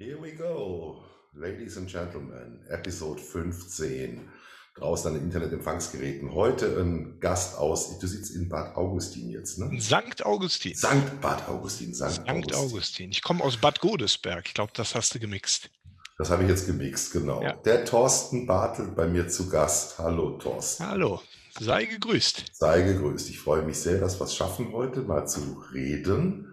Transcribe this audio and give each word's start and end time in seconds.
Here 0.00 0.16
we 0.22 0.30
go, 0.30 1.02
Ladies 1.34 1.76
and 1.76 1.90
Gentlemen, 1.90 2.64
Episode 2.68 3.20
15. 3.20 4.28
Draußen 4.76 5.08
an 5.10 5.14
den 5.14 5.24
Internetempfangsgeräten. 5.24 6.32
Heute 6.32 6.78
ein 6.78 7.18
Gast 7.18 7.58
aus, 7.58 7.98
du 7.98 8.06
sitzt 8.06 8.32
in 8.36 8.48
Bad 8.48 8.76
Augustin 8.76 9.28
jetzt, 9.28 9.58
ne? 9.58 9.68
Sankt 9.80 10.24
Augustin. 10.24 10.76
Sankt 10.76 11.20
Bad 11.20 11.48
Augustin, 11.48 11.92
Sankt, 11.94 12.14
Sankt 12.14 12.30
Augustin. 12.30 12.54
Augustin. 12.54 13.10
Ich 13.10 13.22
komme 13.22 13.42
aus 13.42 13.56
Bad 13.56 13.80
Godesberg. 13.80 14.46
Ich 14.46 14.54
glaube, 14.54 14.70
das 14.72 14.94
hast 14.94 15.16
du 15.16 15.18
gemixt. 15.18 15.68
Das 16.16 16.30
habe 16.30 16.44
ich 16.44 16.48
jetzt 16.48 16.66
gemixt, 16.66 17.12
genau. 17.12 17.42
Ja. 17.42 17.54
Der 17.54 17.84
Thorsten 17.84 18.46
Bartel 18.46 18.92
bei 18.92 19.08
mir 19.08 19.26
zu 19.26 19.48
Gast. 19.48 19.98
Hallo 19.98 20.38
Thorsten. 20.38 20.86
Hallo, 20.86 21.22
sei 21.58 21.86
gegrüßt. 21.86 22.44
Sei 22.52 22.82
gegrüßt. 22.82 23.30
Ich 23.30 23.40
freue 23.40 23.62
mich 23.62 23.80
sehr, 23.80 23.98
dass 23.98 24.20
wir 24.20 24.26
es 24.26 24.36
schaffen, 24.36 24.72
heute 24.72 25.00
mal 25.00 25.26
zu 25.26 25.60
reden. 25.74 26.47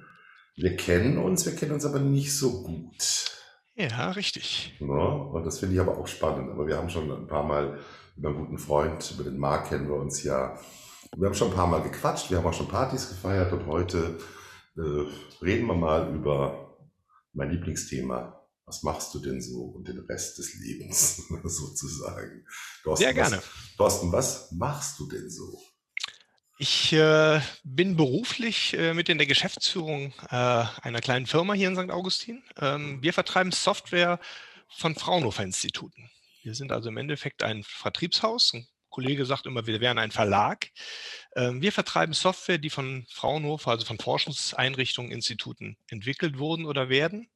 Wir 0.56 0.76
kennen 0.78 1.18
uns, 1.18 1.46
wir 1.46 1.56
kennen 1.56 1.74
uns 1.74 1.86
aber 1.86 2.00
nicht 2.00 2.36
so 2.36 2.64
gut. 2.64 3.32
Ja, 3.76 4.12
richtig. 4.12 4.74
Ne? 4.80 4.88
Und 4.88 5.46
das 5.46 5.60
finde 5.60 5.76
ich 5.76 5.82
aber 5.82 5.98
auch 5.98 6.08
spannend. 6.08 6.50
Aber 6.50 6.66
wir 6.66 6.78
haben 6.78 6.90
schon 6.90 7.12
ein 7.12 7.28
paar 7.28 7.44
Mal 7.44 7.80
über 8.16 8.30
einen 8.30 8.38
guten 8.38 8.58
Freund, 8.58 9.12
über 9.14 9.26
den 9.26 9.38
Marc 9.38 9.70
kennen 9.70 9.90
wir 9.90 9.98
uns 9.98 10.24
ja. 10.24 10.58
Wir 11.18 11.28
haben 11.28 11.36
schon 11.36 11.50
ein 11.50 11.56
paar 11.56 11.68
Mal 11.68 11.82
gequatscht, 11.82 12.32
wir 12.32 12.38
haben 12.38 12.46
auch 12.46 12.54
schon 12.54 12.68
Partys 12.68 13.10
gefeiert 13.10 13.52
und 13.54 13.68
heute 13.68 14.18
äh, 14.78 15.44
reden 15.44 15.68
wir 15.68 15.76
mal 15.76 16.14
über 16.14 16.78
mein 17.34 17.52
Lieblingsthema. 17.52 18.42
Was 18.66 18.82
machst 18.82 19.14
du 19.14 19.20
denn 19.20 19.42
so 19.42 19.62
und 19.62 19.88
den 19.88 20.00
Rest 20.00 20.38
des 20.40 20.56
Lebens 20.56 21.18
sozusagen? 21.44 22.46
Thorsten, 22.84 23.04
Sehr 23.04 23.14
gerne. 23.14 23.38
Was, 23.38 23.76
Thorsten, 23.78 24.12
was 24.12 24.52
machst 24.54 25.00
du 25.00 25.08
denn 25.08 25.30
so? 25.30 25.60
Ich 26.58 26.94
äh, 26.94 27.42
bin 27.64 27.98
beruflich 27.98 28.74
äh, 28.76 28.94
mit 28.94 29.10
in 29.10 29.18
der 29.18 29.28
Geschäftsführung 29.28 30.14
äh, 30.30 30.66
einer 30.82 31.02
kleinen 31.02 31.26
Firma 31.26 31.54
hier 31.54 31.68
in 31.68 31.76
St. 31.76 31.92
Augustin. 31.92 32.44
Ähm, 32.62 33.02
wir 33.04 33.12
vertreiben 33.12 33.52
Software 33.52 34.20
von 34.70 34.96
Fraunhofer-Instituten. 34.96 36.10
Wir 36.44 36.56
sind 36.56 36.72
also 36.72 36.88
im 36.90 36.98
Endeffekt 36.98 37.44
ein 37.44 37.64
Vertriebshaus. 37.64 38.54
Ein 38.54 38.68
Kollege 38.90 39.26
sagt 39.26 39.48
immer, 39.48 39.68
wir 39.68 39.82
wären 39.82 39.98
ein 39.98 40.12
Verlag. 40.12 40.70
Ähm, 41.36 41.62
wir 41.62 41.74
vertreiben 41.74 42.14
Software, 42.14 42.58
die 42.58 42.70
von 42.70 43.06
Fraunhofer, 43.10 43.72
also 43.72 43.86
von 43.86 44.00
Forschungseinrichtungen, 44.00 45.12
Instituten 45.12 45.78
entwickelt 45.90 46.38
wurden 46.38 46.66
oder 46.66 46.88
werden. 46.88 47.30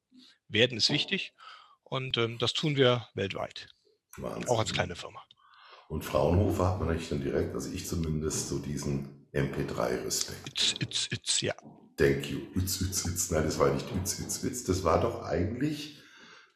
Werden 0.48 0.78
ist 0.78 0.88
wichtig. 0.88 1.34
Und 1.82 2.16
ähm, 2.16 2.38
das 2.38 2.54
tun 2.54 2.76
wir 2.76 3.08
weltweit, 3.12 3.68
Wahnsinn. 4.16 4.48
auch 4.48 4.60
als 4.60 4.72
kleine 4.72 4.96
Firma. 4.96 5.22
Und 5.90 6.04
Fraunhofer 6.04 6.68
hat 6.68 6.78
man 6.78 6.88
eigentlich 6.88 7.08
dann 7.08 7.20
direkt, 7.20 7.52
also 7.52 7.68
ich 7.72 7.84
zumindest, 7.84 8.48
so 8.48 8.60
diesen 8.60 9.26
MP3-Respekt. 9.34 10.46
It's, 10.46 10.74
it's, 10.78 11.08
it's, 11.10 11.40
ja. 11.40 11.52
Thank 11.96 12.30
you. 12.30 12.38
Üts, 12.54 12.80
üts, 12.80 13.04
üts. 13.04 13.30
Nein, 13.32 13.42
das 13.42 13.58
war 13.58 13.74
nicht 13.74 13.86
üts, 13.92 14.20
üts, 14.20 14.44
üts. 14.44 14.62
Das 14.62 14.84
war 14.84 15.00
doch 15.00 15.24
eigentlich, 15.24 15.98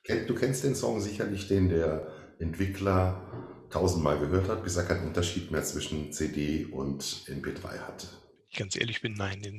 du 0.07 0.35
kennst 0.37 0.63
den 0.63 0.77
Song 0.77 1.01
sicherlich, 1.01 1.49
den 1.49 1.69
der 1.69 2.07
Entwickler 2.39 3.67
tausendmal 3.71 4.21
gehört 4.21 4.49
hat, 4.49 4.63
bis 4.63 4.77
er 4.77 4.85
keinen 4.85 5.09
Unterschied 5.09 5.51
mehr 5.51 5.65
zwischen 5.65 6.13
CD 6.13 6.67
und 6.67 7.03
MP3 7.03 7.81
hatte. 7.81 8.07
Ich 8.49 8.57
ganz 8.57 8.77
ehrlich 8.77 9.03
bin, 9.03 9.15
nein, 9.15 9.43
den, 9.43 9.59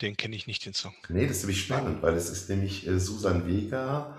den 0.00 0.16
kenne 0.16 0.34
ich 0.34 0.48
nicht, 0.48 0.66
den 0.66 0.74
Song. 0.74 0.94
Nee, 1.08 1.28
das 1.28 1.36
ist 1.36 1.42
nämlich 1.44 1.62
spannend, 1.62 2.02
weil 2.02 2.14
es 2.14 2.28
ist 2.28 2.50
nämlich 2.50 2.88
äh, 2.88 2.98
Susan 2.98 3.46
Vega, 3.46 4.18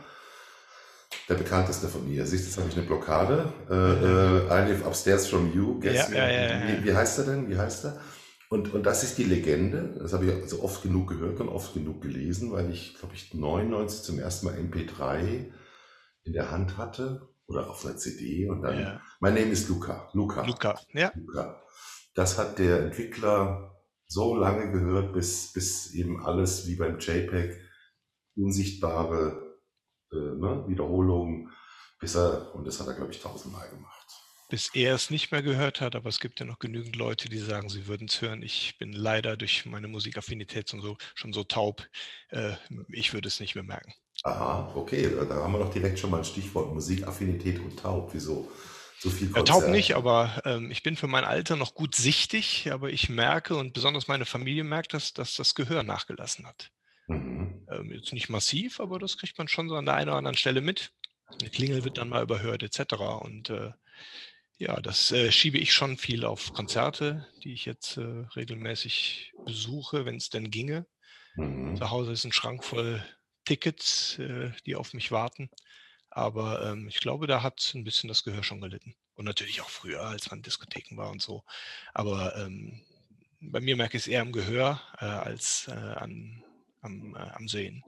der 1.29 1.35
bekannteste 1.35 1.87
von 1.87 2.09
ihr. 2.09 2.25
Siehst 2.25 2.43
du, 2.43 2.47
jetzt 2.49 2.57
habe 2.57 2.69
ich 2.69 2.77
eine 2.77 2.85
Blockade. 2.85 3.53
Äh, 3.69 3.73
äh, 3.73 4.65
I 4.65 4.71
live 4.71 4.85
upstairs 4.85 5.27
from 5.27 5.53
you. 5.53 5.79
Guess 5.79 6.09
Ja, 6.09 6.29
ja, 6.29 6.59
ja. 6.59 6.67
Wie, 6.67 6.85
wie 6.85 6.93
heißt 6.93 7.19
er 7.19 7.25
denn? 7.25 7.49
Wie 7.49 7.57
heißt 7.57 7.85
er? 7.85 8.01
Und, 8.49 8.73
und 8.73 8.85
das 8.85 9.03
ist 9.03 9.17
die 9.17 9.23
Legende. 9.23 9.95
Das 9.99 10.13
habe 10.13 10.25
ich 10.25 10.33
also 10.33 10.61
oft 10.61 10.83
genug 10.83 11.09
gehört 11.09 11.39
und 11.39 11.49
oft 11.49 11.73
genug 11.73 12.01
gelesen, 12.01 12.51
weil 12.51 12.69
ich, 12.71 12.95
glaube 12.99 13.15
ich, 13.15 13.33
99 13.33 14.03
zum 14.03 14.19
ersten 14.19 14.45
Mal 14.45 14.55
MP3 14.55 15.51
in 16.23 16.33
der 16.33 16.51
Hand 16.51 16.77
hatte 16.77 17.29
oder 17.47 17.69
auf 17.69 17.85
einer 17.85 17.97
CD 17.97 18.47
und 18.47 18.61
dann. 18.61 19.01
Mein 19.19 19.33
Name 19.33 19.47
ist 19.47 19.69
Luca. 19.69 20.09
Luca. 20.13 20.45
Luca, 20.45 20.79
ja. 20.93 21.11
Luca. 21.15 21.61
Das 22.13 22.37
hat 22.37 22.59
der 22.59 22.81
Entwickler 22.81 23.75
so 24.07 24.35
lange 24.35 24.71
gehört, 24.71 25.13
bis, 25.13 25.51
bis 25.53 25.91
eben 25.93 26.23
alles 26.23 26.67
wie 26.67 26.75
beim 26.75 26.99
JPEG 26.99 27.57
unsichtbare 28.35 29.52
äh, 30.13 30.35
ne, 30.35 30.65
Wiederholungen, 30.67 31.51
bis 31.99 32.15
er, 32.15 32.53
und 32.55 32.65
das 32.67 32.79
hat 32.79 32.87
er, 32.87 32.93
glaube 32.95 33.11
ich, 33.11 33.21
tausendmal 33.21 33.69
gemacht. 33.69 34.07
Bis 34.47 34.69
er 34.69 34.95
es 34.95 35.09
nicht 35.09 35.31
mehr 35.33 35.41
gehört 35.43 35.81
hat, 35.81 35.95
aber 35.97 36.07
es 36.07 36.19
gibt 36.21 36.39
ja 36.39 36.45
noch 36.45 36.59
genügend 36.59 36.95
Leute, 36.95 37.27
die 37.27 37.39
sagen, 37.39 37.67
sie 37.69 37.87
würden 37.87 38.07
es 38.07 38.21
hören. 38.21 38.41
Ich 38.41 38.77
bin 38.77 38.93
leider 38.93 39.35
durch 39.35 39.65
meine 39.65 39.87
Musikaffinität 39.89 40.73
und 40.73 40.79
so 40.81 40.97
schon 41.15 41.33
so 41.33 41.43
taub. 41.43 41.85
Äh, 42.29 42.55
ich 42.89 43.13
würde 43.13 43.27
es 43.27 43.39
nicht 43.41 43.55
mehr 43.55 43.63
merken. 43.65 43.93
Aha, 44.25 44.73
okay, 44.75 45.09
da 45.29 45.35
haben 45.35 45.53
wir 45.53 45.59
doch 45.59 45.71
direkt 45.73 45.97
schon 45.99 46.09
mal 46.11 46.17
ein 46.19 46.23
Stichwort 46.25 46.73
Musikaffinität 46.73 47.59
und 47.59 47.79
taub. 47.79 48.13
Wieso 48.13 48.51
so 48.99 49.09
viel 49.09 49.29
Ja, 49.35 49.41
taub 49.43 49.67
Konzert? 49.67 49.67
nicht, 49.67 49.95
aber 49.95 50.41
ähm, 50.45 50.69
ich 50.71 50.81
bin 50.83 50.95
für 50.95 51.07
mein 51.07 51.23
Alter 51.25 51.55
noch 51.55 51.73
gut 51.75 51.95
sichtig, 51.95 52.71
aber 52.71 52.89
ich 52.91 53.09
merke 53.09 53.55
und 53.55 53.73
besonders 53.73 54.07
meine 54.07 54.25
Familie 54.25 54.63
merkt, 54.63 54.93
dass, 54.93 55.13
dass 55.13 55.35
das 55.35 55.55
Gehör 55.55 55.83
nachgelassen 55.83 56.45
hat. 56.47 56.71
Mhm. 57.07 57.65
Ähm, 57.69 57.91
jetzt 57.91 58.13
nicht 58.13 58.29
massiv, 58.29 58.79
aber 58.79 58.99
das 58.99 59.17
kriegt 59.17 59.37
man 59.37 59.47
schon 59.47 59.69
so 59.69 59.75
an 59.75 59.85
der 59.85 59.95
einen 59.95 60.09
oder 60.09 60.17
anderen 60.17 60.37
Stelle 60.37 60.61
mit. 60.61 60.91
Eine 61.39 61.49
Klingel 61.49 61.83
wird 61.83 61.97
dann 61.97 62.09
mal 62.09 62.23
überhört, 62.23 62.63
etc. 62.63 62.93
Und 63.21 63.49
äh, 63.49 63.71
ja, 64.57 64.79
das 64.79 65.11
äh, 65.11 65.31
schiebe 65.31 65.57
ich 65.57 65.73
schon 65.73 65.97
viel 65.97 66.25
auf 66.25 66.53
Konzerte, 66.53 67.27
die 67.43 67.53
ich 67.53 67.65
jetzt 67.65 67.97
äh, 67.97 68.25
regelmäßig 68.35 69.33
besuche, 69.45 70.05
wenn 70.05 70.17
es 70.17 70.29
denn 70.29 70.51
ginge. 70.51 70.85
Mhm. 71.35 71.75
Zu 71.75 71.89
Hause 71.89 72.11
ist 72.11 72.23
ein 72.23 72.31
Schrank 72.31 72.63
voll 72.63 73.03
Tickets, 73.45 74.19
äh, 74.19 74.51
die 74.65 74.75
auf 74.75 74.93
mich 74.93 75.11
warten. 75.11 75.49
Aber 76.09 76.63
ähm, 76.69 76.87
ich 76.87 76.99
glaube, 76.99 77.25
da 77.25 77.41
hat 77.41 77.71
ein 77.73 77.83
bisschen 77.83 78.07
das 78.07 78.23
Gehör 78.23 78.43
schon 78.43 78.61
gelitten. 78.61 78.95
Und 79.15 79.25
natürlich 79.25 79.61
auch 79.61 79.69
früher, 79.69 80.01
als 80.01 80.29
man 80.29 80.43
Diskotheken 80.43 80.97
war 80.97 81.09
und 81.09 81.21
so. 81.21 81.43
Aber 81.93 82.35
ähm, 82.37 82.81
bei 83.41 83.59
mir 83.59 83.75
merke 83.75 83.97
ich 83.97 84.03
es 84.03 84.07
eher 84.07 84.21
am 84.21 84.31
Gehör 84.31 84.81
äh, 84.99 85.05
als 85.05 85.67
äh, 85.67 85.71
an, 85.71 86.43
am, 86.83 87.15
äh, 87.15 87.19
am 87.19 87.47
Sehen. 87.47 87.83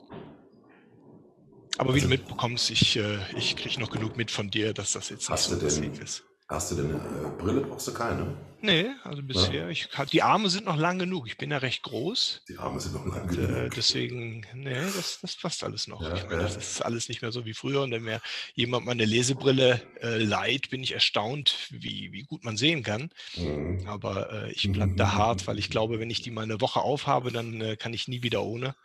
Aber 1.77 1.93
wie 1.93 1.99
du 1.99 2.05
Also- 2.05 2.09
mitbekommst, 2.09 2.71
ich, 2.71 2.95
äh, 2.97 3.19
ich 3.37 3.55
kriege 3.55 3.79
noch 3.79 3.91
genug 3.91 4.17
mit 4.17 4.31
von 4.31 4.49
dir, 4.49 4.73
dass 4.73 4.93
das 4.93 5.09
jetzt 5.09 5.29
nicht 5.29 5.39
so 5.39 5.55
du 5.57 5.63
massiv 5.63 5.99
ist. 6.01 6.23
Hast 6.47 6.71
du 6.71 6.75
denn 6.75 6.93
eine 6.93 7.27
äh, 7.27 7.41
Brille? 7.41 7.61
Brauchst 7.61 7.87
du 7.87 7.93
keine? 7.93 8.37
Nee, 8.61 8.87
also 9.03 9.21
bisher, 9.23 9.69
ich, 9.69 9.89
die 10.11 10.21
Arme 10.21 10.49
sind 10.49 10.65
noch 10.65 10.77
lang 10.77 10.99
genug. 10.99 11.27
Ich 11.27 11.37
bin 11.37 11.51
ja 11.51 11.57
recht 11.57 11.83
groß. 11.83 12.43
Die 12.49 12.57
Arme 12.57 12.79
sind 12.79 12.93
noch 12.93 13.05
lang 13.05 13.29
äh, 13.31 13.35
genug. 13.35 13.75
deswegen, 13.75 14.45
nee, 14.53 14.75
das, 14.75 15.19
das 15.21 15.35
passt 15.35 15.63
alles 15.63 15.87
noch. 15.87 16.01
Ja, 16.01 16.15
ich 16.15 16.23
meine, 16.27 16.43
das 16.43 16.53
ja. 16.53 16.59
ist 16.59 16.81
alles 16.81 17.09
nicht 17.09 17.21
mehr 17.21 17.31
so 17.31 17.45
wie 17.45 17.53
früher. 17.53 17.81
Und 17.81 17.91
wenn 17.91 18.03
mir 18.03 18.21
jemand 18.53 18.85
meine 18.85 19.05
Lesebrille 19.05 19.81
äh, 20.01 20.17
leiht, 20.17 20.69
bin 20.69 20.83
ich 20.83 20.93
erstaunt, 20.93 21.67
wie, 21.71 22.11
wie 22.11 22.23
gut 22.23 22.43
man 22.43 22.57
sehen 22.57 22.83
kann. 22.83 23.09
Mhm. 23.35 23.87
Aber 23.87 24.31
äh, 24.31 24.51
ich 24.51 24.71
bleibe 24.71 24.95
da 24.95 25.13
hart, 25.13 25.47
weil 25.47 25.57
ich 25.57 25.69
glaube, 25.69 25.99
wenn 25.99 26.09
ich 26.09 26.21
die 26.21 26.31
mal 26.31 26.43
eine 26.43 26.61
Woche 26.61 26.81
aufhabe, 26.81 27.31
dann 27.31 27.59
äh, 27.61 27.75
kann 27.75 27.93
ich 27.93 28.07
nie 28.07 28.23
wieder 28.23 28.43
ohne. 28.43 28.75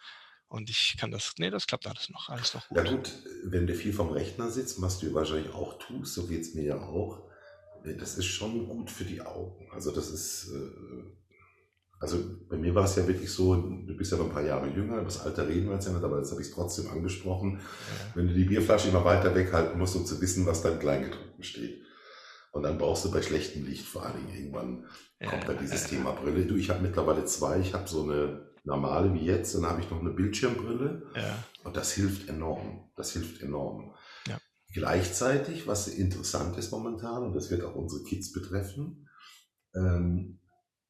Und 0.48 0.68
ich 0.68 0.96
kann 0.98 1.10
das, 1.10 1.34
nee, 1.38 1.48
das 1.48 1.66
klappt 1.66 1.86
alles 1.86 2.08
noch, 2.08 2.28
alles 2.28 2.54
noch 2.54 2.68
gut. 2.68 2.76
Ja 2.76 2.84
gut, 2.84 3.12
wenn 3.44 3.66
du 3.66 3.74
viel 3.74 3.92
vom 3.92 4.10
Rechner 4.10 4.50
sitzt, 4.50 4.82
was 4.82 4.98
du 4.98 5.14
wahrscheinlich 5.14 5.54
auch 5.54 5.78
tust, 5.78 6.14
so 6.14 6.26
geht 6.26 6.40
es 6.40 6.54
mir 6.54 6.64
ja 6.64 6.76
auch, 6.76 7.29
das 7.84 8.18
ist 8.18 8.26
schon 8.26 8.66
gut 8.66 8.90
für 8.90 9.04
die 9.04 9.20
Augen. 9.20 9.68
Also 9.72 9.90
das 9.90 10.10
ist, 10.10 10.52
äh, 10.52 11.02
also 12.00 12.18
bei 12.48 12.56
mir 12.56 12.74
war 12.74 12.84
es 12.84 12.96
ja 12.96 13.06
wirklich 13.06 13.30
so, 13.30 13.54
du 13.54 13.96
bist 13.96 14.12
ja 14.12 14.18
noch 14.18 14.26
ein 14.26 14.32
paar 14.32 14.44
Jahre 14.44 14.68
jünger, 14.68 14.94
über 14.94 15.04
das 15.04 15.20
Alter 15.20 15.48
reden 15.48 15.66
wir 15.66 15.74
jetzt 15.74 15.86
ja 15.86 15.92
nicht, 15.92 16.04
aber 16.04 16.18
jetzt 16.18 16.30
habe 16.30 16.40
ich 16.40 16.48
es 16.48 16.54
trotzdem 16.54 16.88
angesprochen, 16.88 17.60
wenn 18.14 18.26
du 18.26 18.34
die 18.34 18.44
Bierflasche 18.44 18.88
immer 18.88 19.04
weiter 19.04 19.34
weghalten 19.34 19.78
musst, 19.78 19.96
um 19.96 20.06
zu 20.06 20.20
wissen, 20.20 20.46
was 20.46 20.62
da 20.62 20.70
im 20.70 20.78
Kleingedruckten 20.78 21.44
steht. 21.44 21.82
Und 22.52 22.64
dann 22.64 22.78
brauchst 22.78 23.04
du 23.04 23.10
bei 23.10 23.22
schlechtem 23.22 23.64
Licht 23.64 23.86
vor 23.86 24.04
allen 24.04 24.16
Dingen 24.16 24.36
irgendwann 24.36 24.86
kommt 25.28 25.48
da 25.48 25.52
dieses 25.52 25.86
Thema 25.86 26.12
Brille. 26.12 26.46
Du, 26.46 26.56
ich 26.56 26.70
habe 26.70 26.80
mittlerweile 26.80 27.24
zwei, 27.24 27.60
ich 27.60 27.74
habe 27.74 27.88
so 27.88 28.02
eine 28.04 28.50
normale 28.64 29.12
wie 29.14 29.24
jetzt, 29.24 29.54
dann 29.54 29.66
habe 29.66 29.80
ich 29.80 29.90
noch 29.90 30.00
eine 30.00 30.10
Bildschirmbrille. 30.10 31.02
Ja, 31.14 31.44
Und 31.64 31.76
das 31.76 31.92
hilft 31.92 32.28
enorm. 32.28 32.90
Das 32.96 33.12
hilft 33.12 33.42
enorm. 33.42 33.94
Gleichzeitig, 34.72 35.66
was 35.66 35.88
interessant 35.88 36.56
ist 36.56 36.70
momentan, 36.70 37.24
und 37.24 37.34
das 37.34 37.50
wird 37.50 37.64
auch 37.64 37.74
unsere 37.74 38.02
Kids 38.04 38.32
betreffen, 38.32 39.08
ähm, 39.74 40.38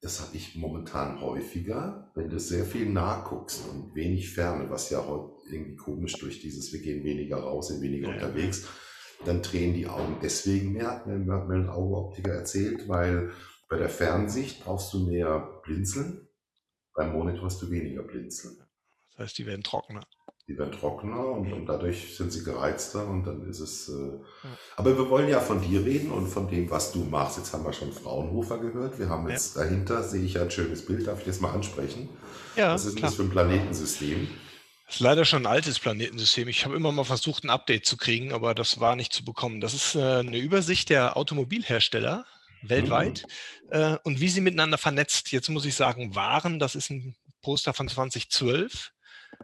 das 0.03 0.21
habe 0.21 0.35
ich 0.37 0.57
momentan 0.57 1.21
häufiger, 1.21 2.11
wenn 2.15 2.31
du 2.31 2.39
sehr 2.39 2.65
viel 2.65 2.89
nachguckst 2.89 3.69
und 3.69 3.95
wenig 3.95 4.33
Ferne, 4.33 4.71
was 4.71 4.89
ja 4.89 5.07
heute 5.07 5.33
irgendwie 5.51 5.77
komisch 5.77 6.15
durch 6.15 6.41
dieses, 6.41 6.73
wir 6.73 6.81
gehen 6.81 7.05
weniger 7.05 7.37
raus, 7.37 7.69
sind 7.69 7.83
weniger 7.83 8.09
Ja. 8.09 8.15
unterwegs, 8.15 8.67
dann 9.27 9.43
drehen 9.43 9.75
die 9.75 9.87
Augen 9.87 10.17
deswegen 10.23 10.73
mehr, 10.73 10.91
hat 10.91 11.07
mir, 11.07 11.33
hat 11.35 11.49
mir 11.49 11.55
ein 11.57 11.69
Augenoptiker 11.69 12.33
erzählt, 12.33 12.89
weil 12.89 13.33
bei 13.69 13.77
der 13.77 13.91
Fernsicht 13.91 14.65
brauchst 14.65 14.93
du 14.95 15.07
mehr 15.07 15.61
Blinzeln, 15.65 16.29
beim 16.95 17.13
Monitor 17.13 17.45
hast 17.45 17.61
du 17.61 17.71
weniger 17.71 18.03
Blinzeln. 18.03 18.57
das 19.11 19.19
heißt, 19.19 19.39
die 19.39 19.47
werden 19.47 19.63
trockener. 19.63 20.07
Die 20.51 20.59
werden 20.59 20.73
trockener 20.73 21.25
und, 21.27 21.53
und 21.53 21.67
dadurch 21.67 22.17
sind 22.17 22.33
sie 22.33 22.43
gereizter 22.43 23.07
und 23.07 23.25
dann 23.25 23.49
ist 23.49 23.61
es. 23.61 23.89
Äh 23.89 23.93
Ja. 23.93 24.51
Aber 24.75 24.99
wir 24.99 25.09
wollen 25.09 25.29
ja 25.29 25.39
von 25.39 25.61
dir 25.61 25.85
reden 25.85 26.11
und 26.11 26.27
von 26.27 26.49
dem, 26.49 26.69
was 26.69 26.91
du 26.91 27.05
machst. 27.05 27.39
Jetzt 27.39 27.53
haben 27.53 27.65
wir 27.65 27.73
schon 27.73 27.93
Fraunhofer 27.93 28.59
gehört. 28.59 28.99
Wir 28.99 29.09
haben 29.09 29.29
jetzt 29.29 29.57
dahinter, 29.57 30.03
sehe 30.03 30.25
ich 30.25 30.35
ja 30.35 30.43
ein 30.43 30.51
schönes 30.51 30.85
Bild, 30.85 31.07
darf 31.07 31.21
ich 31.21 31.27
das 31.27 31.41
mal 31.41 31.53
ansprechen? 31.53 32.09
Ja, 32.57 32.75
was 32.75 32.85
ist 32.85 32.95
denn 32.95 32.99
klar. 32.99 33.11
das 33.11 33.17
für 33.17 33.23
ein 33.23 33.31
Planetensystem? 33.31 34.29
Das 34.87 34.97
ist 34.97 35.01
leider 35.01 35.25
schon 35.25 35.47
ein 35.47 35.53
altes 35.53 35.79
Planetensystem. 35.79 36.49
Ich 36.49 36.65
habe 36.65 36.75
immer 36.75 36.91
mal 36.91 37.05
versucht, 37.05 37.45
ein 37.45 37.51
Update 37.51 37.87
zu 37.87 37.97
kriegen, 37.97 38.33
aber 38.33 38.53
das 38.53 38.81
war 38.81 38.97
nicht 38.97 39.13
zu 39.13 39.25
bekommen. 39.25 39.61
Das 39.61 39.73
ist 39.73 39.95
äh, 39.95 40.01
eine 40.01 40.39
Übersicht 40.39 40.91
der 40.91 41.17
Automobilhersteller 41.17 42.27
weltweit 42.63 43.25
mhm. 43.73 43.99
und 44.03 44.21
wie 44.21 44.29
sie 44.29 44.41
miteinander 44.41 44.79
vernetzt, 44.79 45.31
jetzt 45.31 45.49
muss 45.49 45.65
ich 45.65 45.77
sagen, 45.77 46.17
waren. 46.17 46.59
Das 46.59 46.75
ist 46.75 46.91
ein 46.91 47.15
Poster 47.41 47.73
von 47.73 47.89
2012. 47.89 48.91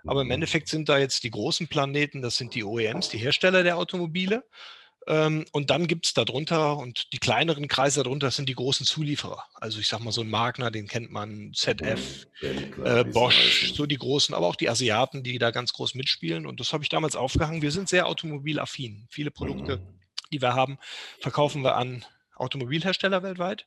Aber 0.06 0.22
im 0.22 0.28
mhm. 0.28 0.34
Endeffekt 0.34 0.68
sind 0.68 0.88
da 0.88 0.98
jetzt 0.98 1.24
die 1.24 1.30
großen 1.30 1.68
Planeten, 1.68 2.22
das 2.22 2.36
sind 2.36 2.54
die 2.54 2.64
OEMs, 2.64 3.08
die 3.08 3.18
Hersteller 3.18 3.62
der 3.62 3.76
Automobile. 3.76 4.44
Ähm, 5.08 5.44
und 5.52 5.70
dann 5.70 5.86
gibt 5.86 6.06
es 6.06 6.14
darunter 6.14 6.76
und 6.78 7.12
die 7.12 7.18
kleineren 7.18 7.68
Kreise 7.68 8.02
darunter 8.02 8.30
sind 8.32 8.48
die 8.48 8.54
großen 8.54 8.84
Zulieferer. 8.84 9.44
Also 9.54 9.78
ich 9.78 9.86
sag 9.86 10.00
mal 10.00 10.10
so 10.10 10.22
ein 10.22 10.30
Magna, 10.30 10.70
den 10.70 10.88
kennt 10.88 11.12
man, 11.12 11.52
ZF, 11.54 12.26
mhm, 12.42 12.84
äh, 12.84 13.04
Bosch, 13.04 13.72
so 13.72 13.86
die 13.86 13.98
großen, 13.98 14.34
aber 14.34 14.46
auch 14.48 14.56
die 14.56 14.68
Asiaten, 14.68 15.22
die 15.22 15.38
da 15.38 15.52
ganz 15.52 15.72
groß 15.72 15.94
mitspielen. 15.94 16.44
Und 16.44 16.58
das 16.58 16.72
habe 16.72 16.82
ich 16.82 16.88
damals 16.88 17.14
aufgehangen. 17.14 17.62
Wir 17.62 17.70
sind 17.70 17.88
sehr 17.88 18.06
automobilaffin. 18.06 19.06
Viele 19.08 19.30
Produkte, 19.30 19.76
mhm. 19.76 20.00
die 20.32 20.42
wir 20.42 20.54
haben, 20.54 20.78
verkaufen 21.20 21.62
wir 21.62 21.76
an 21.76 22.04
Automobilhersteller 22.34 23.22
weltweit. 23.22 23.66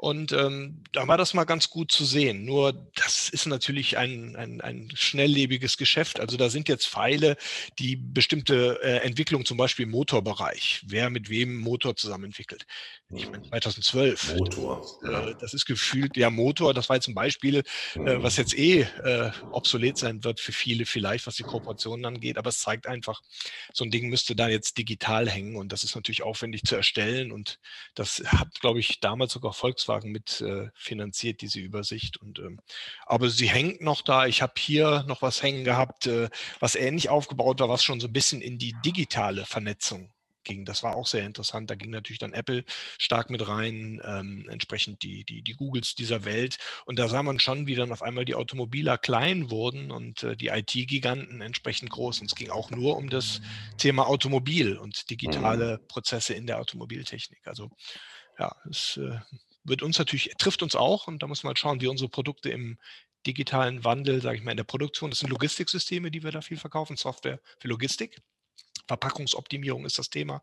Und 0.00 0.30
ähm, 0.30 0.84
da 0.92 1.08
war 1.08 1.18
das 1.18 1.34
mal 1.34 1.42
ganz 1.42 1.70
gut 1.70 1.90
zu 1.90 2.04
sehen. 2.04 2.44
Nur 2.44 2.72
das 2.94 3.28
ist 3.28 3.46
natürlich 3.46 3.98
ein, 3.98 4.36
ein, 4.36 4.60
ein 4.60 4.88
schnelllebiges 4.94 5.76
Geschäft. 5.76 6.20
Also 6.20 6.36
da 6.36 6.50
sind 6.50 6.68
jetzt 6.68 6.86
Pfeile, 6.86 7.36
die 7.80 7.96
bestimmte 7.96 8.78
äh, 8.80 8.98
Entwicklung, 8.98 9.44
zum 9.44 9.56
Beispiel 9.56 9.86
im 9.86 9.90
Motorbereich, 9.90 10.84
wer 10.86 11.10
mit 11.10 11.30
wem 11.30 11.56
Motor 11.56 11.96
zusammen 11.96 12.26
entwickelt. 12.26 12.64
Ich 13.10 13.28
meine, 13.28 13.42
2012. 13.48 14.36
Motor. 14.36 14.86
Das, 15.02 15.26
äh, 15.26 15.34
das 15.40 15.54
ist 15.54 15.64
gefühlt, 15.64 16.16
ja, 16.16 16.30
Motor, 16.30 16.74
das 16.74 16.88
war 16.88 16.94
jetzt 16.94 17.08
ein 17.08 17.14
Beispiel, 17.16 17.56
äh, 17.56 17.64
was 17.94 18.36
mhm. 18.36 18.42
jetzt 18.42 18.56
eh 18.56 18.82
äh, 18.82 19.32
obsolet 19.50 19.98
sein 19.98 20.22
wird 20.22 20.38
für 20.38 20.52
viele 20.52 20.86
vielleicht, 20.86 21.26
was 21.26 21.34
die 21.34 21.42
Kooperationen 21.42 22.04
angeht. 22.04 22.38
Aber 22.38 22.50
es 22.50 22.60
zeigt 22.60 22.86
einfach, 22.86 23.20
so 23.72 23.84
ein 23.84 23.90
Ding 23.90 24.10
müsste 24.10 24.36
da 24.36 24.48
jetzt 24.48 24.78
digital 24.78 25.28
hängen 25.28 25.56
und 25.56 25.72
das 25.72 25.82
ist 25.82 25.96
natürlich 25.96 26.22
aufwendig 26.22 26.62
zu 26.62 26.76
erstellen. 26.76 27.32
Und 27.32 27.58
das 27.96 28.22
hat, 28.26 28.60
glaube 28.60 28.78
ich, 28.78 29.00
damals 29.00 29.32
sogar 29.32 29.52
Volkswagen 29.52 29.87
Volkswagen 29.88 30.12
mit 30.12 30.40
äh, 30.40 30.68
finanziert, 30.74 31.40
diese 31.40 31.60
Übersicht. 31.60 32.18
Und, 32.18 32.38
ähm, 32.38 32.60
aber 33.06 33.30
sie 33.30 33.48
hängt 33.48 33.80
noch 33.80 34.02
da. 34.02 34.26
Ich 34.26 34.42
habe 34.42 34.54
hier 34.58 35.04
noch 35.08 35.22
was 35.22 35.42
hängen 35.42 35.64
gehabt, 35.64 36.06
äh, 36.06 36.28
was 36.60 36.74
ähnlich 36.74 37.08
aufgebaut 37.08 37.60
war, 37.60 37.68
was 37.68 37.82
schon 37.82 38.00
so 38.00 38.06
ein 38.06 38.12
bisschen 38.12 38.42
in 38.42 38.58
die 38.58 38.74
digitale 38.84 39.46
Vernetzung 39.46 40.12
ging. 40.44 40.64
Das 40.64 40.82
war 40.82 40.94
auch 40.94 41.06
sehr 41.06 41.24
interessant. 41.24 41.70
Da 41.70 41.74
ging 41.74 41.90
natürlich 41.90 42.18
dann 42.18 42.32
Apple 42.32 42.64
stark 42.98 43.30
mit 43.30 43.46
rein, 43.48 44.00
ähm, 44.04 44.46
entsprechend 44.48 45.02
die, 45.02 45.24
die, 45.24 45.42
die 45.42 45.54
Googles 45.54 45.94
dieser 45.94 46.24
Welt. 46.24 46.58
Und 46.84 46.98
da 46.98 47.08
sah 47.08 47.22
man 47.22 47.40
schon, 47.40 47.66
wie 47.66 47.74
dann 47.74 47.92
auf 47.92 48.02
einmal 48.02 48.24
die 48.24 48.34
Automobiler 48.34 48.98
klein 48.98 49.50
wurden 49.50 49.90
und 49.90 50.22
äh, 50.22 50.36
die 50.36 50.48
IT-Giganten 50.48 51.40
entsprechend 51.40 51.90
groß. 51.90 52.20
Und 52.20 52.26
es 52.26 52.34
ging 52.34 52.50
auch 52.50 52.70
nur 52.70 52.96
um 52.96 53.08
das 53.08 53.40
Thema 53.78 54.06
Automobil 54.06 54.76
und 54.76 55.10
digitale 55.10 55.78
mhm. 55.78 55.88
Prozesse 55.88 56.34
in 56.34 56.46
der 56.46 56.60
Automobiltechnik. 56.60 57.46
Also 57.46 57.70
ja, 58.38 58.54
es 58.70 58.96
äh, 58.98 59.18
wird 59.68 59.82
uns 59.82 59.98
natürlich, 59.98 60.32
trifft 60.38 60.62
uns 60.62 60.74
auch 60.74 61.06
und 61.06 61.22
da 61.22 61.26
muss 61.26 61.42
man 61.42 61.50
halt 61.50 61.58
schauen, 61.58 61.80
wie 61.80 61.86
unsere 61.86 62.08
Produkte 62.08 62.50
im 62.50 62.78
digitalen 63.26 63.84
Wandel, 63.84 64.22
sage 64.22 64.38
ich 64.38 64.44
mal, 64.44 64.52
in 64.52 64.56
der 64.56 64.64
Produktion, 64.64 65.10
das 65.10 65.20
sind 65.20 65.30
Logistiksysteme, 65.30 66.10
die 66.10 66.22
wir 66.22 66.32
da 66.32 66.40
viel 66.40 66.56
verkaufen, 66.56 66.96
Software 66.96 67.40
für 67.58 67.68
Logistik. 67.68 68.20
Verpackungsoptimierung 68.86 69.84
ist 69.84 69.98
das 69.98 70.10
Thema, 70.10 70.42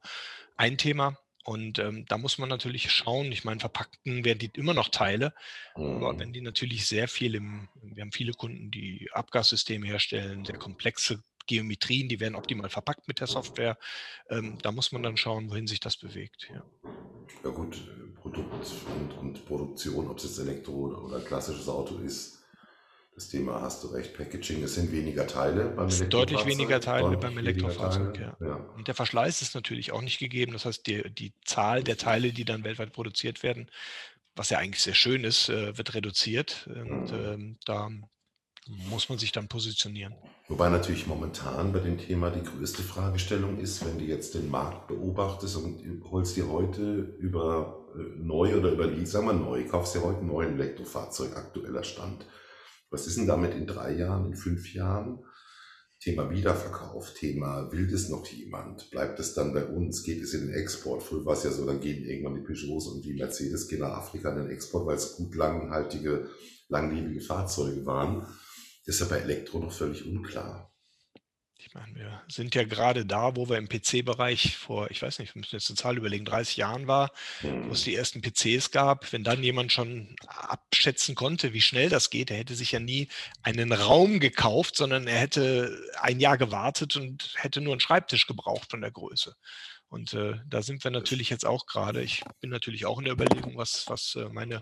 ein 0.56 0.78
Thema. 0.78 1.18
Und 1.46 1.78
ähm, 1.78 2.06
da 2.08 2.18
muss 2.18 2.40
man 2.40 2.50
natürlich 2.50 2.92
schauen. 2.92 3.32
Ich 3.32 3.44
meine, 3.44 3.60
verpackten 3.60 4.26
werden 4.26 4.40
die 4.40 4.50
immer 4.56 4.74
noch 4.74 4.90
Teile, 4.90 5.32
aber 5.76 6.14
mhm. 6.14 6.20
wenn 6.20 6.34
die 6.34 6.42
natürlich 6.42 6.88
sehr 6.88 7.08
viel 7.08 7.36
im, 7.36 7.70
wir 7.84 8.02
haben 8.02 8.12
viele 8.12 8.34
Kunden, 8.34 8.72
die 8.72 9.10
Abgassysteme 9.14 9.86
herstellen, 9.86 10.44
sehr 10.44 10.58
komplexe 10.58 11.24
Geometrien, 11.48 12.10
die 12.10 12.20
werden 12.20 12.36
optimal 12.36 12.70
verpackt 12.70 13.08
mit 13.08 13.20
der 13.20 13.28
Software. 13.28 13.78
Ähm, 14.30 14.58
da 14.62 14.72
muss 14.72 14.92
man 14.92 15.04
dann 15.04 15.18
schauen, 15.18 15.50
wohin 15.50 15.68
sich 15.68 15.80
das 15.80 15.98
bewegt. 15.98 16.50
Ja, 16.52 16.64
ja 17.44 17.50
gut, 17.50 17.82
Produkt 18.22 18.54
und, 19.00 19.18
und 19.18 19.46
Produktion, 19.46 20.08
ob 20.10 20.18
es 20.18 20.24
jetzt 20.24 20.40
Elektro 20.40 21.06
oder 21.06 21.20
klassisches 21.22 21.68
Auto 21.68 21.98
ist, 22.00 22.36
das 23.16 23.30
Thema 23.30 23.62
hast 23.62 23.82
du 23.82 23.88
recht, 23.88 24.14
Packaging, 24.18 24.62
es 24.64 24.76
sind 24.76 24.92
weniger 24.92 25.26
Teile 25.26 25.70
beim 25.70 25.88
Elektrofahrzeug. 25.88 26.10
Deutlich 26.10 26.46
weniger 26.46 26.82
Teile 26.82 27.04
deutlich 27.04 27.20
beim 27.22 27.38
Elektrofahrzeug, 27.38 28.20
ja. 28.20 28.36
ja. 28.42 28.56
Und 28.76 28.90
der 28.90 28.94
Verschleiß 28.94 29.42
ist 29.42 29.56
natürlich 29.56 29.94
auch 29.94 30.02
nicht 30.02 30.20
gegeben. 30.20 30.52
Das 30.52 30.66
heißt, 30.66 30.86
die, 30.86 31.10
die 31.12 31.32
Zahl 31.46 31.82
der 31.82 31.96
Teile, 31.96 32.34
die 32.34 32.44
dann 32.44 32.66
weltweit 32.66 32.92
produziert 32.92 33.42
werden, 33.42 33.72
was 34.36 34.50
ja 34.50 34.58
eigentlich 34.58 34.84
sehr 34.84 34.96
schön 34.96 35.24
ist, 35.24 35.48
äh, 35.48 35.78
wird 35.78 35.94
reduziert. 35.94 36.68
Und 36.68 37.14
mhm. 37.14 37.26
ähm, 37.26 37.58
da 37.64 37.90
muss 38.68 39.10
man 39.10 39.18
sich 39.18 39.32
dann 39.32 39.48
positionieren. 39.48 40.16
Wobei 40.48 40.70
natürlich 40.70 41.08
momentan 41.08 41.72
bei 41.72 41.80
dem 41.80 41.98
Thema 41.98 42.32
die 42.32 42.44
größte 42.44 42.84
Fragestellung 42.84 43.60
ist, 43.60 43.86
wenn 43.86 44.00
du 44.00 44.06
jetzt 44.06 44.34
den 44.34 44.50
Markt 44.50 44.88
beobachtest 44.88 45.58
und 45.58 45.84
holst 46.10 46.36
dir 46.36 46.50
heute 46.50 47.16
über 47.20 47.86
äh, 47.96 48.20
neu 48.20 48.58
oder 48.58 48.72
über 48.72 48.88
Lease, 48.88 49.12
sagen 49.12 49.28
wir 49.28 49.34
neu, 49.34 49.68
kaufst 49.68 49.96
dir 49.96 50.04
heute 50.04 50.20
ein 50.20 50.28
neues 50.28 50.52
Elektrofahrzeug, 50.52 51.36
aktueller 51.36 51.84
Stand. 51.84 52.26
Was 52.90 53.08
ist 53.08 53.18
denn 53.18 53.28
damit 53.28 53.54
in 53.54 53.68
drei 53.68 53.94
Jahren, 53.94 54.28
in 54.28 54.36
fünf 54.36 54.74
Jahren? 54.74 55.20
Thema 56.00 56.30
Wiederverkauf, 56.30 57.14
Thema 57.14 57.72
will 57.72 57.90
das 57.90 58.10
noch 58.10 58.28
jemand? 58.28 58.92
Bleibt 58.92 59.20
es 59.20 59.34
dann 59.34 59.54
bei 59.54 59.66
uns? 59.66 60.04
Geht 60.04 60.22
es 60.22 60.34
in 60.34 60.48
den 60.48 60.54
Export? 60.54 61.02
Früher 61.02 61.26
war 61.26 61.34
es 61.34 61.44
ja 61.44 61.52
so, 61.52 61.66
dann 61.66 61.80
gehen 61.80 62.04
irgendwann 62.06 62.36
die 62.36 62.42
Peugeots 62.42 62.88
und 62.88 63.04
die 63.04 63.16
Mercedes 63.16 63.68
gehen 63.68 63.80
nach 63.80 63.98
Afrika 63.98 64.32
in 64.32 64.44
den 64.44 64.52
Export, 64.52 64.86
weil 64.86 64.98
es 64.98 65.16
gut 65.16 65.34
langhaltige, 65.36 66.30
langlebige 66.68 67.22
Fahrzeuge 67.22 67.86
waren. 67.86 68.28
Das 68.86 68.96
ist 68.96 69.02
ja 69.02 69.08
bei 69.08 69.22
Elektro 69.22 69.60
noch 69.60 69.72
völlig 69.72 70.06
unklar. 70.06 70.72
Ich 71.58 71.74
meine, 71.74 71.96
wir 71.96 72.22
sind 72.28 72.54
ja 72.54 72.64
gerade 72.64 73.08
da, 73.08 73.36
wo 73.36 73.50
wir 73.50 73.58
im 73.58 73.68
PC-Bereich 73.68 74.56
vor, 74.56 74.92
ich 74.92 75.02
weiß 75.02 75.18
nicht, 75.18 75.34
wir 75.34 75.40
müssen 75.40 75.56
jetzt 75.56 75.70
eine 75.70 75.78
Zahl 75.78 75.98
überlegen, 75.98 76.24
30 76.24 76.58
Jahren 76.58 76.86
war, 76.86 77.12
wo 77.42 77.72
es 77.72 77.80
hm. 77.80 77.86
die 77.86 77.96
ersten 77.96 78.22
PCs 78.22 78.70
gab. 78.70 79.12
Wenn 79.12 79.24
dann 79.24 79.42
jemand 79.42 79.72
schon 79.72 80.16
abschätzen 80.28 81.16
konnte, 81.16 81.54
wie 81.54 81.62
schnell 81.62 81.90
das 81.90 82.12
geht, 82.12 82.30
er 82.30 82.38
hätte 82.38 82.54
sich 82.54 82.72
ja 82.72 82.80
nie 82.80 83.08
einen 83.42 83.72
Raum 83.72 84.20
gekauft, 84.20 84.76
sondern 84.76 85.08
er 85.08 85.18
hätte 85.18 85.76
ein 86.02 86.20
Jahr 86.20 86.38
gewartet 86.38 86.98
und 86.98 87.34
hätte 87.36 87.62
nur 87.62 87.74
einen 87.74 87.80
Schreibtisch 87.80 88.28
gebraucht 88.28 88.70
von 88.70 88.82
der 88.82 88.92
Größe. 88.92 89.36
Und 89.90 90.14
äh, 90.14 90.40
da 90.48 90.62
sind 90.62 90.84
wir 90.84 90.92
natürlich 90.92 91.30
jetzt 91.30 91.46
auch 91.46 91.68
gerade. 91.68 92.02
Ich 92.02 92.24
bin 92.42 92.50
natürlich 92.50 92.86
auch 92.86 92.98
in 93.00 93.06
der 93.06 93.14
Überlegung, 93.14 93.56
was, 93.56 93.86
was 93.88 94.16
äh, 94.16 94.30
meine, 94.30 94.62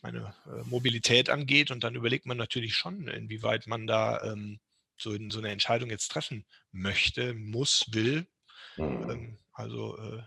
meine 0.00 0.34
äh, 0.46 0.62
Mobilität 0.64 1.28
angeht. 1.28 1.70
Und 1.70 1.84
dann 1.84 1.94
überlegt 1.94 2.26
man 2.26 2.36
natürlich 2.36 2.74
schon, 2.74 3.08
inwieweit 3.08 3.66
man 3.66 3.86
da 3.86 4.22
ähm, 4.22 4.60
so, 4.96 5.16
so, 5.30 5.38
eine 5.38 5.50
Entscheidung 5.50 5.90
jetzt 5.90 6.08
treffen 6.08 6.46
möchte, 6.72 7.34
muss, 7.34 7.86
will. 7.90 8.26
Mhm. 8.76 9.10
Ähm, 9.10 9.38
also 9.52 9.98
äh, 9.98 10.22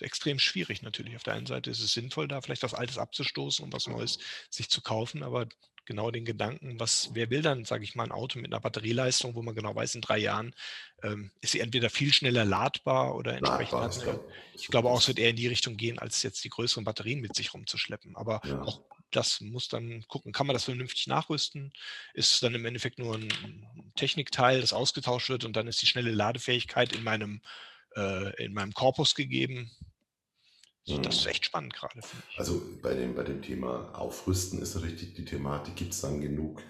extrem 0.00 0.38
schwierig 0.38 0.82
natürlich. 0.82 1.16
Auf 1.16 1.22
der 1.22 1.34
einen 1.34 1.46
Seite 1.46 1.70
ist 1.70 1.80
es 1.80 1.92
sinnvoll, 1.92 2.28
da 2.28 2.40
vielleicht 2.40 2.62
was 2.62 2.74
Altes 2.74 2.98
abzustoßen 2.98 3.64
und 3.64 3.72
was 3.72 3.86
Neues 3.86 4.18
sich 4.50 4.68
zu 4.68 4.80
kaufen, 4.82 5.22
aber 5.22 5.46
genau 5.86 6.10
den 6.10 6.24
Gedanken, 6.24 6.78
was, 6.78 7.10
wer 7.14 7.30
will 7.30 7.42
dann, 7.42 7.64
sage 7.64 7.84
ich 7.84 7.94
mal, 7.94 8.04
ein 8.04 8.12
Auto 8.12 8.38
mit 8.38 8.52
einer 8.52 8.60
Batterieleistung, 8.60 9.34
wo 9.34 9.42
man 9.42 9.54
genau 9.54 9.74
weiß, 9.74 9.94
in 9.94 10.00
drei 10.00 10.18
Jahren 10.18 10.54
ähm, 11.02 11.30
ist 11.40 11.52
sie 11.52 11.60
entweder 11.60 11.88
viel 11.88 12.12
schneller 12.12 12.44
ladbar 12.44 13.14
oder 13.14 13.36
entsprechend. 13.36 13.72
Ladbar 13.72 14.14
eine, 14.14 14.20
ich 14.54 14.68
glaube 14.68 14.90
auch, 14.90 15.00
es 15.00 15.08
wird 15.08 15.18
eher 15.18 15.30
in 15.30 15.36
die 15.36 15.46
Richtung 15.46 15.76
gehen, 15.76 15.98
als 15.98 16.22
jetzt 16.22 16.44
die 16.44 16.50
größeren 16.50 16.84
Batterien 16.84 17.20
mit 17.20 17.34
sich 17.34 17.54
rumzuschleppen. 17.54 18.16
Aber 18.16 18.40
ja. 18.44 18.60
auch 18.62 18.82
das 19.10 19.40
muss 19.40 19.68
dann 19.68 20.04
gucken, 20.08 20.32
kann 20.32 20.46
man 20.46 20.54
das 20.54 20.64
vernünftig 20.64 21.06
nachrüsten? 21.06 21.72
Ist 22.14 22.42
dann 22.42 22.54
im 22.54 22.64
Endeffekt 22.64 22.98
nur 22.98 23.16
ein 23.16 23.92
Technikteil, 23.96 24.60
das 24.60 24.72
ausgetauscht 24.72 25.28
wird 25.28 25.44
und 25.44 25.56
dann 25.56 25.68
ist 25.68 25.80
die 25.82 25.86
schnelle 25.86 26.10
Ladefähigkeit 26.10 26.92
in 26.92 27.02
meinem, 27.02 27.40
äh, 27.94 28.44
in 28.44 28.52
meinem 28.52 28.72
Korpus 28.72 29.14
gegeben. 29.14 29.70
Also 30.88 31.02
das 31.02 31.16
ist 31.16 31.26
echt 31.26 31.44
spannend 31.44 31.74
gerade. 31.74 32.00
Also 32.36 32.62
bei 32.82 32.94
dem, 32.94 33.14
bei 33.14 33.24
dem 33.24 33.42
Thema 33.42 33.90
Aufrüsten 33.94 34.60
ist 34.62 34.74
natürlich 34.74 34.96
die, 34.96 35.14
die 35.14 35.24
Thematik, 35.24 35.74
gibt 35.76 35.92
es 35.92 36.00
dann 36.00 36.20
genug 36.20 36.62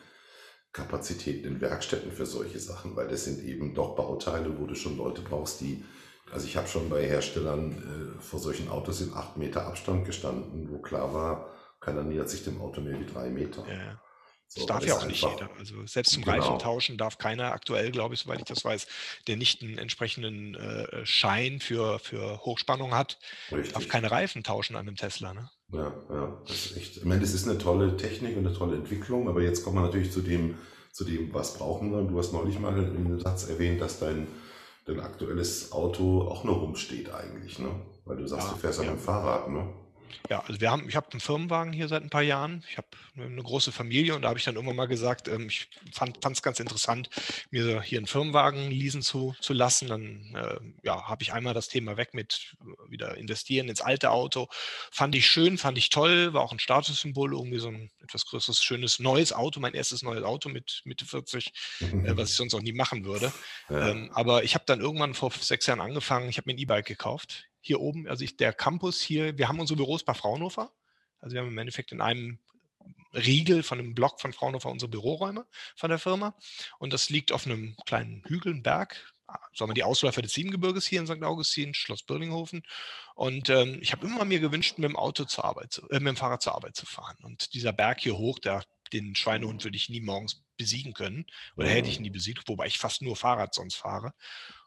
Kapazitäten 0.73 1.47
in 1.47 1.61
Werkstätten 1.61 2.13
für 2.13 2.27
solche 2.27 2.59
Sachen, 2.59 2.97
weil 2.97 3.09
das 3.09 3.25
sind 3.25 3.43
eben 3.45 3.75
doch 3.75 3.97
Bauteile, 3.97 4.59
wo 4.59 4.67
du 4.67 4.75
schon 4.75 4.97
Leute 4.97 5.23
brauchst, 5.23 5.61
die, 5.61 5.85
also 6.31 6.47
ich 6.47 6.57
habe 6.57 6.69
schon 6.69 6.89
bei 6.89 7.07
Herstellern 7.07 8.17
äh, 8.19 8.23
vor 8.23 8.41
solchen 8.41 8.69
Autos 8.69 9.01
in 9.01 9.13
acht 9.15 9.37
Meter 9.37 9.67
Abstand 9.67 10.05
gestanden, 10.05 10.71
wo 10.71 10.79
klar 10.79 11.15
war, 11.15 11.55
keiner 11.81 12.03
nähert 12.03 12.29
sich 12.29 12.45
dem 12.45 12.61
Auto 12.61 12.81
mehr 12.81 12.99
wie 12.99 13.07
drei 13.07 13.31
Meter. 13.31 13.65
Ja. 13.69 14.01
So, 14.49 14.61
das 14.61 14.67
darf 14.67 14.87
ja 14.87 14.97
auch 14.97 15.07
nicht 15.07 15.23
jeder. 15.23 15.51
Also 15.59 15.87
selbst 15.87 16.13
zum 16.13 16.23
genau. 16.23 16.37
Reifen 16.37 16.59
tauschen 16.59 16.97
darf 16.97 17.19
keiner 17.19 17.53
aktuell, 17.53 17.91
glaube 17.91 18.15
ich, 18.15 18.21
soweit 18.21 18.39
ich 18.39 18.45
das 18.45 18.65
weiß, 18.65 18.87
der 19.27 19.37
nicht 19.37 19.63
einen 19.63 19.79
entsprechenden 19.79 20.55
äh, 20.55 21.05
Schein 21.05 21.61
für, 21.61 21.99
für 21.99 22.39
Hochspannung 22.45 22.95
hat, 22.95 23.19
Richtig. 23.51 23.73
darf 23.73 23.89
keine 23.89 24.11
Reifen 24.11 24.45
tauschen 24.45 24.77
an 24.77 24.87
einem 24.87 24.97
Tesla. 24.97 25.35
Ne? 25.35 25.51
Ja, 25.73 25.93
ja, 26.11 26.43
das 26.47 26.67
ist 26.67 26.77
echt. 26.77 26.97
Ich 26.99 27.05
meine, 27.05 27.21
das 27.21 27.35
ist 27.35 27.49
eine 27.49 27.59
tolle 27.59 27.97
Technik 27.97 28.37
und 28.37 28.47
eine 28.47 28.57
tolle 28.57 28.77
Entwicklung, 28.77 29.29
aber 29.29 29.43
jetzt 29.43 29.65
kommt 29.65 29.75
man 29.75 29.85
natürlich 29.85 30.13
zu 30.13 30.21
dem, 30.21 30.57
zu 30.93 31.05
dem, 31.05 31.35
was 31.35 31.59
brauchen 31.59 31.91
wir. 31.91 32.03
Du 32.03 32.17
hast 32.19 32.33
neulich 32.33 32.59
mal 32.59 32.79
in 32.79 32.97
einem 32.97 33.21
Satz 33.21 33.49
erwähnt, 33.49 33.81
dass 33.81 33.99
dein, 33.99 34.29
dein 34.85 35.01
aktuelles 35.01 35.73
Auto 35.73 36.23
auch 36.23 36.45
nur 36.45 36.57
rumsteht 36.57 37.13
eigentlich, 37.13 37.59
ne? 37.59 37.69
Weil 38.05 38.19
du 38.19 38.27
sagst, 38.29 38.47
ja, 38.47 38.53
du 38.55 38.61
fährst 38.61 38.79
ja. 38.79 38.85
mit 38.85 38.95
dem 38.95 39.03
Fahrrad, 39.03 39.51
ne? 39.51 39.69
Ja, 40.29 40.43
also 40.47 40.61
wir 40.61 40.71
haben, 40.71 40.89
ich 40.89 40.97
habe 40.97 41.11
einen 41.13 41.21
Firmenwagen 41.21 41.73
hier 41.73 41.89
seit 41.89 42.03
ein 42.03 42.11
paar 42.11 42.23
Jahren. 42.23 42.65
Ich 42.71 42.77
habe 42.77 42.89
eine 43.17 43.43
große 43.43 43.73
Familie 43.73 44.15
und 44.15 44.23
da 44.23 44.29
habe 44.29 44.39
ich 44.39 44.45
dann 44.45 44.57
irgendwann 44.57 44.77
mal 44.77 44.87
gesagt, 44.87 45.29
ähm, 45.29 45.49
ich 45.49 45.69
fand 45.93 46.19
es 46.25 46.43
ganz 46.43 46.61
interessant, 46.61 47.09
mir 47.51 47.81
hier 47.83 47.99
einen 47.99 48.07
Firmenwagen 48.07 48.71
leasen 48.71 49.03
zu, 49.03 49.35
zu 49.41 49.53
lassen. 49.53 49.89
Dann 49.89 50.35
äh, 50.35 50.59
ja, 50.87 51.09
habe 51.09 51.23
ich 51.23 51.33
einmal 51.33 51.55
das 51.55 51.69
Thema 51.69 51.97
weg 51.97 52.15
mit 52.15 52.57
äh, 52.61 52.91
wieder 52.91 53.17
investieren 53.17 53.69
ins 53.69 53.81
alte 53.81 54.11
Auto. 54.11 54.49
Fand 54.91 55.15
ich 55.15 55.27
schön, 55.27 55.59
fand 55.59 55.79
ich 55.79 55.91
toll, 55.91 56.33
war 56.33 56.43
auch 56.43 56.53
ein 56.53 56.59
Statussymbol, 56.59 57.33
irgendwie 57.33 57.59
so 57.59 57.69
ein 57.69 57.91
etwas 58.03 58.27
größeres, 58.27 58.63
schönes 58.63 58.99
neues 58.99 59.33
Auto, 59.33 59.61
mein 59.61 59.75
erstes 59.75 60.03
neues 60.03 60.25
Auto 60.25 60.49
mit 60.49 60.83
Mitte 60.85 61.05
40, 61.05 61.53
äh, 61.81 62.17
was 62.17 62.31
ich 62.31 62.37
sonst 62.37 62.55
auch 62.55 62.63
nie 62.63 62.73
machen 62.73 63.05
würde. 63.05 63.33
Ja. 63.69 63.89
Ähm, 63.89 64.11
aber 64.13 64.45
ich 64.45 64.55
habe 64.55 64.65
dann 64.67 64.81
irgendwann 64.81 65.15
vor 65.15 65.31
sechs 65.31 65.67
Jahren 65.67 65.81
angefangen, 65.81 66.29
ich 66.29 66.39
habe 66.39 66.51
mir 66.51 66.55
ein 66.55 66.59
E-Bike 66.59 66.87
gekauft 66.87 67.47
hier 67.67 67.81
oben, 67.81 68.09
also 68.09 68.25
ich, 68.25 68.37
der 68.37 68.53
Campus 68.53 69.01
hier, 69.01 69.37
wir 69.39 69.49
haben 69.49 69.61
unsere 69.61 69.77
Büros 69.77 70.05
bei 70.05 70.15
Fraunhofer. 70.15 70.73
Also 71.21 71.35
wir 71.35 71.41
haben 71.41 71.49
im 71.49 71.59
Endeffekt 71.59 71.93
in 71.93 72.01
einem 72.01 72.39
Riegel 73.13 73.63
von 73.63 73.79
einem 73.79 73.95
Block 73.95 74.21
von 74.21 74.33
Fraunhofer 74.33 74.71
unsere 74.71 74.91
Büroräume 74.91 75.47
von 75.75 75.91
der 75.91 75.99
Firma. 75.99 76.37
Und 76.79 76.93
das 76.93 77.11
liegt 77.11 77.33
auf 77.33 77.47
einem 77.47 77.77
kleinen 77.87 78.23
Hügel, 78.27 78.53
einem 78.53 78.63
Berg, 78.63 79.13
sagen 79.55 79.71
wir 79.71 79.75
die 79.75 79.83
Ausläufer 79.83 80.23
des 80.23 80.33
Siebengebirges 80.33 80.87
hier 80.87 81.01
in 81.01 81.07
St. 81.07 81.23
Augustin, 81.23 81.75
Schloss 81.75 82.03
Birlinghofen. 82.03 82.63
Und 83.15 83.49
ähm, 83.49 83.79
ich 83.81 83.93
habe 83.93 84.07
immer 84.07 84.25
mir 84.25 84.41
gewünscht, 84.41 84.79
mit 84.79 84.89
dem 84.89 84.97
Auto 84.97 85.25
zur 85.25 85.45
Arbeit, 85.45 85.73
zu, 85.73 85.89
äh, 85.89 85.95
mit 85.95 86.09
dem 86.09 86.17
Fahrrad 86.17 86.43
zur 86.43 86.55
Arbeit 86.55 86.77
zu 86.77 86.87
fahren. 86.87 87.17
Und 87.23 87.55
dieser 87.55 87.73
Berg 87.73 88.01
hier 88.01 88.17
hoch, 88.19 88.39
der, 88.39 88.65
den 88.93 89.15
Schweinehund 89.17 89.65
würde 89.65 89.77
ich 89.77 89.89
nie 89.89 90.01
morgens 90.01 90.45
besiegen 90.57 90.95
können 90.95 91.27
oder 91.57 91.69
hätte 91.69 91.89
ich 91.89 92.01
nie 92.01 92.11
besiegt, 92.11 92.49
wobei 92.49 92.67
ich 92.67 92.79
fast 92.79 93.03
nur 93.03 93.17
Fahrrad 93.17 93.55
sonst 93.55 93.77
fahre. 93.77 94.13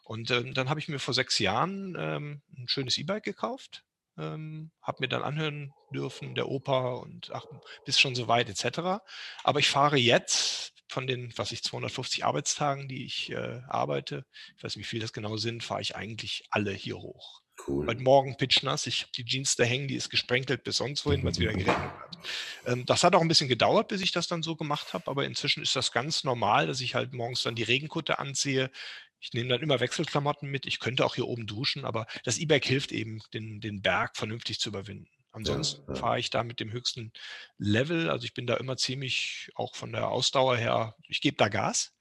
Und 0.10 0.32
ähm, 0.32 0.56
dann 0.56 0.70
habe 0.70 0.80
ich 0.80 0.88
mir 0.88 0.98
vor 0.98 1.14
sechs 1.14 1.38
Jahren 1.38 1.96
ähm, 1.96 2.42
ein 2.58 2.68
schönes 2.68 2.98
E-Bike 2.98 3.24
gekauft, 3.24 3.84
ähm, 4.18 4.72
habe 4.82 5.02
mir 5.02 5.08
dann 5.08 5.22
anhören 5.22 5.72
dürfen, 5.94 6.34
der 6.34 6.50
Opa 6.50 6.94
und 6.94 7.30
ach, 7.32 7.46
bis 7.86 8.00
schon 8.00 8.16
so 8.16 8.28
weit 8.28 8.50
etc. 8.50 9.04
Aber 9.44 9.60
ich 9.60 9.70
fahre 9.70 9.98
jetzt 9.98 10.74
von 10.88 11.06
den, 11.06 11.32
was 11.36 11.52
ich 11.52 11.62
250 11.62 12.26
Arbeitstagen, 12.26 12.88
die 12.88 13.06
ich 13.06 13.30
äh, 13.30 13.62
arbeite, 13.68 14.26
ich 14.58 14.64
weiß 14.64 14.78
nicht, 14.78 14.86
wie 14.88 14.90
viel 14.90 15.00
das 15.00 15.14
genau 15.14 15.38
sind, 15.38 15.64
fahre 15.64 15.82
ich 15.82 15.96
eigentlich 15.96 16.44
alle 16.50 16.72
hier 16.72 16.98
hoch. 16.98 17.44
Cool. 17.68 17.86
Heute 17.86 18.02
Morgen 18.02 18.36
pitchnass. 18.36 18.88
Ich 18.88 19.02
habe 19.02 19.12
die 19.16 19.26
Jeans 19.26 19.58
da 19.58 19.64
hängen, 19.64 19.88
die 19.88 19.96
ist 19.96 20.10
gesprenkelt 20.10 20.64
bis 20.64 20.78
sonst 20.78 21.06
wohin, 21.06 21.24
weil 21.24 21.34
es 21.34 21.40
wieder 21.40 21.52
geregnet 21.54 21.78
hat. 21.78 22.18
Ähm, 22.66 22.86
das 22.88 23.04
hat 23.04 23.14
auch 23.14 23.22
ein 23.22 23.28
bisschen 23.28 23.48
gedauert, 23.48 23.90
bis 23.90 24.02
ich 24.02 24.12
das 24.12 24.28
dann 24.28 24.42
so 24.42 24.56
gemacht 24.56 24.94
habe, 24.96 25.06
aber 25.06 25.26
inzwischen 25.26 25.62
ist 25.62 25.76
das 25.76 25.92
ganz 25.92 26.24
normal, 26.24 26.66
dass 26.66 26.82
ich 26.82 26.96
halt 26.96 27.14
morgens 27.14 27.44
dann 27.44 27.54
die 27.54 27.62
Regenkutte 27.62 28.18
anziehe, 28.18 28.72
ich 29.20 29.34
nehme 29.34 29.50
dann 29.50 29.62
immer 29.62 29.80
Wechselklamotten 29.80 30.50
mit. 30.50 30.66
Ich 30.66 30.80
könnte 30.80 31.06
auch 31.06 31.16
hier 31.16 31.28
oben 31.28 31.46
duschen, 31.46 31.86
aber 31.86 32.08
das 32.24 32.38
E-Bike 32.38 32.66
hilft 32.66 32.92
eben, 32.92 33.22
den, 33.34 33.60
den 33.60 33.82
Berg 33.82 34.16
vernünftig 34.16 34.60
zu 34.60 34.70
überwinden. 34.70 35.10
Ansonsten 35.32 35.84
ja, 35.88 35.94
ja. 35.94 36.00
fahre 36.00 36.20
ich 36.20 36.30
da 36.30 36.44
mit 36.44 36.60
dem 36.60 36.72
höchsten 36.72 37.12
Level. 37.58 38.10
Also 38.10 38.26
ich 38.26 38.34
bin 38.34 38.48
da 38.48 38.56
immer 38.56 38.78
ziemlich, 38.78 39.52
auch 39.56 39.76
von 39.76 39.92
der 39.92 40.10
Ausdauer 40.10 40.58
her, 40.58 40.96
ich 41.08 41.22
gebe 41.22 41.38
da 41.38 41.50
Gas. 41.50 41.94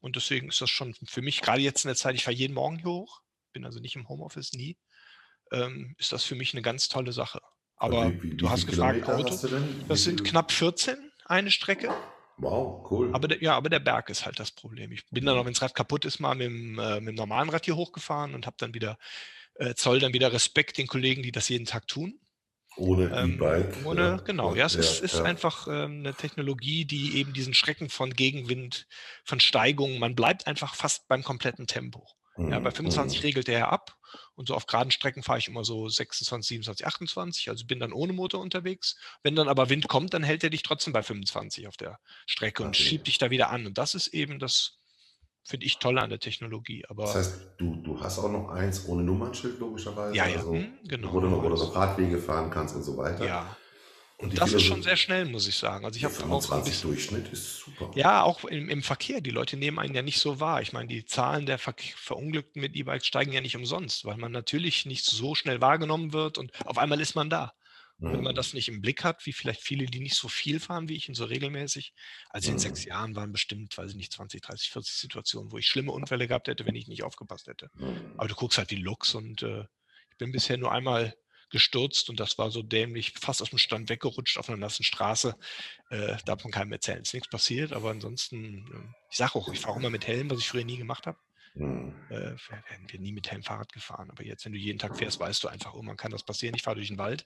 Und 0.00 0.16
deswegen 0.16 0.48
ist 0.48 0.60
das 0.60 0.70
schon 0.70 0.94
für 1.06 1.22
mich, 1.22 1.40
gerade 1.40 1.60
jetzt 1.60 1.84
in 1.84 1.88
der 1.88 1.96
Zeit, 1.96 2.14
ich 2.14 2.24
fahre 2.24 2.36
jeden 2.36 2.54
Morgen 2.54 2.78
hier 2.78 2.86
hoch, 2.86 3.20
bin 3.52 3.64
also 3.64 3.80
nicht 3.80 3.96
im 3.96 4.08
Homeoffice, 4.08 4.52
nie, 4.52 4.78
ähm, 5.52 5.94
ist 5.98 6.12
das 6.12 6.24
für 6.24 6.34
mich 6.34 6.54
eine 6.54 6.62
ganz 6.62 6.88
tolle 6.88 7.12
Sache. 7.12 7.40
Aber 7.76 8.12
wie, 8.12 8.22
wie, 8.22 8.36
du 8.36 8.50
hast 8.50 8.66
gefragt, 8.66 9.08
Auto, 9.08 9.36
das 9.88 10.04
sind 10.04 10.24
knapp 10.24 10.52
14 10.52 11.12
eine 11.24 11.50
Strecke. 11.50 11.94
Wow, 12.38 12.90
cool. 12.90 13.10
Aber 13.14 13.28
der, 13.28 13.42
ja, 13.42 13.54
aber 13.56 13.70
der 13.70 13.80
Berg 13.80 14.10
ist 14.10 14.26
halt 14.26 14.38
das 14.38 14.50
Problem. 14.50 14.92
Ich 14.92 15.08
bin 15.10 15.24
dann 15.24 15.38
auch, 15.38 15.46
wenn 15.46 15.54
das 15.54 15.62
Rad 15.62 15.74
kaputt 15.74 16.04
ist, 16.04 16.20
mal 16.20 16.34
mit 16.34 16.46
dem, 16.46 16.78
äh, 16.78 17.00
mit 17.00 17.08
dem 17.08 17.14
normalen 17.14 17.48
Rad 17.48 17.64
hier 17.64 17.76
hochgefahren 17.76 18.34
und 18.34 18.46
habe 18.46 18.56
dann 18.58 18.74
wieder, 18.74 18.98
äh, 19.54 19.74
zoll 19.74 20.00
dann 20.00 20.12
wieder 20.12 20.32
Respekt 20.32 20.76
den 20.76 20.86
Kollegen, 20.86 21.22
die 21.22 21.32
das 21.32 21.48
jeden 21.48 21.64
Tag 21.64 21.86
tun. 21.86 22.20
Ohne 22.76 23.04
ähm, 23.16 23.34
E-Bike. 23.34 23.86
Ohne, 23.86 24.00
ja. 24.02 24.16
genau. 24.18 24.54
Ja, 24.54 24.66
es 24.66 24.74
ja, 24.74 24.80
ist, 24.80 25.00
ist 25.00 25.14
ja. 25.14 25.24
einfach 25.24 25.66
ähm, 25.66 26.00
eine 26.00 26.12
Technologie, 26.12 26.84
die 26.84 27.16
eben 27.16 27.32
diesen 27.32 27.54
Schrecken 27.54 27.88
von 27.88 28.12
Gegenwind, 28.12 28.86
von 29.24 29.40
Steigungen, 29.40 29.98
man 29.98 30.14
bleibt 30.14 30.46
einfach 30.46 30.74
fast 30.74 31.08
beim 31.08 31.22
kompletten 31.24 31.66
Tempo. 31.66 32.06
Ja, 32.38 32.58
bei 32.58 32.70
25 32.70 33.18
mhm. 33.18 33.22
regelt 33.22 33.48
er 33.48 33.72
ab 33.72 33.96
und 34.34 34.48
so 34.48 34.54
auf 34.54 34.66
geraden 34.66 34.90
Strecken 34.90 35.22
fahre 35.22 35.38
ich 35.38 35.48
immer 35.48 35.64
so 35.64 35.88
26, 35.88 36.48
27, 36.48 36.86
28, 36.86 37.48
also 37.48 37.66
bin 37.66 37.80
dann 37.80 37.92
ohne 37.92 38.12
Motor 38.12 38.40
unterwegs. 38.40 38.96
Wenn 39.22 39.36
dann 39.36 39.48
aber 39.48 39.68
Wind 39.68 39.88
kommt, 39.88 40.14
dann 40.14 40.22
hält 40.22 40.44
er 40.44 40.50
dich 40.50 40.62
trotzdem 40.62 40.92
bei 40.92 41.02
25 41.02 41.68
auf 41.68 41.76
der 41.76 41.98
Strecke 42.26 42.62
und 42.62 42.76
schiebt 42.76 43.06
dich 43.06 43.18
da 43.18 43.30
wieder 43.30 43.50
an. 43.50 43.66
Und 43.66 43.78
das 43.78 43.94
ist 43.94 44.08
eben 44.08 44.38
das, 44.38 44.78
finde 45.44 45.66
ich 45.66 45.78
toll 45.78 45.98
an 45.98 46.10
der 46.10 46.20
Technologie. 46.20 46.84
Aber 46.88 47.04
das 47.04 47.14
heißt, 47.14 47.40
du, 47.58 47.76
du 47.76 48.00
hast 48.00 48.18
auch 48.18 48.30
noch 48.30 48.48
eins 48.48 48.86
ohne 48.86 49.02
Nummernschild, 49.02 49.58
logischerweise. 49.58 50.16
Ja, 50.16 50.26
ja, 50.26 50.38
also, 50.38 50.52
hm, 50.52 50.78
genau. 50.84 51.12
Wo 51.12 51.20
du 51.20 51.28
noch, 51.28 51.42
wo 51.42 51.48
du 51.48 51.56
noch 51.56 51.74
Radwege 51.74 52.18
fahren 52.18 52.50
kannst 52.50 52.74
und 52.74 52.82
so 52.82 52.96
weiter. 52.96 53.24
Ja, 53.24 53.56
und 54.18 54.38
das 54.38 54.54
ist 54.54 54.62
schon 54.62 54.82
sehr 54.82 54.96
schnell, 54.96 55.26
muss 55.26 55.46
ich 55.46 55.56
sagen. 55.56 55.84
Also 55.84 55.98
ich 55.98 56.04
habe 56.04 56.14
auch 56.32 56.50
ein 56.50 56.64
bisschen, 56.64 56.90
Durchschnitt 56.90 57.28
ist 57.28 57.58
super. 57.58 57.90
Ja, 57.94 58.22
auch 58.22 58.44
im, 58.44 58.70
im, 58.70 58.82
Verkehr. 58.82 59.20
Die 59.20 59.30
Leute 59.30 59.58
nehmen 59.58 59.78
einen 59.78 59.94
ja 59.94 60.00
nicht 60.00 60.20
so 60.20 60.40
wahr. 60.40 60.62
Ich 60.62 60.72
meine, 60.72 60.88
die 60.88 61.04
Zahlen 61.04 61.44
der 61.44 61.58
Ver 61.58 61.74
Verunglückten 61.96 62.62
mit 62.62 62.74
E-Bikes 62.74 63.06
steigen 63.06 63.32
ja 63.32 63.42
nicht 63.42 63.56
umsonst, 63.56 64.06
weil 64.06 64.16
man 64.16 64.32
natürlich 64.32 64.86
nicht 64.86 65.04
so 65.04 65.34
schnell 65.34 65.60
wahrgenommen 65.60 66.14
wird 66.14 66.38
und 66.38 66.50
auf 66.66 66.78
einmal 66.78 67.00
ist 67.00 67.14
man 67.14 67.28
da. 67.28 67.52
Und 67.98 68.12
wenn 68.12 68.22
man 68.22 68.32
mhm. 68.32 68.36
das 68.36 68.52
nicht 68.52 68.68
im 68.68 68.82
Blick 68.82 69.04
hat, 69.04 69.24
wie 69.24 69.32
vielleicht 69.32 69.62
viele, 69.62 69.86
die 69.86 70.00
nicht 70.00 70.16
so 70.16 70.28
viel 70.28 70.60
fahren 70.60 70.88
wie 70.88 70.96
ich 70.96 71.08
und 71.08 71.14
so 71.14 71.24
regelmäßig, 71.24 71.94
also 72.28 72.52
in 72.52 72.58
sechs 72.58 72.84
mhm. 72.84 72.88
Jahren 72.90 73.16
waren 73.16 73.32
bestimmt, 73.32 73.76
weiß 73.76 73.90
ich 73.90 73.96
nicht, 73.96 74.12
20, 74.12 74.42
30, 74.42 74.70
40 74.70 74.94
Situationen, 74.94 75.50
wo 75.50 75.58
ich 75.58 75.66
schlimme 75.66 75.92
Unfälle 75.92 76.28
gehabt 76.28 76.48
hätte, 76.48 76.66
wenn 76.66 76.74
ich 76.74 76.88
nicht 76.88 77.02
aufgepasst 77.02 77.46
hätte. 77.46 77.70
Mhm. 77.74 78.12
Aber 78.16 78.28
du 78.28 78.34
guckst 78.34 78.58
halt 78.58 78.70
die 78.70 78.76
Looks 78.76 79.14
und 79.14 79.42
äh, 79.42 79.64
ich 80.10 80.16
bin 80.18 80.32
bisher 80.32 80.58
nur 80.58 80.72
einmal 80.72 81.14
gestürzt 81.50 82.10
und 82.10 82.20
das 82.20 82.38
war 82.38 82.50
so 82.50 82.62
dämlich, 82.62 83.12
fast 83.18 83.42
aus 83.42 83.50
dem 83.50 83.58
Stand 83.58 83.88
weggerutscht 83.88 84.38
auf 84.38 84.48
einer 84.48 84.58
nassen 84.58 84.84
Straße. 84.84 85.36
Äh, 85.90 86.16
darf 86.24 86.42
man 86.44 86.52
keinem 86.52 86.72
erzählen. 86.72 87.02
Ist 87.02 87.14
nichts 87.14 87.28
passiert, 87.28 87.72
aber 87.72 87.90
ansonsten, 87.90 88.66
äh, 88.72 88.94
ich 89.10 89.16
sage 89.16 89.36
auch, 89.36 89.52
ich 89.52 89.60
fahre 89.60 89.78
immer 89.78 89.90
mit 89.90 90.06
Helm, 90.06 90.30
was 90.30 90.38
ich 90.38 90.48
früher 90.48 90.64
nie 90.64 90.78
gemacht 90.78 91.06
habe. 91.06 91.18
Mhm. 91.54 91.94
Äh, 92.10 92.36
werden 92.50 92.86
wir 92.88 93.00
nie 93.00 93.12
mit 93.12 93.30
Helm 93.30 93.42
Fahrrad 93.42 93.72
gefahren. 93.72 94.10
Aber 94.10 94.24
jetzt, 94.24 94.44
wenn 94.44 94.52
du 94.52 94.58
jeden 94.58 94.78
Tag 94.78 94.96
fährst, 94.96 95.20
weißt 95.20 95.42
du 95.42 95.48
einfach, 95.48 95.74
oh, 95.74 95.82
man 95.82 95.96
kann 95.96 96.12
das 96.12 96.24
passieren. 96.24 96.54
Ich 96.54 96.62
fahre 96.62 96.76
durch 96.76 96.88
den 96.88 96.98
Wald, 96.98 97.24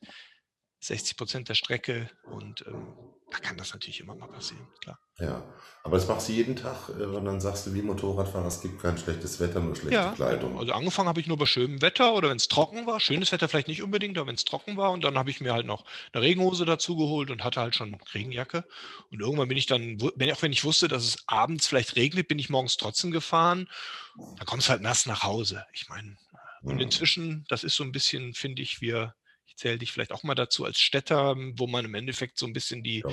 60 0.81 1.17
Prozent 1.17 1.49
der 1.49 1.55
Strecke 1.55 2.11
und 2.25 2.65
ähm, 2.67 2.87
da 3.31 3.39
kann 3.39 3.57
das 3.57 3.73
natürlich 3.73 4.01
immer 4.01 4.15
mal 4.15 4.27
passieren, 4.27 4.67
klar. 4.81 4.99
Ja, 5.19 5.45
aber 5.85 5.99
das 5.99 6.09
machst 6.09 6.29
du 6.29 6.33
jeden 6.33 6.57
Tag 6.57 6.89
äh, 6.89 7.05
und 7.05 7.25
dann 7.25 7.41
sagst 7.41 7.67
du 7.67 7.75
wie 7.75 7.83
Motorradfahrer, 7.83 8.47
es 8.47 8.61
gibt 8.61 8.81
kein 8.81 8.99
schlechtes 8.99 9.39
Wetter, 9.39 9.61
nur 9.61 9.77
schlechte 9.77 9.95
ja, 9.95 10.13
Kleidung. 10.13 10.59
Also 10.59 10.73
angefangen 10.73 11.09
habe 11.09 11.21
ich 11.21 11.27
nur 11.27 11.37
bei 11.37 11.47
schönem 11.47 11.81
Wetter 11.81 12.15
oder 12.15 12.31
wenn 12.31 12.39
es 12.39 12.49
trocken 12.49 12.87
war. 12.87 12.99
Schönes 12.99 13.31
Wetter 13.31 13.49
vielleicht 13.49 13.69
nicht 13.69 13.83
unbedingt, 13.83 14.19
aber 14.19 14.29
wenn 14.29 14.35
es 14.35 14.45
trocken 14.45 14.77
war 14.77 14.91
und 14.91 15.05
dann 15.05 15.17
habe 15.17 15.31
ich 15.31 15.41
mir 15.41 15.53
halt 15.53 15.67
noch 15.67 15.85
eine 16.13 16.23
Regenhose 16.23 16.65
dazu 16.65 16.97
geholt 16.97 17.31
und 17.31 17.45
hatte 17.45 17.61
halt 17.61 17.77
schon 17.77 17.97
Regenjacke. 18.15 18.65
Und 19.11 19.21
irgendwann 19.21 19.49
bin 19.49 19.59
ich 19.59 19.67
dann, 19.67 19.99
auch 20.03 20.43
wenn 20.43 20.53
ich 20.53 20.65
wusste, 20.65 20.89
dass 20.89 21.05
es 21.05 21.23
abends 21.27 21.69
vielleicht 21.69 21.97
regnet, 21.97 22.27
bin 22.27 22.39
ich 22.39 22.51
morgens 22.51 22.79
trotzdem 22.79 23.11
gefahren. 23.11 23.69
Dann 24.17 24.47
kommst 24.47 24.69
du 24.69 24.71
halt 24.73 24.83
nass 24.83 25.07
nach 25.07 25.23
Hause. 25.23 25.65
Ich 25.73 25.89
meine, 25.89 26.17
und 26.63 26.81
inzwischen, 26.81 27.45
das 27.49 27.65
ist 27.65 27.77
so 27.77 27.85
ein 27.85 27.93
bisschen, 27.93 28.35
finde 28.35 28.63
ich, 28.63 28.81
wir 28.81 29.15
zähle 29.61 29.79
dich 29.79 29.93
vielleicht 29.93 30.13
auch 30.13 30.23
mal 30.23 30.35
dazu 30.35 30.65
als 30.65 30.81
Städter, 30.81 31.37
wo 31.37 31.67
man 31.67 31.85
im 31.85 31.95
Endeffekt 31.95 32.39
so 32.39 32.47
ein 32.47 32.55
bisschen 32.55 32.83
die, 32.83 33.05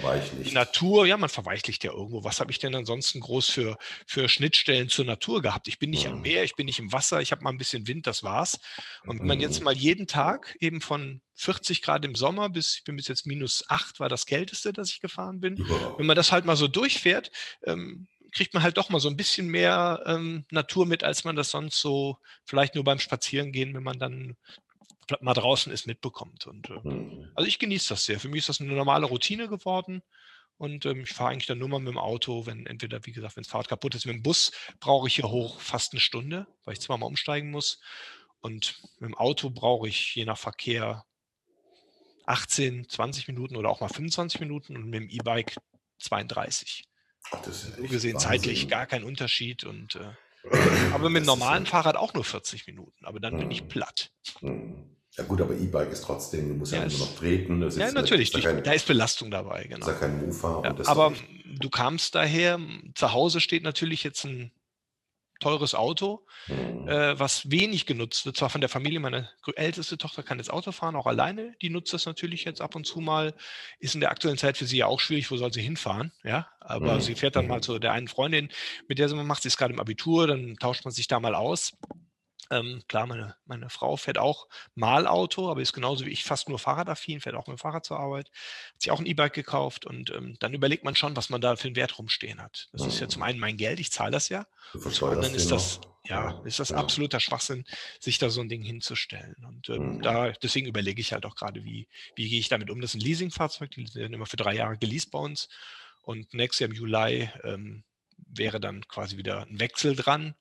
die 0.46 0.52
Natur, 0.52 1.06
ja, 1.06 1.18
man 1.18 1.30
verweichlicht 1.30 1.84
ja 1.84 1.92
irgendwo. 1.92 2.24
Was 2.24 2.40
habe 2.40 2.52
ich 2.52 2.60
denn 2.60 2.74
ansonsten 2.74 3.20
groß 3.20 3.50
für, 3.50 3.78
für 4.06 4.30
Schnittstellen 4.30 4.88
zur 4.88 5.04
Natur 5.04 5.42
gehabt? 5.42 5.68
Ich 5.68 5.78
bin 5.78 5.90
nicht 5.90 6.08
mhm. 6.08 6.14
am 6.14 6.22
Meer, 6.22 6.46
ich 6.46 6.56
bin 6.56 6.66
nicht 6.66 6.80
im 6.80 6.94
Wasser, 6.94 7.22
ich 7.22 7.32
habe 7.32 7.44
mal 7.44 7.50
ein 7.50 7.58
bisschen 7.58 7.86
Wind, 7.88 8.08
das 8.08 8.24
war's. 8.24 8.60
Und 9.06 9.20
wenn 9.20 9.28
man 9.28 9.42
jetzt 9.42 9.60
mhm. 9.60 9.66
mal 9.66 9.76
jeden 9.76 10.08
Tag 10.08 10.56
eben 10.62 10.80
von 10.80 11.22
40 11.36 11.82
Grad 11.82 12.06
im 12.06 12.16
Sommer 12.16 12.50
bis, 12.50 12.78
ich 12.78 12.84
bin 12.86 12.96
bis 12.96 13.10
jetzt 13.10 13.28
minus 13.28 13.66
8 13.68 14.00
war 14.00 14.08
das 14.08 14.26
kälteste, 14.26 14.72
dass 14.72 14.90
ich 14.90 15.02
gefahren 15.02 15.42
bin. 15.42 15.58
Ja. 15.58 15.98
Wenn 15.98 16.06
man 16.06 16.16
das 16.16 16.32
halt 16.32 16.46
mal 16.46 16.56
so 16.56 16.70
durchfährt, 16.70 17.30
ähm, 17.66 18.08
kriegt 18.32 18.54
man 18.54 18.64
halt 18.64 18.78
doch 18.78 18.90
mal 18.90 19.00
so 19.00 19.10
ein 19.10 19.18
bisschen 19.18 19.48
mehr 19.48 20.02
ähm, 20.06 20.46
Natur 20.50 20.86
mit, 20.86 21.04
als 21.04 21.26
man 21.26 21.36
das 21.36 21.52
sonst 21.52 21.80
so 21.80 22.18
vielleicht 22.46 22.76
nur 22.76 22.84
beim 22.84 23.00
Spazierengehen, 23.00 23.74
wenn 23.74 23.84
man 23.84 24.00
dann 24.00 24.38
mal 25.22 25.34
draußen 25.34 25.72
ist, 25.72 25.88
mitbekommt. 25.88 26.48
Und 26.48 26.70
äh, 26.70 26.80
mhm. 26.84 27.32
also 27.36 27.48
ich 27.48 27.60
genieße 27.60 27.90
das 27.90 28.06
sehr. 28.06 28.20
Für 28.20 28.30
mich 28.30 28.40
ist 28.40 28.50
das 28.50 28.62
eine 28.62 28.74
normale 28.74 29.06
Routine 29.06 29.48
geworden. 29.48 30.02
Und 30.58 30.86
ähm, 30.88 31.02
ich 31.02 31.14
fahre 31.14 31.32
eigentlich 31.32 31.46
dann 31.46 31.60
nur 31.60 31.70
mal 31.70 31.80
mit 31.80 31.90
dem 31.90 32.00
Auto, 32.00 32.46
wenn 32.48 32.66
entweder, 32.66 33.06
wie 33.06 33.12
gesagt, 33.12 33.36
wenn 33.36 33.44
das 33.44 33.52
Fahrrad 33.52 33.68
kaputt 33.68 33.94
ist. 33.94 34.06
Mit 34.06 34.16
dem 34.16 34.24
Bus 34.24 34.52
brauche 34.80 35.08
ich 35.08 35.16
hier 35.16 35.30
hoch 35.30 35.62
fast 35.62 35.94
eine 35.94 36.00
Stunde, 36.00 36.48
weil 36.66 36.74
ich 36.74 36.82
zweimal 36.82 37.08
umsteigen 37.08 37.52
muss. 37.52 37.80
Und 38.40 38.82
mit 39.00 39.10
dem 39.10 39.18
Auto 39.18 39.50
brauche 39.50 39.88
ich 39.88 40.16
je 40.16 40.26
nach 40.26 40.38
Verkehr 40.38 41.06
18, 42.26 42.90
20 42.90 43.28
Minuten 43.28 43.56
oder 43.56 43.70
auch 43.70 43.82
mal 43.82 43.90
25 43.90 44.40
Minuten 44.40 44.76
und 44.76 44.86
mit 44.86 45.02
dem 45.02 45.10
E-Bike 45.10 45.58
32. 46.00 46.86
Das 47.32 47.48
ist 47.48 47.76
so 47.76 47.84
gesehen 47.84 48.14
Wahnsinn. 48.14 48.30
zeitlich 48.30 48.68
gar 48.68 48.86
kein 48.86 49.04
Unterschied 49.04 49.64
und 49.64 49.96
äh, 49.96 50.12
aber 50.94 51.10
mit 51.10 51.24
dem 51.24 51.26
normalen 51.26 51.66
Fahrrad 51.66 51.96
auch 51.96 52.14
nur 52.14 52.24
40 52.24 52.68
Minuten, 52.68 53.06
aber 53.06 53.20
dann 53.20 53.38
bin 53.38 53.52
ich 53.52 53.64
mhm. 53.64 53.68
platt. 53.68 54.12
Ja 55.18 55.24
gut, 55.24 55.42
aber 55.42 55.56
E-Bike 55.56 55.92
ist 55.92 56.04
trotzdem, 56.04 56.48
du 56.50 56.56
musst 56.56 56.74
ja, 56.74 56.80
ja 56.84 56.90
nur 56.90 57.00
noch 57.00 57.16
treten. 57.16 57.62
ja, 57.76 57.92
natürlich, 57.92 58.32
ist 58.36 58.44
kein, 58.44 58.64
da 58.64 58.72
ist 58.74 58.88
Belastung 58.88 59.32
dabei, 59.32 59.64
genau. 59.66 59.88
Ist 59.88 59.88
ja 59.88 59.94
kein 60.00 60.20
Mofa. 60.20 60.64
Ja, 60.64 60.76
aber 60.86 61.14
du 61.46 61.70
kamst 61.70 62.16
daher, 62.16 62.60
zu 62.96 63.14
Hause 63.14 63.40
steht 63.42 63.64
natürlich 63.64 64.04
jetzt 64.04 64.24
ein 64.26 64.52
teures 65.40 65.76
Auto, 65.76 66.26
Mhm. 66.48 66.88
äh, 66.88 67.20
was 67.20 67.52
wenig 67.52 67.86
genutzt 67.86 68.26
wird, 68.26 68.38
zwar 68.38 68.50
von 68.50 68.62
der 68.62 68.70
Familie. 68.70 69.00
Meine 69.00 69.30
älteste 69.56 69.98
Tochter 69.98 70.24
kann 70.24 70.40
jetzt 70.40 70.52
Auto 70.52 70.72
fahren, 70.72 70.96
auch 70.96 71.08
alleine. 71.08 71.56
Die 71.62 71.70
nutzt 71.70 71.94
das 71.94 72.06
natürlich 72.06 72.46
jetzt 72.46 72.62
ab 72.62 72.76
und 72.76 72.86
zu 72.88 73.02
mal. 73.02 73.36
Ist 73.80 73.96
in 73.96 74.02
der 74.02 74.12
aktuellen 74.12 74.38
Zeit 74.38 74.58
für 74.58 74.66
sie 74.66 74.78
ja 74.78 74.88
auch 74.88 75.00
schwierig, 75.00 75.32
wo 75.32 75.38
soll 75.38 75.54
sie 75.54 75.62
hinfahren, 75.62 76.14
ja? 76.24 76.48
Aber 76.62 77.02
sie 77.02 77.14
Mhm. 77.14 77.16
fährt 77.16 77.36
dann 77.36 77.48
mal 77.48 77.58
Mhm. 77.58 77.62
zu 77.62 77.80
der 77.80 77.94
einen 77.94 78.08
Freundin, 78.08 78.50
mit 78.88 79.00
der 79.00 79.10
sie 79.10 79.16
macht 79.16 79.44
sie 79.44 79.50
ist 79.50 79.58
grade 79.58 79.74
im 79.74 79.80
Abitur, 79.80 80.28
dann 80.28 80.56
tauscht 80.60 80.86
man 80.86 80.94
sich 80.94 81.08
da 81.08 81.20
mal 81.20 81.36
aus. 81.36 81.74
Ähm, 82.52 82.82
klar, 82.88 83.08
meine 83.08 83.36
meine 83.46 83.70
Frau 83.70 83.98
fährt 83.98 84.18
auch 84.18 84.48
mal 84.76 85.06
Auto, 85.08 85.50
aber 85.50 85.62
ist 85.62 85.74
genauso 85.74 86.06
wie 86.06 86.12
ich 86.12 86.24
fast 86.24 86.48
nur 86.50 86.60
fahrradaffin, 86.60 87.20
fährt 87.22 87.36
auch 87.36 87.48
mit'm 87.48 87.58
Fahrrad 87.58 87.86
zur 87.86 88.00
Arbeit. 88.00 88.30
Hat 88.74 88.82
sich 88.82 88.92
auch 88.92 89.00
'n 89.00 89.06
E-Bike 89.06 89.34
gekauft 89.34 89.86
und, 89.86 90.10
ähm, 90.12 90.36
dann 90.40 90.54
überlegt 90.54 90.84
man 90.86 90.96
schon, 90.96 91.16
was 91.16 91.30
man 91.30 91.42
da 91.42 91.56
für 91.58 91.68
'n 91.68 91.76
Wert 91.76 91.98
rumstehen 92.00 92.42
hat. 92.42 92.70
Das 92.72 92.86
ist 92.88 93.00
ja 93.00 93.08
zum 93.10 93.24
Mhm. 93.24 93.24
einen 93.24 93.40
mein 93.40 93.58
Geld, 93.58 93.80
ich 93.80 93.92
zahle 93.92 94.12
das 94.12 94.30
ja 94.30 94.46
Du 94.74 94.80
und 94.86 94.96
zum 94.96 95.10
anderen 95.10 95.34
versteuerst 95.34 95.38
den 95.38 95.48
ist 95.48 95.52
das 95.52 95.80
ja, 96.10 96.36
ist 96.44 96.60
das 96.60 96.72
ja. 96.72 96.78
absoluter 96.78 97.20
Schwachsinn, 97.20 97.66
sich 98.00 98.18
da 98.18 98.30
so 98.30 98.40
'n 98.42 98.48
Ding 98.50 98.62
hinzustellen. 98.64 99.36
Und, 99.46 99.68
ähm, 99.70 99.98
Mhm. 99.98 100.02
da 100.02 100.32
deswegen 100.32 100.68
überlege 100.68 101.02
ich 101.02 101.12
halt 101.12 101.26
auch 101.26 101.36
grade, 101.36 101.66
wie 101.66 101.88
wie 102.16 102.30
gehe 102.30 102.40
ich 102.40 102.48
damit 102.50 102.70
um? 102.70 102.80
Das 102.82 102.92
ist 102.92 103.02
'n 103.02 103.06
Leasingfahrzeug, 103.06 103.72
die 103.72 103.94
werden 103.96 104.14
immer 104.14 104.26
für 104.26 104.38
3 104.38 104.56
Jahre 104.56 104.78
geleast 104.78 105.12
bei 105.12 105.20
uns 105.20 105.50
und 106.02 106.34
nächstes 106.34 106.62
Jahr 106.62 106.70
im 106.70 106.76
Juli, 106.78 107.30
ähm, 107.44 107.84
wäre 108.28 108.60
dann 108.62 108.88
quasi 108.88 109.18
wieder 109.18 109.42
'n 109.48 109.60
Wechsel 109.60 109.96
dran 109.98 110.36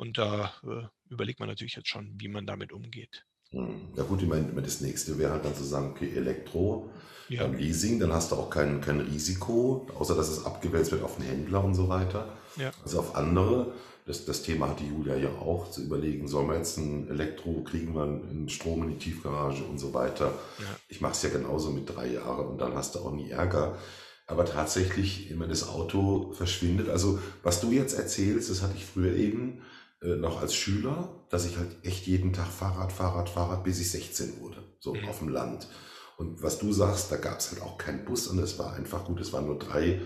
und 0.00 0.18
da, 0.18 0.54
äh, 0.64 0.88
überlegt 1.12 1.40
man 1.40 1.48
natürlich 1.50 1.76
jetzt 1.76 1.88
schon, 1.90 2.20
wie 2.20 2.28
man 2.28 2.46
damit 2.46 2.72
umgeht. 2.72 3.24
Mhm. 3.52 3.88
Ja 3.96 4.04
gut, 4.04 4.22
ich 4.22 4.28
meine, 4.28 4.48
immer 4.48 4.62
das 4.62 4.80
Nächste 4.80 5.18
wäre 5.18 5.32
halt 5.32 5.44
dann 5.44 5.54
zu 5.54 5.64
sagen, 5.64 5.90
okay, 5.90 6.12
Elektro 6.14 6.90
Ja. 7.28 7.46
beim 7.46 7.54
Leasing, 7.54 7.98
dann 7.98 8.12
hast 8.12 8.30
du 8.32 8.36
auch 8.36 8.50
kein 8.50 8.80
kein 8.80 9.00
Risiko, 9.00 9.86
außer 9.98 10.14
dass 10.14 10.28
es 10.28 10.44
abgewälzt 10.44 10.92
wird 10.92 11.02
auf 11.02 11.18
'n 11.18 11.22
Händler 11.24 11.64
und 11.64 11.74
so 11.74 11.88
weiter. 11.88 12.36
Ja. 12.56 12.74
Also 12.84 12.98
auf 13.00 13.16
andere. 13.16 13.72
Das 14.06 14.24
das 14.24 14.42
Thema 14.42 14.68
hatte 14.68 14.84
Julia 14.84 15.16
ja 15.16 15.28
auch, 15.30 15.70
zu 15.70 15.82
überlegen: 15.82 16.28
„Sollen 16.28 16.48
wir 16.48 16.56
jetzt 16.56 16.78
'n 16.78 17.08
Elektro 17.08 17.62
kriegen 17.64 17.94
wir 17.94 18.04
'n 18.04 18.48
Strom 18.48 18.82
in 18.84 18.90
die 18.90 18.98
Tiefgarage“ 18.98 19.64
und 19.64 19.78
so 19.78 19.94
weiter. 19.94 20.32
Ja. 20.58 20.80
Ich 20.88 21.00
mache 21.00 21.12
es 21.12 21.22
ja 21.22 21.28
genauso 21.30 21.70
mit 21.70 21.88
3 21.94 22.08
Jahre 22.12 22.42
und 22.42 22.58
dann 22.60 22.74
hast 22.74 22.94
du 22.94 23.00
auch 23.00 23.12
nie 23.12 23.30
Ärger. 23.30 23.78
Aber 24.26 24.44
tatsächlich, 24.44 25.28
ich 25.30 25.36
meine, 25.36 25.50
das 25.50 25.68
Auto 25.68 26.32
verschwindet. 26.32 26.88
Also, 26.88 27.18
was 27.42 27.60
du 27.60 27.70
jetzt 27.72 27.94
erzählst, 27.98 28.48
das 28.50 28.62
hatte 28.62 28.74
ich 28.76 28.84
früher 28.84 29.14
eben, 29.16 29.62
äh, 30.02 30.16
noch 30.16 30.40
als 30.40 30.54
Schüler, 30.54 31.26
dass 31.30 31.44
ich 31.46 31.56
halt 31.56 31.84
echt 31.84 32.06
jeden 32.06 32.32
Tag 32.32 32.48
Fahrrad, 32.48 32.92
Fahrrad, 32.92 33.28
Fahrrad, 33.28 33.64
bis 33.64 33.80
ich 33.80 33.90
16 33.90 34.40
wurde, 34.40 34.62
so 34.80 34.92
Mhm. 34.94 35.04
auf'm 35.04 35.30
Land. 35.30 35.68
Und 36.16 36.42
was 36.42 36.58
du 36.58 36.72
sagst, 36.72 37.10
da 37.12 37.16
gab's 37.16 37.50
halt 37.50 37.62
auch 37.62 37.78
keinen 37.78 38.04
Bus 38.04 38.26
und 38.28 38.38
es 38.38 38.58
war 38.58 38.74
einfach 38.74 39.04
gut, 39.04 39.20
es 39.20 39.32
waren 39.32 39.46
nur 39.46 39.58
3 39.58 39.86
äh, 39.86 40.00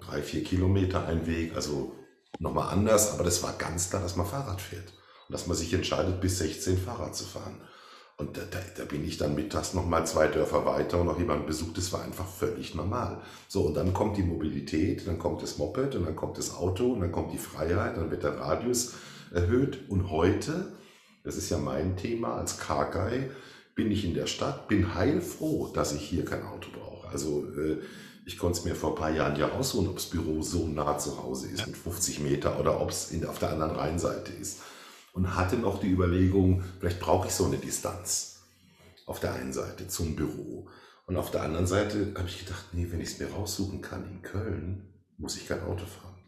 3, 0.00 0.22
4 0.22 0.44
Kilometer 0.44 1.06
ein 1.06 1.26
Weg, 1.26 1.54
also 1.54 1.94
noch 2.38 2.52
mal 2.54 2.68
anders, 2.68 3.12
aber 3.12 3.24
das 3.24 3.42
war 3.42 3.52
ganz 3.54 3.90
klar, 3.90 4.02
dass 4.02 4.16
man 4.16 4.26
Fahrrad 4.26 4.60
fährt 4.60 4.92
und 5.28 5.32
dass 5.32 5.46
man 5.46 5.56
sich 5.56 5.72
entscheidet, 5.74 6.20
bis 6.20 6.38
16 6.38 6.78
Fahrrad 6.78 7.14
zu 7.16 7.24
fahren. 7.24 7.60
Und 8.20 8.36
da 8.36 8.40
da 8.50 8.58
da 8.76 8.84
bin 8.84 9.06
ich 9.06 9.16
dann 9.16 9.36
mittags 9.36 9.74
noch 9.74 9.86
mal 9.86 10.04
2 10.04 10.26
Dörfer 10.26 10.66
weiter 10.66 11.00
und 11.00 11.06
noch 11.06 11.20
jemanden 11.20 11.46
besucht. 11.46 11.78
Das 11.78 11.92
war 11.92 12.02
einfach 12.02 12.26
völlig 12.26 12.74
normal. 12.74 13.22
So, 13.46 13.62
und 13.62 13.74
dann 13.74 13.94
kommt 13.94 14.16
die 14.16 14.24
Mobilität, 14.24 15.06
dann 15.06 15.20
kommt 15.20 15.40
das 15.40 15.56
Moped 15.56 15.94
und 15.94 16.04
dann 16.04 16.16
kommt 16.16 16.36
das 16.36 16.52
Auto 16.52 16.92
und 16.92 17.00
dann 17.00 17.12
kommt 17.12 17.32
die 17.32 17.38
Freiheit, 17.38 17.96
dann 17.96 18.10
wird 18.10 18.24
der 18.24 18.36
Radius 18.36 18.94
erhöht. 19.32 19.88
Und 19.88 20.10
heute, 20.10 20.72
das 21.22 21.36
ist 21.36 21.48
ja 21.50 21.58
mein 21.58 21.96
Thema 21.96 22.34
als 22.34 22.58
Car 22.58 22.90
Guy, 22.90 23.30
bin 23.76 23.92
ich 23.92 24.04
in 24.04 24.14
der 24.14 24.26
Stadt, 24.26 24.66
bin 24.66 24.96
heilfroh, 24.96 25.68
dass 25.72 25.92
ich 25.92 26.02
hier 26.02 26.24
kein 26.24 26.42
Auto 26.42 26.70
brauche. 26.72 27.06
Also, 27.08 27.44
äh, 27.56 27.78
ich 28.26 28.36
konnte 28.36 28.58
es 28.58 28.64
mir 28.64 28.74
vor 28.74 28.90
'n 28.90 28.96
paar 28.96 29.10
Jahren 29.10 29.36
ja 29.38 29.52
aussuchen, 29.52 29.88
ob's 29.88 30.06
Büro 30.06 30.42
so 30.42 30.66
nah 30.66 30.98
zu 30.98 31.22
Hause 31.22 31.46
ist 31.48 31.66
mit 31.68 31.76
50 31.76 32.18
Meter 32.18 32.58
oder 32.58 32.80
ob's 32.80 33.12
in 33.12 33.24
auf 33.24 33.38
der 33.38 33.50
anderen 33.52 33.76
Rheinseite 33.76 34.32
ist. 34.32 34.58
Und 35.18 35.34
hatte 35.34 35.56
noch 35.56 35.80
die 35.80 35.88
Überlegung, 35.90 36.62
vielleicht 36.78 37.00
brauche 37.00 37.26
ich 37.26 37.34
so 37.34 37.48
'ne 37.48 37.58
Distanz 37.58 38.44
auf 39.04 39.18
der 39.20 39.34
einen 39.34 39.52
Seite 39.52 39.88
zum 39.88 40.14
Büro. 40.16 40.68
Und 41.06 41.16
auf 41.16 41.32
der 41.32 41.42
anderen 41.42 41.66
Seite 41.66 42.14
habe 42.16 42.28
ich 42.28 42.38
gedacht: 42.38 42.72
„Ne, 42.72 42.92
wenn 42.92 43.00
ich's 43.00 43.18
mir 43.18 43.32
raussuchen 43.32 43.82
kann 43.82 44.08
in 44.08 44.22
Köln, 44.22 44.94
muss 45.16 45.36
ich 45.36 45.48
kein 45.48 45.62
Auto 45.64 45.86
fahren.“ 45.86 46.18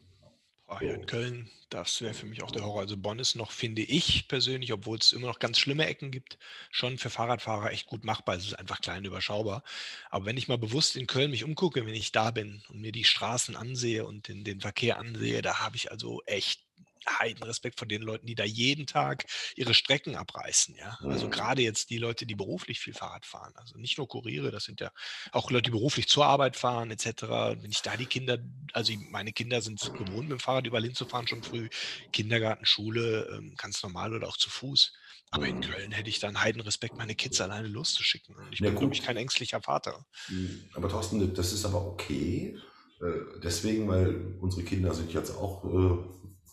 Ah 0.69 0.81
ja, 0.85 0.97
in. 0.97 1.07
Köln, 1.07 1.51
das 1.69 2.01
wäre 2.01 2.15
für 2.15 2.27
mich 2.27 2.43
auch 2.43 2.51
der 2.53 2.63
Horror. 2.63 2.81
Also, 2.83 2.97
Bonn 2.97 3.19
ist 3.19 3.35
noch, 3.35 3.51
finde 3.51 3.83
ich 3.83 4.29
persönlich, 4.29 4.73
obwohl's 4.73 5.13
immer 5.13 5.27
noch 5.27 5.41
ganz 5.41 5.59
schlimme 5.59 5.87
Ecken 5.87 6.13
gibt, 6.13 6.39
schon 6.71 6.97
für 6.97 7.11
Fahrradfahrer 7.11 7.73
echt 7.73 7.87
gut 7.87 8.05
machbar. 8.05 8.37
Es 8.37 8.45
ist 8.47 8.55
einfach 8.55 8.81
klein, 8.81 9.05
überschaubar. 9.05 9.65
Aber 10.11 10.27
wenn 10.27 10.37
ich 10.37 10.47
mal 10.47 10.59
bewusst 10.59 10.97
in 10.97 11.09
Köln 11.09 11.31
mich 11.33 11.43
umgucke, 11.45 11.85
wenn 11.87 11.95
ich 11.95 12.13
da 12.13 12.31
bin 12.31 12.63
und 12.69 12.81
mir 12.81 12.93
die 12.93 13.05
Straßen 13.05 13.57
ansehe 13.57 14.07
und 14.07 14.29
den 14.29 14.45
den 14.45 14.61
Verkehr 14.61 14.99
ansehe, 14.99 15.43
da 15.43 15.59
habe 15.61 15.75
ich 15.77 15.91
also 15.91 16.23
echt 16.27 16.63
Heidenrespekt 17.09 17.79
vor 17.79 17.89
den 17.89 18.03
Leuten, 18.03 18.27
die 18.27 18.35
da 18.35 18.45
jeden 18.45 18.87
Tag 18.87 19.25
ihre 19.57 19.75
Strecken 19.75 20.17
abreißen, 20.17 20.75
ja? 20.77 20.99
Also, 21.09 21.29
Mhm. 21.29 21.31
grade 21.31 21.63
jetzt 21.63 21.91
die 21.91 21.99
Leute, 21.99 22.27
die 22.27 22.35
beruflich 22.35 22.81
viel 22.81 22.95
Fahrrad 22.95 23.27
fahren. 23.27 23.53
Also, 23.57 23.79
nicht 23.79 23.99
nur 23.99 24.09
Kuriere, 24.09 24.51
das 24.51 24.65
sind 24.65 24.81
ja 24.81 24.91
auch 25.33 25.51
Leute, 25.51 25.65
die 25.65 25.71
beruflich 25.71 26.09
zur 26.09 26.27
Arbeit 26.27 26.57
fahren 26.57 26.91
et 26.91 27.01
cetera. 27.01 27.57
Wenn 27.63 27.71
ich 27.71 27.83
da 27.83 27.97
die 27.97 28.07
Kinder 28.09 28.39
also, 28.73 28.93
meine 29.11 29.33
Kinder 29.33 29.61
sind's 29.63 29.93
gewohnt, 29.93 30.31
mit'm 30.31 30.41
Fahrrad 30.41 30.67
überall 30.67 30.85
hinzufahren 30.85 31.27
schon 31.27 31.43
früh. 31.43 31.69
Kindergarten, 32.13 32.67
Schule, 32.67 33.29
ähm, 33.37 33.55
ganz 33.57 33.83
normal 33.83 34.15
oder 34.15 34.29
auch 34.29 34.37
zu 34.37 34.51
Fuß. 34.51 34.93
Aber 35.31 35.49
in 35.49 35.57
Mhm. 35.57 35.61
Köln 35.61 35.93
hätte 35.93 36.11
ich 36.11 36.19
dann 36.21 36.41
Heidenrespekt, 36.41 36.99
meine 36.99 37.15
Kids 37.15 37.41
alleine 37.41 37.69
loszuschicken. 37.69 38.37
Und 38.37 38.53
ich 38.53 38.65
bin, 38.65 38.75
glaube 38.77 38.95
ich, 38.95 39.03
kein 39.03 39.17
ängstlicher 39.17 39.63
Vater. 39.63 40.05
Hm, 40.29 40.69
aber 40.75 40.89
Thorsten, 40.89 41.35
das 41.35 41.53
ist 41.53 41.65
aber 41.65 41.85
okay. 41.87 42.59
Äh, 43.01 43.41
deswegen, 43.43 43.89
weil 43.89 44.37
unsere 44.41 44.65
Kinder 44.65 44.95
sind 44.95 45.13
jetzt 45.13 45.31
auch, 45.31 45.65
äh, 45.65 46.05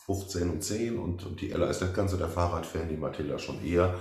15 0.08 0.50
und 0.50 0.64
10 0.64 0.98
und 0.98 1.26
und 1.26 1.42
die 1.42 1.52
Ella 1.52 1.68
ist 1.70 1.82
nicht 1.82 1.94
ganz 1.94 2.12
so 2.12 2.18
der 2.18 2.30
Fahrradfan, 2.30 2.88
die 2.90 2.98
Mathilda 2.98 3.38
schon 3.38 3.64
eher. 3.64 3.96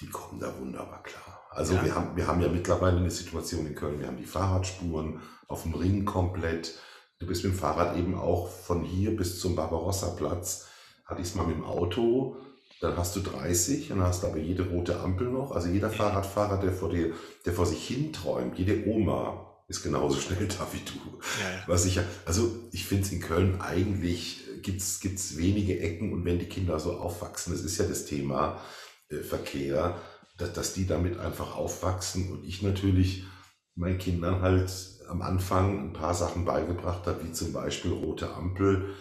Die 0.00 0.08
kommen 0.08 0.40
da 0.40 0.58
wunderbar 0.58 1.02
klar. 1.02 1.42
Also, 1.50 1.74
Ja. 1.74 1.84
wir 1.84 1.94
haben 1.94 2.16
wir 2.16 2.26
haben 2.26 2.40
ja 2.40 2.48
mittlerweile 2.48 3.00
'ne 3.00 3.10
Situation 3.10 3.66
in 3.66 3.74
Köln, 3.74 4.00
wir 4.00 4.06
haben 4.06 4.16
die 4.16 4.24
Fahrradspuren 4.24 5.20
auf'm 5.48 5.78
Ring 5.78 6.04
komplett. 6.04 6.74
Du 7.18 7.26
bist 7.26 7.44
mit'm 7.44 7.54
Fahrrad 7.54 7.96
eben 7.96 8.14
auch 8.18 8.48
von 8.48 8.84
hier 8.84 9.16
bis 9.16 9.38
zum 9.40 9.54
Barbarossaplatz 9.56 10.66
hatte 11.04 11.20
ich's 11.22 11.34
mal 11.34 11.46
mit'm 11.46 11.64
Auto, 11.64 12.36
dann 12.80 12.96
hast 12.96 13.16
du 13.16 13.20
30 13.20 13.90
und 13.92 13.98
dann 13.98 14.08
hast 14.08 14.22
du 14.22 14.28
aber 14.28 14.38
jede 14.38 14.68
rote 14.70 15.00
Ampel 15.00 15.28
noch. 15.28 15.50
Also, 15.52 15.68
jeder. 15.68 15.90
Fahrradfahrer, 15.90 16.58
der 16.60 16.72
vor 16.72 16.90
dir 16.90 17.12
der 17.44 17.52
vor 17.52 17.66
sich 17.66 17.86
hin 17.86 18.12
träumt, 18.12 18.58
jede 18.58 18.86
Oma 18.86 19.44
ist 19.68 19.82
genauso 19.82 20.18
schnell 20.20 20.46
da 20.48 20.66
wie 20.72 20.80
du. 20.84 21.18
Ja, 21.42 21.50
ja. 21.50 21.62
Was 21.66 21.84
ich 21.86 22.00
also, 22.24 22.50
ich 22.72 22.86
finde 22.86 23.04
es 23.04 23.12
in 23.12 23.20
Köln 23.20 23.60
eigentlich 23.60 24.44
gibt's 24.62 25.00
gibt's 25.00 25.36
wenige 25.36 25.78
Ecken 25.80 26.12
und 26.12 26.24
wenn 26.24 26.38
die 26.38 26.46
Kinder 26.48 26.78
so 26.80 26.92
aufwachsen, 26.98 27.52
das 27.52 27.62
ist 27.62 27.78
ja 27.78 27.86
das 27.86 28.04
Thema, 28.06 28.60
äh, 29.10 29.18
Verkehr, 29.22 30.00
da 30.38 30.46
dass 30.48 30.74
die 30.74 30.86
damit 30.86 31.18
einfach 31.18 31.56
aufwachsen 31.56 32.30
und 32.32 32.44
ich 32.44 32.62
natürlich 32.62 33.24
meinen 33.76 33.98
Kindern 33.98 34.40
halt 34.42 34.70
am 35.08 35.22
Anfang 35.22 35.90
'n 35.90 35.92
paar 35.92 36.14
Sachen 36.14 36.44
beigebracht 36.44 37.06
habe, 37.06 37.24
wie 37.26 37.32
zum 37.32 37.52
Beispiel 37.52 37.92
rote 37.92 38.32
Ampel. 38.34 38.94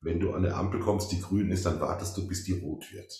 Wenn 0.00 0.20
du 0.20 0.32
an 0.34 0.42
der 0.44 0.56
Ampel 0.56 0.80
kommst, 0.80 1.12
die 1.12 1.20
grün 1.20 1.50
ist, 1.50 1.66
dann 1.66 1.80
wartest 1.80 2.16
du, 2.16 2.26
bis 2.28 2.44
die 2.44 2.52
rot 2.52 2.84
wird. 2.92 3.12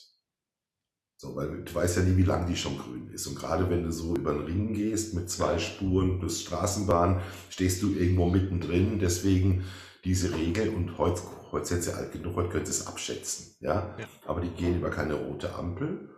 So, 1.21 1.37
weil 1.37 1.63
du 1.65 1.75
weißt 1.75 1.97
ja 1.99 2.03
nie, 2.03 2.17
wie 2.17 2.23
lang 2.25 2.47
die 2.47 2.57
schon 2.57 2.77
grün 2.79 3.09
ist. 3.13 3.27
Und 3.27 3.37
grade 3.37 3.71
wenn 3.71 3.85
du 3.85 3.93
so 3.93 4.15
über 4.17 4.33
'n 4.33 4.45
Ring 4.45 4.75
gehst 4.75 5.15
mit 5.15 5.31
2 5.31 5.59
Spuren 5.59 6.19
plus 6.19 6.43
Straßenbahn, 6.43 7.21
stehst 7.51 7.83
du 7.83 7.95
irgendwo 7.95 8.29
mittendrin. 8.29 8.99
Deswegen 8.99 9.65
diese 10.05 10.35
Regel 10.35 10.71
und 10.71 10.99
heutz 10.99 11.23
heute 11.53 11.67
sind 11.67 11.83
sie 11.85 11.95
alt 11.95 12.13
genug, 12.13 12.37
heute 12.37 12.49
können 12.51 12.67
sie's 12.67 12.87
abschätzen, 12.87 13.57
ja? 13.61 13.97
Ja. 13.97 14.09
Aber 14.27 14.41
die 14.41 14.51
gehen 14.51 14.77
über 14.79 14.91
keine 14.91 15.15
rote 15.15 15.55
Ampel, 15.55 16.11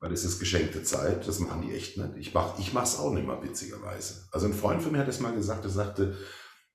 weil 0.00 0.12
es 0.12 0.24
ist 0.24 0.40
geschenkte 0.40 0.82
Zeit. 0.84 1.26
Das 1.28 1.40
machen 1.40 1.62
die 1.62 1.74
echt 1.74 1.98
nicht. 1.98 2.16
Ich 2.18 2.34
mache 2.34 2.60
ich 2.60 2.74
es 2.74 2.98
auch 2.98 3.12
nicht 3.14 3.26
mehr, 3.26 3.42
witzigerweise. 3.42 4.28
Also, 4.32 4.46
'n 4.46 4.54
Freund 4.54 4.82
von 4.82 4.92
mir 4.92 4.98
hat 5.00 5.08
das 5.08 5.20
mal 5.20 5.34
gesagt, 5.34 5.64
der 5.64 5.70
sagte: 5.72 6.16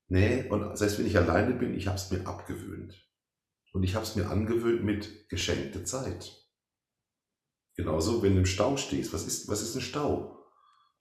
„Ne, 0.09 0.47
und 0.49 0.77
selbst 0.77 0.99
wenn 0.99 1.07
ich 1.07 1.17
alleine 1.17 1.55
bin, 1.55 1.75
ich 1.75 1.87
habe 1.87 1.97
es 1.97 2.11
mir 2.11 2.25
abgewöhnt. 2.27 2.95
Und 3.73 3.83
ich 3.83 3.95
habe 3.95 4.05
es 4.05 4.15
mir 4.15 4.29
angewöhnt 4.29 4.83
mit 4.85 5.29
geschenkte 5.29 5.83
Zeit.“ 5.85 6.45
Genauso, 7.77 8.23
wenn 8.23 8.33
du 8.33 8.39
im 8.39 8.45
Stau 8.47 8.75
stehst. 8.75 9.13
Was 9.13 9.25
ist 9.27 9.47
was 9.49 9.61
ist 9.61 9.75
'n 9.75 9.81
Stau? 9.81 10.43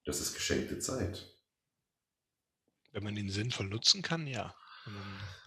Das 0.04 0.20
ist 0.20 0.34
geschenkte 0.34 0.78
Zeit. 0.78 1.36
Wenn 2.92 3.04
man 3.04 3.16
ihn 3.16 3.30
sinnvoll 3.30 3.66
nutzen 3.66 4.02
kann, 4.02 4.26
ja. 4.26 4.54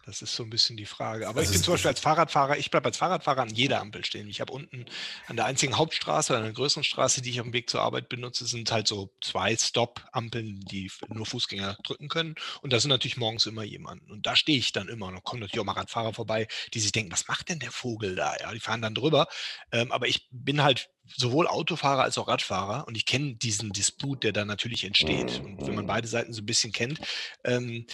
Das 0.06 0.21
ist 0.21 0.34
so 0.34 0.43
'n 0.43 0.49
bisschen 0.49 0.78
die 0.78 0.86
Frage. 0.86 1.28
Aber 1.28 1.41
ich 1.41 1.49
Also, 1.49 1.52
bin 1.52 1.62
es 1.62 1.65
zum 1.65 1.73
Beispiel 1.73 1.89
als 1.89 1.99
Fahrradfahrer 1.99 2.58
ich 2.58 2.71
bleibe 2.71 2.86
als 2.88 2.97
Fahrradfahrer 2.97 3.41
an 3.41 3.49
jeder 3.54 3.82
Ampel 3.82 4.06
stehen. 4.06 4.30
Ich 4.30 4.39
habe 4.39 4.54
unten 4.54 4.86
an 5.25 5.36
der 5.36 5.45
einzigen 5.45 5.78
Hauptstraße, 5.78 6.36
an 6.38 6.43
der 6.43 6.54
größeren 6.54 6.86
Straße, 6.86 7.21
die 7.21 7.30
ich 7.32 7.41
auf'm 7.41 7.52
Weg 7.52 7.69
zur 7.69 7.82
Arbeit 7.82 8.08
benutze, 8.08 8.45
sind 8.45 8.71
halt 8.71 8.88
so 8.88 9.13
2 9.21 9.56
Stop-Ampeln, 9.58 10.62
die 10.62 10.89
nur 11.10 11.25
Fußgänger 11.25 11.78
drücken 11.84 12.08
können. 12.08 12.36
Und 12.62 12.71
da 12.71 12.80
sind 12.80 12.89
natürlich 12.89 13.17
morgens 13.17 13.45
immer 13.45 13.63
jemand. 13.63 14.10
Und 14.10 14.25
da 14.25 14.36
stehe 14.38 14.58
ich 14.58 14.71
dann 14.71 14.88
immer 14.88 15.08
und 15.08 15.15
dann 15.15 15.23
kommen 15.23 15.41
natürlich 15.41 15.60
auch 15.60 15.65
mal 15.65 15.73
Radfahrer 15.73 16.13
vorbei, 16.13 16.47
die 16.73 16.80
sich 16.80 16.93
denken: 16.93 17.12
„Was 17.12 17.28
macht 17.28 17.49
denn 17.49 17.60
der 17.60 17.71
Vogel 17.71 18.15
da?“ 18.15 18.36
Ja, 18.39 18.54
die 18.54 18.60
fahren 18.62 18.82
dann 18.82 18.95
drüber. 18.95 19.28
Ähm, 19.73 19.91
aber 19.91 20.08
ich 20.08 20.28
bin 20.32 20.63
halt 20.63 20.89
sowohl 21.17 21.47
Autofahrer 21.47 22.04
als 22.04 22.17
auch 22.17 22.28
Radfahrer 22.28 22.88
und 22.88 22.95
ich 22.95 23.06
kenne 23.06 23.36
diesen 23.36 23.73
Disput, 23.73 24.23
der 24.23 24.32
da 24.32 24.45
natürlich 24.45 24.84
entsteht. 24.86 25.41
Und 25.43 25.65
wenn 25.67 25.73
man 25.75 25.88
beide 25.88 26.08
Seiten 26.08 26.32
so 26.34 26.41
'n 26.41 26.45
bisschen 26.45 26.71
kennt, 26.71 26.99
ähm, 27.43 27.86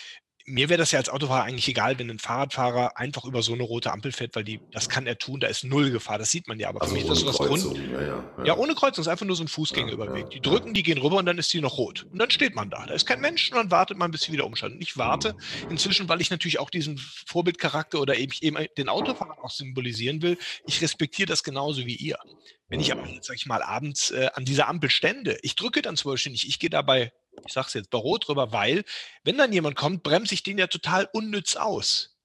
mir 0.47 0.69
wäre 0.69 0.77
das 0.77 0.91
ja 0.91 0.99
als 0.99 1.09
Autofahrer 1.09 1.43
eigentlich 1.43 1.67
egal, 1.67 1.97
wenn 1.97 2.09
ein 2.09 2.19
Fahrradfahrer 2.19 2.97
einfach 2.97 3.25
über 3.25 3.41
so 3.41 3.53
eine 3.53 3.63
rote 3.63 3.91
Ampel 3.91 4.11
fährt, 4.11 4.35
weil 4.35 4.43
die, 4.43 4.59
das 4.71 4.89
kann 4.89 5.07
er 5.07 5.17
tun, 5.17 5.39
da 5.39 5.47
ist 5.47 5.63
null 5.63 5.89
Gefahr, 5.89 6.19
das 6.19 6.29
sieht 6.29 6.47
man 6.47 6.59
ja. 6.59 6.69
Aber 6.69 6.81
also 6.81 6.93
für 6.93 7.01
mich 7.01 7.09
ist 7.09 7.25
das 7.25 7.39
was 7.39 7.47
Grund. 7.47 7.77
Ja, 7.77 8.01
ja, 8.01 8.07
ja. 8.37 8.45
ja, 8.45 8.57
ohne 8.57 8.75
Kreuzung, 8.75 9.01
ist 9.01 9.07
einfach 9.07 9.25
nur 9.25 9.35
so 9.35 9.43
ein 9.43 9.47
Fußgängerüberweg. 9.47 10.29
die 10.29 10.41
drücken, 10.41 10.73
die 10.73 10.83
gehen 10.83 10.99
rüber 10.99 11.17
und 11.17 11.25
dann 11.25 11.39
ist 11.39 11.51
die 11.51 11.61
noch 11.61 11.77
rot. 11.77 12.05
Und 12.11 12.19
dann 12.19 12.29
steht 12.29 12.53
man 12.53 12.69
da. 12.69 12.85
Da 12.85 12.93
ist 12.93 13.07
kein 13.07 13.21
Mensch 13.21 13.49
und 13.51 13.57
dann 13.57 13.71
wartet 13.71 13.97
man, 13.97 14.11
bis 14.11 14.21
sie 14.21 14.31
wieder 14.31 14.45
umschalten. 14.45 14.77
Und 14.77 14.83
ich 14.83 14.97
warte 14.97 15.33
mhm. 15.33 15.71
inzwischen, 15.71 16.07
weil 16.09 16.21
ich 16.21 16.29
natürlich 16.29 16.59
auch 16.59 16.69
diesen 16.69 16.97
Vorbildcharakter 16.97 17.99
oder 17.99 18.15
eben, 18.15 18.33
eben 18.41 18.57
den 18.77 18.89
Autofahrer 18.89 19.43
auch 19.43 19.51
symbolisieren 19.51 20.21
will. 20.21 20.37
Ich 20.67 20.81
respektiere 20.81 21.27
das 21.27 21.43
genauso 21.43 21.85
wie 21.85 21.95
ihr. 21.95 22.17
Wenn 22.67 22.79
ich 22.79 22.91
aber, 22.91 23.07
sag 23.21 23.35
ich 23.35 23.45
mal, 23.45 23.61
abends 23.61 24.11
äh, 24.11 24.29
an 24.33 24.45
dieser 24.45 24.67
Ampel 24.67 24.89
stände, 24.89 25.37
ich 25.43 25.55
drücke 25.55 25.81
dann 25.81 25.97
zum 25.97 26.11
Beispiel 26.11 26.31
nicht, 26.31 26.47
ich 26.47 26.59
gehe 26.59 26.69
dabei 26.69 27.11
ich 27.45 27.53
sage 27.53 27.67
es 27.67 27.73
jetzt 27.73 27.89
bei 27.89 27.97
Rot 27.97 28.27
drüber, 28.27 28.51
weil, 28.51 28.83
wenn 29.23 29.37
dann 29.37 29.53
jemand 29.53 29.75
kommt, 29.75 30.03
bremse 30.03 30.33
ich 30.33 30.43
den 30.43 30.57
ja 30.57 30.67
total 30.67 31.09
unnütz 31.13 31.55
aus. 31.55 32.17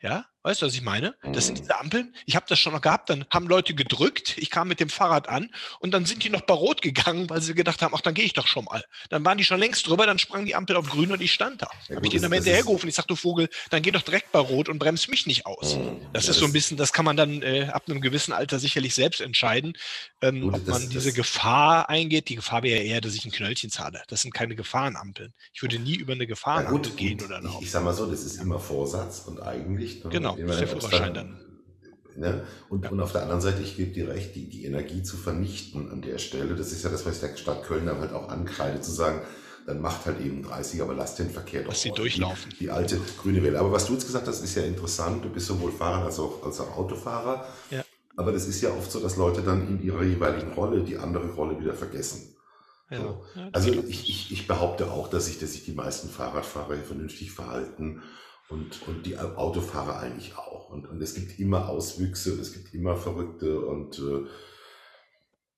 Ja, 0.00 0.26
weißt 0.46 0.62
du, 0.62 0.66
was 0.66 0.74
ich 0.74 0.82
meine? 0.82 1.16
Das 1.32 1.46
sind 1.46 1.58
mhm. 1.58 1.62
diese 1.62 1.78
Ampeln. 1.80 2.14
Ich 2.24 2.36
habe 2.36 2.46
das 2.48 2.60
schon 2.60 2.72
noch 2.72 2.80
gehabt. 2.80 3.10
Dann 3.10 3.26
haben 3.30 3.48
Leute 3.48 3.74
gedrückt. 3.74 4.38
Ich 4.38 4.48
kam 4.48 4.68
mit 4.68 4.78
dem 4.78 4.88
Fahrrad 4.88 5.28
an 5.28 5.50
und 5.80 5.90
dann 5.90 6.06
sind 6.06 6.22
die 6.22 6.30
noch 6.30 6.42
bei 6.42 6.54
Rot 6.54 6.82
gegangen, 6.82 7.28
weil 7.28 7.42
sie 7.42 7.54
gedacht 7.54 7.82
haben, 7.82 7.92
ach, 7.96 8.00
dann 8.00 8.14
gehe 8.14 8.24
ich 8.24 8.32
doch 8.32 8.46
schon 8.46 8.64
mal. 8.66 8.84
Dann 9.10 9.24
waren 9.24 9.38
die 9.38 9.44
schon 9.44 9.58
längst 9.58 9.88
drüber, 9.88 10.06
dann 10.06 10.20
sprang 10.20 10.44
die 10.44 10.54
Ampel 10.54 10.76
auf 10.76 10.88
grün 10.88 11.10
und 11.10 11.20
ich 11.20 11.32
stand 11.32 11.62
da. 11.62 11.68
Ja, 11.88 11.96
habe 11.96 12.06
ich 12.06 12.12
den 12.12 12.22
dann 12.22 12.32
hinterhergerufen. 12.32 12.88
Ich 12.88 12.94
sagte, 12.94 13.08
du 13.08 13.16
Vogel, 13.16 13.48
dann 13.70 13.82
geh 13.82 13.90
doch 13.90 14.02
direkt 14.02 14.30
bei 14.30 14.38
Rot 14.38 14.68
und 14.68 14.78
bremst 14.78 15.08
mich 15.08 15.26
nicht 15.26 15.46
aus. 15.46 15.74
Mhm. 15.74 15.96
Das 16.12 16.26
ja, 16.26 16.30
ist 16.30 16.38
so 16.38 16.46
ein 16.46 16.52
bisschen, 16.52 16.76
das 16.76 16.92
kann 16.92 17.04
man 17.04 17.16
dann 17.16 17.42
äh, 17.42 17.68
ab 17.72 17.82
einem 17.88 18.00
gewissen 18.00 18.32
Alter 18.32 18.60
sicherlich 18.60 18.94
selbst 18.94 19.20
entscheiden, 19.20 19.72
ähm, 20.22 20.42
gut, 20.42 20.54
ob 20.54 20.64
das, 20.64 20.78
man 20.78 20.88
diese 20.90 21.12
Gefahr 21.12 21.88
eingeht. 21.88 22.28
Die 22.28 22.36
Gefahr 22.36 22.62
wäre 22.62 22.82
eher, 22.82 23.00
dass 23.00 23.14
ich 23.14 23.24
ein 23.24 23.32
Knöllchen 23.32 23.70
zahle. 23.70 24.02
Das 24.06 24.22
sind 24.22 24.32
keine 24.32 24.54
Gefahrenampeln. 24.54 25.32
Ich 25.52 25.62
würde 25.62 25.80
nie 25.80 25.96
über 25.96 26.12
eine 26.12 26.28
Gefahrenampel 26.28 26.92
ja, 26.92 26.96
gehen 26.96 27.20
oder 27.20 27.40
noch. 27.40 27.58
Ich, 27.58 27.66
ich 27.66 27.70
sag 27.72 27.82
mal 27.82 27.92
so, 27.92 28.08
das 28.08 28.22
ist 28.22 28.36
immer 28.40 28.60
Vorsatz 28.60 29.24
und 29.26 29.42
eigentlich. 29.42 30.04
Ne, 30.04 30.35
genau, 30.36 30.52
ist 30.52 30.60
der 30.60 30.68
Führerschein 30.68 31.14
dann. 31.14 31.40
Ne? 32.16 32.44
Und, 32.68 32.84
ja. 32.84 32.90
und 32.90 33.00
auf 33.00 33.12
der 33.12 33.22
anderen 33.22 33.40
Seite, 33.40 33.62
ich 33.62 33.76
gebe 33.76 33.92
dir 33.92 34.08
recht, 34.08 34.34
die, 34.34 34.48
die 34.48 34.64
Energie 34.64 35.02
zu 35.02 35.16
vernichten 35.16 35.90
an 35.90 36.00
der 36.02 36.18
Stelle, 36.18 36.54
das 36.54 36.72
ist 36.72 36.82
ja 36.82 36.90
das, 36.90 37.04
was 37.04 37.16
ich 37.16 37.20
der 37.20 37.36
Stadt 37.36 37.64
Köln 37.64 37.86
dann 37.86 37.98
halt 37.98 38.12
auch 38.12 38.28
ankreide, 38.28 38.80
zu 38.80 38.90
sagen, 38.90 39.20
dann 39.66 39.80
macht 39.80 40.06
halt 40.06 40.20
eben 40.20 40.42
30, 40.42 40.80
aber 40.80 40.94
lass 40.94 41.16
den 41.16 41.28
Verkehr 41.28 41.62
doch. 41.62 41.70
Lass 41.70 41.82
sie 41.82 41.90
durchlaufen. 41.90 42.50
Die, 42.52 42.56
die, 42.64 42.70
alte 42.70 43.00
grüne 43.20 43.42
Welle. 43.42 43.58
Aber 43.58 43.72
was 43.72 43.86
du 43.86 43.94
jetzt 43.94 44.06
gesagt 44.06 44.28
hast, 44.28 44.42
ist 44.42 44.54
ja 44.54 44.62
interessant. 44.62 45.24
Du 45.24 45.28
bist 45.28 45.46
sowohl 45.46 45.72
Fahrer 45.72 46.06
als 46.06 46.20
auch, 46.20 46.44
als 46.44 46.60
auch 46.60 46.76
Autofahrer. 46.76 47.46
Ja. 47.70 47.84
Aber 48.16 48.32
das 48.32 48.46
ist 48.46 48.62
ja 48.62 48.70
oft 48.70 48.90
so, 48.90 49.00
dass 49.00 49.16
Leute 49.16 49.42
dann 49.42 49.68
in 49.68 49.82
ihrer 49.82 50.04
jeweiligen 50.04 50.52
Rolle 50.52 50.84
die 50.84 50.96
andere 50.96 51.28
Rolle 51.32 51.58
wieder 51.58 51.74
vergessen. 51.74 52.36
Ja. 52.90 53.00
So. 53.00 53.24
Ja, 53.34 53.48
also 53.52 53.72
ich, 53.72 54.08
ich, 54.08 54.32
ich 54.32 54.46
behaupte 54.46 54.90
auch, 54.90 55.08
dass 55.08 55.26
sich, 55.26 55.40
dass 55.40 55.52
sich 55.52 55.64
die 55.64 55.72
meisten 55.72 56.08
Fahrradfahrer 56.08 56.76
vernünftig 56.76 57.32
verhalten 57.32 58.02
und, 58.48 58.86
und 58.86 59.06
die 59.06 59.18
Autofahrer 59.18 59.98
eigentlich 59.98 60.36
auch. 60.36 60.70
Und, 60.70 60.86
und 60.86 61.00
es 61.02 61.14
gibt 61.14 61.38
immer 61.38 61.68
Auswüchse, 61.68 62.32
es 62.40 62.52
gibt 62.52 62.74
immer 62.74 62.96
Verrückte 62.96 63.60
und 63.60 63.98
äh, 63.98 64.26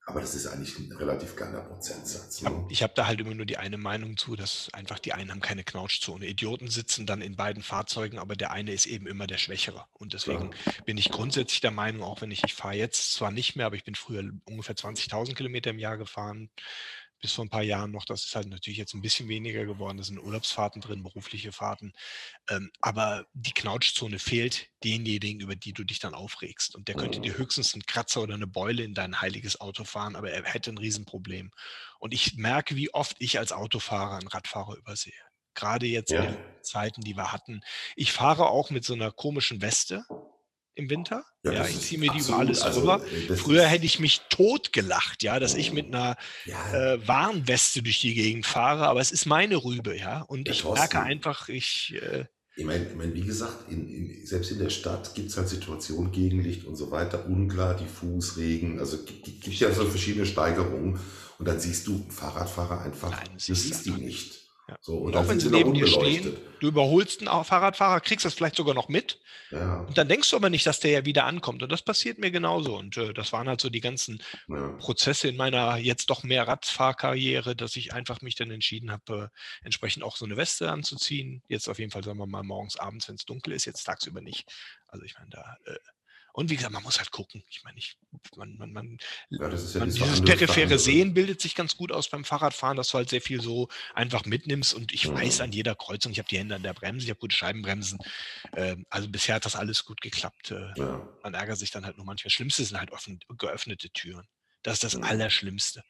aber 0.08 0.22
das 0.22 0.34
ist 0.34 0.46
eigentlich 0.46 0.78
ein 0.78 0.90
relativ 0.92 1.36
kleiner 1.36 1.60
Prozentsatz. 1.60 2.40
Ne? 2.40 2.66
Ich 2.70 2.82
habe 2.82 2.94
da 2.96 3.06
halt 3.06 3.20
immer 3.20 3.34
nur 3.34 3.44
die 3.44 3.58
eine 3.58 3.76
Meinung 3.76 4.16
zu, 4.16 4.36
dass 4.36 4.72
einfach 4.72 4.98
die 4.98 5.12
einen 5.12 5.30
haben 5.30 5.40
keine 5.40 5.64
Knautschzone. 5.64 6.26
Idioten 6.26 6.68
sitzen 6.68 7.04
dann 7.04 7.20
in 7.20 7.36
beiden 7.36 7.62
Fahrzeugen, 7.62 8.18
aber 8.18 8.34
der 8.34 8.50
eine 8.50 8.72
ist 8.72 8.86
eben 8.86 9.06
immer 9.06 9.26
der 9.26 9.36
Schwächere. 9.36 9.84
Und 9.92 10.14
deswegen 10.14 10.52
ja. 10.64 10.72
bin 10.86 10.96
ich 10.96 11.10
grundsätzlich 11.10 11.60
der 11.60 11.72
Meinung, 11.72 12.02
auch 12.02 12.22
wenn 12.22 12.30
ich, 12.30 12.42
ich 12.42 12.54
fahre 12.54 12.76
jetzt 12.76 13.12
zwar 13.12 13.30
nicht 13.30 13.54
mehr, 13.54 13.66
aber 13.66 13.76
ich 13.76 13.84
bin 13.84 13.94
früher 13.94 14.24
ungefähr 14.46 14.76
20.000 14.76 15.34
Kilometer 15.34 15.68
im 15.68 15.78
Jahr 15.78 15.98
gefahren, 15.98 16.48
bis 17.20 17.32
vor 17.32 17.44
ein 17.44 17.50
paar 17.50 17.62
Jahren 17.62 17.90
noch. 17.90 18.04
Das 18.04 18.24
ist 18.24 18.34
halt 18.34 18.48
natürlich 18.48 18.78
jetzt 18.78 18.94
ein 18.94 19.02
bisschen 19.02 19.28
weniger 19.28 19.64
geworden. 19.64 19.98
Da 19.98 20.04
sind 20.04 20.18
Urlaubsfahrten 20.18 20.80
drin, 20.80 21.02
berufliche 21.02 21.52
Fahrten. 21.52 21.92
Ähm, 22.48 22.70
aber 22.80 23.26
die 23.32 23.52
Knautschzone 23.52 24.18
fehlt 24.18 24.68
denjenigen, 24.84 25.40
über 25.40 25.56
die 25.56 25.72
du 25.72 25.84
dich 25.84 25.98
dann 25.98 26.14
aufregst. 26.14 26.74
Und 26.74 26.88
der 26.88 26.94
könnte 26.94 27.20
dir 27.20 27.36
höchstens 27.36 27.74
einen 27.74 27.86
Kratzer 27.86 28.22
oder 28.22 28.34
eine 28.34 28.46
Beule 28.46 28.82
in 28.82 28.94
dein 28.94 29.20
heiliges 29.20 29.60
Auto 29.60 29.84
fahren, 29.84 30.16
aber 30.16 30.30
er 30.30 30.44
hätte 30.44 30.70
ein 30.70 30.78
Riesenproblem. 30.78 31.50
Und 31.98 32.14
ich 32.14 32.36
merke, 32.36 32.76
wie 32.76 32.92
oft 32.94 33.16
ich 33.18 33.38
als 33.38 33.52
Autofahrer 33.52 34.18
einen 34.18 34.28
Radfahrer 34.28 34.76
übersehe. 34.76 35.12
Gerade 35.54 35.86
jetzt 35.86 36.12
ja. 36.12 36.22
in 36.22 36.34
den 36.34 36.62
Zeiten, 36.62 37.00
die 37.00 37.16
wir 37.16 37.32
hatten. 37.32 37.62
Ich 37.96 38.12
fahre 38.12 38.48
auch 38.48 38.70
mit 38.70 38.84
so 38.84 38.94
einer 38.94 39.10
komischen 39.10 39.60
Weste 39.60 40.04
im 40.78 40.88
Winter. 40.90 41.24
Ja, 41.42 41.52
ja 41.52 41.66
ich 41.66 41.80
ziehe 41.80 41.98
mir 41.98 42.10
die 42.12 42.20
über 42.20 42.38
alles 42.38 42.62
also, 42.62 42.80
rüber. 42.80 43.02
Äh, 43.06 43.34
Früher 43.34 43.66
hätte 43.66 43.84
ich 43.84 43.98
mich 43.98 44.22
totgelacht, 44.30 45.22
ja, 45.22 45.40
dass 45.40 45.54
ich 45.54 45.72
mit 45.72 45.86
einer 45.86 46.16
ja. 46.46 46.94
äh, 46.94 47.06
Warnweste 47.06 47.82
durch 47.82 48.00
die 48.00 48.14
Gegend 48.14 48.46
fahre, 48.46 48.86
aber 48.86 49.00
es 49.00 49.10
ist 49.10 49.26
meine 49.26 49.56
Rübe, 49.56 49.96
ja. 49.96 50.22
Und 50.22 50.46
ja, 50.46 50.54
ich 50.54 50.62
Thorsten, 50.62 50.78
merke 50.78 51.00
einfach, 51.00 51.48
ich. 51.48 51.94
Äh, 52.00 52.24
ich 52.56 52.64
meine, 52.64 52.86
ich 52.86 52.94
mein, 52.94 53.14
wie 53.14 53.22
gesagt, 53.22 53.70
in, 53.70 53.88
in, 53.88 54.26
selbst 54.26 54.50
in 54.50 54.58
der 54.58 54.70
Stadt 54.70 55.14
gibt 55.14 55.30
es 55.30 55.36
halt 55.36 55.48
Situationen, 55.48 56.10
Gegenlicht 56.10 56.64
und 56.64 56.76
so 56.76 56.90
weiter, 56.90 57.26
unklar, 57.26 57.76
diffus, 57.76 58.36
Regen, 58.36 58.80
also 58.80 59.04
gibt, 59.04 59.24
gibt 59.24 59.60
ja 59.60 59.72
so 59.72 59.84
verschiedene 59.84 60.26
Steigerungen. 60.26 60.98
Und 61.38 61.46
dann 61.46 61.60
siehst 61.60 61.86
du 61.86 62.04
Fahrradfahrer 62.08 62.80
einfach, 62.80 63.10
Nein, 63.10 63.28
du 63.46 63.54
siehst 63.54 63.86
die 63.86 63.92
nicht. 63.92 64.47
Ja. 64.68 64.76
So, 64.82 64.96
und, 64.98 65.06
und 65.06 65.16
auch 65.16 65.28
wenn 65.28 65.40
sie 65.40 65.48
neben 65.48 65.72
dir 65.72 65.86
stehen, 65.86 66.36
du 66.60 66.68
überholst 66.68 67.26
einen 67.26 67.44
Fahrradfahrer, 67.44 68.00
kriegst 68.00 68.26
das 68.26 68.34
vielleicht 68.34 68.56
sogar 68.56 68.74
noch 68.74 68.88
mit. 68.88 69.18
Ja. 69.50 69.80
Und 69.80 69.96
dann 69.96 70.08
denkst 70.08 70.30
du 70.30 70.36
aber 70.36 70.50
nicht, 70.50 70.66
dass 70.66 70.80
der 70.80 70.90
ja 70.90 71.04
wieder 71.06 71.24
ankommt. 71.24 71.62
Und 71.62 71.72
das 71.72 71.80
passiert 71.80 72.18
mir 72.18 72.30
genauso. 72.30 72.76
Und 72.76 72.98
äh, 72.98 73.14
das 73.14 73.32
waren 73.32 73.48
halt 73.48 73.62
so 73.62 73.70
die 73.70 73.80
ganzen 73.80 74.22
ja. 74.48 74.68
Prozesse 74.78 75.28
in 75.28 75.36
meiner 75.36 75.78
jetzt 75.78 76.10
doch 76.10 76.22
mehr 76.22 76.46
Radfahrkarriere, 76.46 77.56
dass 77.56 77.76
ich 77.76 77.94
einfach 77.94 78.20
mich 78.20 78.34
dann 78.34 78.50
entschieden 78.50 78.90
habe, 78.90 79.30
äh, 79.32 79.64
entsprechend 79.64 80.02
auch 80.04 80.16
so 80.16 80.26
eine 80.26 80.36
Weste 80.36 80.70
anzuziehen. 80.70 81.42
Jetzt 81.48 81.68
auf 81.68 81.78
jeden 81.78 81.90
Fall, 81.90 82.04
sagen 82.04 82.18
wir 82.18 82.26
mal, 82.26 82.42
morgens, 82.42 82.76
abends, 82.76 83.08
wenn 83.08 83.14
es 83.14 83.24
dunkel 83.24 83.54
ist, 83.54 83.64
jetzt 83.64 83.84
tagsüber 83.84 84.20
nicht. 84.20 84.52
Also 84.86 85.04
ich 85.06 85.14
meine, 85.18 85.30
da 85.30 85.56
äh, 85.64 85.78
und 86.38 86.50
wie 86.50 86.54
gesagt, 86.54 86.72
man 86.72 86.84
muss 86.84 86.98
halt 86.98 87.10
gucken. 87.10 87.42
Ich 87.48 87.64
meine, 87.64 87.76
ich, 87.78 87.98
man, 88.36 88.56
man, 88.58 88.72
man, 88.72 88.98
ja, 89.28 89.48
ja 89.48 89.78
man 89.80 89.90
dieses 89.90 90.22
periphere 90.22 90.78
Sehen 90.78 91.12
bildet 91.12 91.40
sich 91.40 91.56
ganz 91.56 91.76
gut 91.76 91.90
aus 91.90 92.08
beim 92.08 92.24
Fahrradfahren, 92.24 92.76
dass 92.76 92.90
du 92.90 92.98
halt 92.98 93.08
sehr 93.08 93.20
viel 93.20 93.40
so 93.40 93.66
einfach 93.92 94.24
mitnimmst. 94.24 94.72
Und 94.72 94.92
ich 94.92 95.08
mhm. 95.08 95.14
weiß 95.14 95.40
an 95.40 95.50
jeder 95.50 95.74
Kreuzung, 95.74 96.12
ich 96.12 96.20
habe 96.20 96.28
die 96.28 96.38
Hände 96.38 96.54
an 96.54 96.62
der 96.62 96.74
Bremse, 96.74 97.06
ich 97.06 97.10
habe 97.10 97.18
gute 97.18 97.34
Scheibenbremsen. 97.34 97.98
Ähm, 98.54 98.86
also 98.88 99.08
bisher 99.08 99.34
hat 99.34 99.46
das 99.46 99.56
alles 99.56 99.84
gut 99.84 100.00
geklappt. 100.00 100.52
Äh, 100.52 100.70
ja. 100.76 101.08
Man 101.24 101.34
ärgert 101.34 101.58
sich 101.58 101.72
dann 101.72 101.84
halt 101.84 101.96
nur 101.96 102.06
manchmal. 102.06 102.30
Schlimmste 102.30 102.62
sind 102.62 102.78
halt 102.78 102.92
offen, 102.92 103.18
geöffnete 103.36 103.90
Türen. 103.90 104.28
Das 104.62 104.74
ist 104.74 104.84
das 104.84 104.94
mhm. 104.94 105.02
Allerschlimmste. 105.02 105.82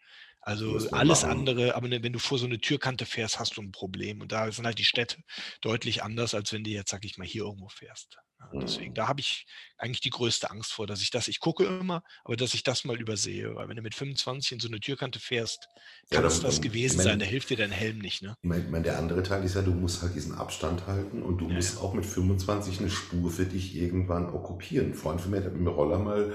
Also 0.49 0.79
alles 0.93 1.23
machen. 1.23 1.41
andere, 1.41 1.75
aber 1.75 1.89
ne, 1.89 2.03
wenn 2.03 2.15
du 2.15 2.19
vor 2.19 2.39
so 2.39 2.47
eine 2.47 2.59
Türkante 2.59 3.05
fährst, 3.05 3.39
hast 3.39 3.59
du 3.59 3.61
ein 3.61 3.71
Problem. 3.71 4.23
Und 4.23 4.33
da 4.33 4.51
sind 4.51 4.65
halt 4.65 4.79
die 4.79 4.85
Städte 4.85 5.19
deutlich 5.61 6.03
anders, 6.03 6.33
als 6.33 6.55
wenn 6.55 6.65
du 6.65 6.71
jetzt, 6.71 6.91
sag 6.91 7.05
ich 7.05 7.19
mal, 7.19 7.27
hier 7.27 7.43
irgendwo 7.43 7.69
fährst. 7.69 8.17
Ja, 8.41 8.49
deswegen, 8.59 8.93
mhm. 8.93 8.95
da 8.95 9.09
habe 9.09 9.21
ich 9.21 9.45
eigentlich 9.77 10.01
die 10.01 10.09
größte 10.09 10.51
Angst 10.51 10.73
vor, 10.73 10.87
dass 10.87 11.03
ich 11.03 11.11
das, 11.11 11.29
ich 11.29 11.41
gucke 11.41 11.67
immer, 11.67 12.03
aber 12.25 12.37
dass 12.37 12.55
ich 12.55 12.63
das 12.63 12.85
mal 12.85 12.99
übersehe. 12.99 13.55
Weil 13.57 13.69
wenn 13.69 13.77
du 13.77 13.83
mit 13.83 13.95
25 13.95 14.53
in 14.53 14.61
so 14.61 14.69
eine 14.69 14.81
Türkante 14.81 15.21
fährst, 15.21 15.69
kann 16.11 16.25
es 16.25 16.39
ja, 16.39 16.45
das 16.45 16.63
gewesen 16.63 16.97
mein, 16.97 17.05
sein, 17.05 17.19
da 17.19 17.27
hilft 17.27 17.51
dir 17.51 17.59
dein 17.59 17.71
Helm 17.71 17.99
nicht. 17.99 18.23
Ne? 18.23 18.35
Ich 18.41 18.49
meine, 18.49 18.85
der 18.85 18.99
andere 18.99 19.23
Teil 19.23 19.45
ist 19.45 19.55
ja, 19.55 19.61
du 19.61 19.73
musst 19.73 20.01
halt 20.01 20.15
diesen 20.15 20.35
Abstand 20.35 20.87
halten 20.87 21.23
und 21.23 21.39
du 21.39 21.49
ja, 21.49 21.57
musst 21.57 21.77
auch 21.79 21.93
mit 21.93 22.07
25 22.07 22.81
eine 22.81 22.89
Spur 22.89 23.31
für 23.31 23.45
dich 23.45 23.77
irgendwann 23.77 24.33
okkupieren. 24.33 24.93
Ein 24.93 24.95
Freund 24.95 25.21
von 25.21 25.31
mir 25.31 25.45
hat 25.45 25.53
mit 25.53 25.57
dem 25.57 25.67
Roller 25.67 25.99
mal 25.99 26.33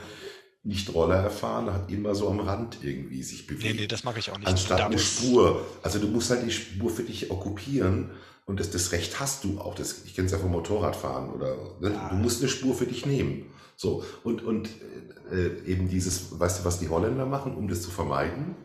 nicht 0.64 0.94
Roller 0.94 1.18
erfahren, 1.18 1.72
hat 1.72 1.92
immer 1.92 2.16
so 2.16 2.30
am 2.30 2.40
Rand 2.40 2.78
irgendwie 2.82 3.22
sich 3.22 3.48
bewegt. 3.48 3.64
Nee, 3.64 3.82
nee, 3.82 3.88
das 3.88 4.06
mache 4.06 4.20
ich 4.20 4.32
auch 4.32 4.38
nicht. 4.38 4.48
Anstatt 4.48 4.82
eine 4.82 4.98
Spur. 4.98 5.66
Also 5.84 6.00
du 6.00 6.08
musst 6.08 6.30
halt 6.30 6.46
die 6.46 6.52
Spur 6.52 6.90
für 6.90 7.04
dich 7.04 7.30
okkupieren 7.30 8.12
und 8.46 8.60
das, 8.60 8.72
das 8.72 8.94
Recht 8.94 9.20
hast 9.20 9.44
du 9.44 9.60
auch. 9.60 9.76
Das, 9.76 10.06
ich 10.06 10.16
kenne 10.16 10.28
es 10.28 10.32
ja 10.32 10.38
vom 10.38 10.52
Motorradfahren 10.52 11.32
oder 11.32 11.58
ne? 11.82 12.00
du 12.10 12.16
musst 12.16 12.42
eine 12.42 12.50
Spur 12.50 12.76
für 12.76 12.86
dich 12.86 13.06
nehmen. 13.06 13.52
So 13.76 14.06
und 14.24 14.42
und 14.44 14.70
äh, 15.32 15.70
eben 15.70 15.90
dieses, 15.90 16.40
weißt 16.40 16.62
du, 16.62 16.66
was 16.66 16.80
die 16.80 16.88
Holländer 16.88 17.26
machen, 17.26 17.56
um 17.56 17.68
das 17.68 17.82
zu 17.82 17.92
vermeiden? 17.92 18.56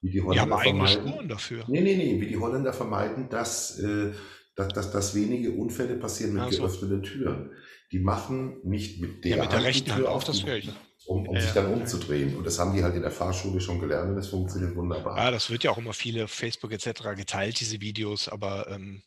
Wie 0.00 0.10
die 0.10 0.22
Holländer 0.22 0.46
die 0.46 0.52
haben 0.52 0.60
eigene 0.60 0.88
Spuren 0.88 1.28
dafür. 1.28 1.64
Nee, 1.68 1.82
nee, 1.82 1.96
nee, 1.96 2.20
wie 2.20 2.28
die 2.28 2.38
Holländer 2.38 2.72
vermeiden, 2.72 3.28
dass, 3.28 3.78
äh, 3.80 4.12
dass, 4.54 4.68
dass, 4.68 4.92
dass 4.92 5.14
wenige 5.14 5.52
Unfälle 5.52 5.96
passieren 5.96 6.34
mit 6.34 6.42
also. 6.42 6.62
geöffneten 6.62 7.02
Türen. 7.02 7.50
Die 7.92 7.98
machen 7.98 8.60
nicht 8.64 9.00
mit 9.00 9.24
der, 9.24 9.36
ja, 9.36 9.42
mit 9.42 9.52
der 9.52 9.62
rechten 9.62 9.92
Hand 9.92 10.06
auf 10.06 10.24
das 10.24 10.40
Feld 10.40 10.72
um, 11.06 11.26
um 11.28 11.34
ja, 11.34 11.40
sich 11.40 11.52
dann 11.52 11.72
umzudrehen. 11.72 12.36
Und 12.36 12.44
das 12.44 12.58
haben 12.58 12.74
die 12.74 12.82
halt 12.82 12.94
in 12.94 13.02
der 13.02 13.10
Fahrschule 13.10 13.60
schon 13.60 13.80
gelernt 13.80 14.10
und 14.10 14.16
das 14.16 14.28
funktioniert 14.28 14.74
wunderbar. 14.76 15.16
Ja, 15.16 15.30
das 15.30 15.50
wird 15.50 15.64
ja 15.64 15.70
auch 15.70 15.78
immer 15.78 15.92
viele 15.92 16.28
Facebook 16.28 16.72
etc. 16.72 17.14
geteilt, 17.16 17.60
diese 17.60 17.80
Videos, 17.80 18.28
aber 18.28 18.68
ähm, 18.70 19.02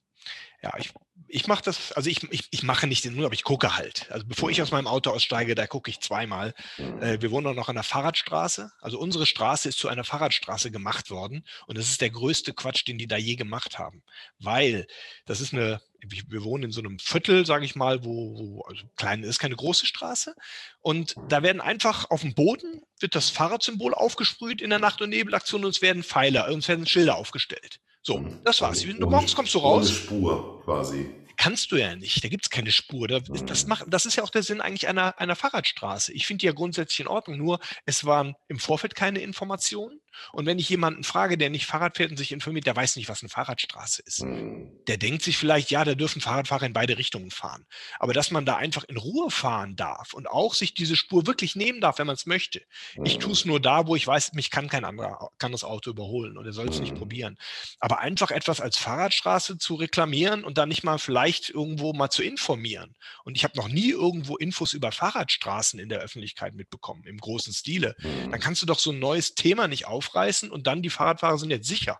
ja, 0.61 0.73
ich, 0.77 0.91
ich 1.27 1.47
mache 1.47 1.63
das, 1.63 1.93
also 1.93 2.09
ich, 2.09 2.23
ich, 2.31 2.47
ich 2.51 2.63
mache 2.63 2.85
nicht 2.85 3.05
den 3.05 3.15
Null, 3.15 3.25
aber 3.25 3.33
ich 3.33 3.43
gucke 3.43 3.77
halt. 3.77 4.07
Also 4.11 4.25
bevor 4.25 4.49
ich 4.49 4.61
aus 4.61 4.71
meinem 4.71 4.87
Auto 4.87 5.11
aussteige, 5.11 5.55
da 5.55 5.67
gucke 5.67 5.89
ich 5.89 6.01
zweimal. 6.01 6.53
Mhm. 6.77 7.01
Äh, 7.01 7.21
wir 7.21 7.31
wohnen 7.31 7.47
auch 7.47 7.53
noch 7.53 7.69
an 7.69 7.75
der 7.75 7.83
Fahrradstraße. 7.83 8.71
Also 8.81 8.99
unsere 8.99 9.25
Straße 9.25 9.69
ist 9.69 9.79
zu 9.79 9.87
einer 9.87 10.03
Fahrradstraße 10.03 10.69
gemacht 10.69 11.11
worden. 11.11 11.45
Und 11.67 11.77
das 11.77 11.89
ist 11.89 12.01
der 12.01 12.09
größte 12.09 12.53
Quatsch, 12.53 12.85
den 12.87 12.97
die 12.97 13.07
da 13.07 13.15
je 13.15 13.35
gemacht 13.35 13.79
haben. 13.79 14.03
Weil 14.39 14.85
das 15.25 15.39
ist 15.39 15.53
eine, 15.53 15.81
wir 16.01 16.43
wohnen 16.43 16.65
in 16.65 16.71
so 16.71 16.79
einem 16.81 16.99
Viertel, 16.99 17.45
sage 17.45 17.65
ich 17.65 17.75
mal, 17.75 18.03
wo, 18.03 18.37
wo 18.37 18.61
also 18.61 18.83
klein 18.95 19.23
ist, 19.23 19.39
keine 19.39 19.55
große 19.55 19.85
Straße. 19.85 20.35
Und 20.81 21.15
da 21.27 21.43
werden 21.43 21.61
einfach 21.61 22.09
auf 22.09 22.21
dem 22.21 22.33
Boden 22.33 22.81
wird 22.99 23.15
das 23.15 23.29
Fahrradsymbol 23.29 23.93
aufgesprüht 23.93 24.61
in 24.61 24.69
der 24.69 24.79
Nacht- 24.79 25.01
und 25.01 25.09
Nebelaktion 25.09 25.65
und 25.65 25.71
es 25.71 25.81
werden 25.81 26.03
Pfeiler, 26.03 26.47
und 26.51 26.59
es 26.59 26.67
werden 26.67 26.85
Schilder 26.85 27.15
aufgestellt. 27.15 27.79
So, 28.01 28.19
mhm. 28.19 28.39
das 28.43 28.61
war's. 28.61 28.81
Du 28.81 29.09
morgens 29.09 29.35
kommst 29.35 29.53
du 29.53 29.59
raus. 29.59 29.87
Ohne 29.87 29.95
Spur 29.95 30.61
quasi 30.63 31.09
kannst 31.39 31.71
du 31.71 31.77
ja 31.77 31.95
nicht. 31.95 32.21
Da 32.23 32.27
gibt 32.27 32.45
es 32.45 32.49
keine 32.49 32.71
Spur. 32.71 33.07
Das, 33.07 33.65
macht, 33.65 33.85
das 33.87 34.05
ist 34.05 34.17
ja 34.17 34.23
auch 34.23 34.29
der 34.29 34.43
Sinn 34.43 34.59
eigentlich 34.59 34.89
einer, 34.89 35.17
einer 35.19 35.37
Fahrradstraße. 35.37 36.11
Ich 36.13 36.27
finde 36.27 36.41
die 36.41 36.47
ja 36.47 36.51
grundsätzlich 36.51 36.99
in 36.99 37.07
Ordnung, 37.07 37.37
nur 37.37 37.59
es 37.85 38.03
waren 38.03 38.35
im 38.49 38.59
Vorfeld 38.59 38.93
keine 38.93 39.19
Informationen. 39.19 40.01
Und 40.31 40.45
wenn 40.45 40.59
ich 40.59 40.69
jemanden 40.69 41.03
frage, 41.03 41.37
der 41.37 41.49
nicht 41.49 41.65
Fahrrad 41.65 41.97
fährt 41.97 42.11
und 42.11 42.17
sich 42.17 42.31
informiert, 42.31 42.65
der 42.65 42.75
weiß 42.75 42.95
nicht, 42.95 43.09
was 43.09 43.21
eine 43.21 43.29
Fahrradstraße 43.29 44.01
ist. 44.05 44.23
Mhm. 44.23 44.71
Der 44.87 44.97
denkt 44.97 45.23
sich 45.23 45.37
vielleicht, 45.37 45.71
ja, 45.71 45.83
da 45.83 45.95
dürfen 45.95 46.21
Fahrradfahrer 46.21 46.65
in 46.65 46.73
beide 46.73 46.97
Richtungen 46.97 47.31
fahren. 47.31 47.65
Aber 47.99 48.13
dass 48.13 48.31
man 48.31 48.45
da 48.45 48.57
einfach 48.57 48.83
in 48.83 48.97
Ruhe 48.97 49.31
fahren 49.31 49.75
darf 49.75 50.13
und 50.13 50.29
auch 50.29 50.53
sich 50.53 50.73
diese 50.73 50.95
Spur 50.95 51.27
wirklich 51.27 51.55
nehmen 51.55 51.81
darf, 51.81 51.99
wenn 51.99 52.07
man 52.07 52.15
es 52.15 52.25
möchte. 52.25 52.61
Ich 53.03 53.17
tue 53.17 53.33
es 53.33 53.45
nur 53.45 53.59
da, 53.59 53.87
wo 53.87 53.95
ich 53.95 54.05
weiß, 54.05 54.33
mich 54.33 54.51
kann 54.51 54.67
kein 54.67 54.85
anderer, 54.85 55.29
kann 55.37 55.51
das 55.51 55.63
Auto 55.63 55.91
überholen 55.91 56.37
und 56.37 56.45
er 56.45 56.53
soll 56.53 56.69
es 56.69 56.79
nicht 56.79 56.95
probieren. 56.95 57.37
Aber 57.79 57.99
einfach 57.99 58.31
etwas 58.31 58.61
als 58.61 58.77
Fahrradstraße 58.77 59.57
zu 59.57 59.75
reklamieren 59.75 60.43
und 60.43 60.57
dann 60.57 60.69
nicht 60.69 60.83
mal 60.83 60.99
vielleicht 60.99 61.49
irgendwo 61.49 61.93
mal 61.93 62.09
zu 62.09 62.23
informieren. 62.23 62.95
Und 63.23 63.35
ich 63.35 63.43
habe 63.43 63.57
noch 63.57 63.67
nie 63.67 63.91
irgendwo 63.91 64.37
Infos 64.37 64.73
über 64.73 64.91
Fahrradstraßen 64.91 65.79
in 65.79 65.89
der 65.89 65.99
Öffentlichkeit 65.99 66.55
mitbekommen, 66.55 67.03
im 67.05 67.17
großen 67.17 67.53
Stile. 67.53 67.95
Dann 67.99 68.39
kannst 68.39 68.61
du 68.61 68.65
doch 68.65 68.79
so 68.79 68.91
ein 68.91 68.99
neues 68.99 69.35
Thema 69.35 69.67
nicht 69.67 69.85
auf 69.85 70.08
aufreißen 70.09 70.51
und 70.51 70.67
dann 70.67 70.81
die 70.81 70.89
Fahrradfahrer 70.89 71.37
sind 71.37 71.51
jetzt 71.51 71.67
sicher. 71.67 71.99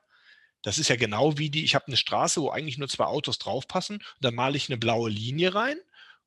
Das 0.61 0.77
ist 0.77 0.89
ja 0.89 0.95
genau 0.95 1.37
wie 1.37 1.49
die, 1.49 1.63
ich 1.63 1.75
habe 1.75 1.87
eine 1.87 1.97
Straße, 1.97 2.41
wo 2.41 2.49
eigentlich 2.49 2.77
nur 2.77 2.89
zwei 2.89 3.05
Autos 3.05 3.37
draufpassen, 3.39 3.97
und 3.97 4.05
dann 4.19 4.35
male 4.35 4.57
ich 4.57 4.69
eine 4.69 4.77
blaue 4.77 5.09
Linie 5.09 5.55
rein 5.55 5.77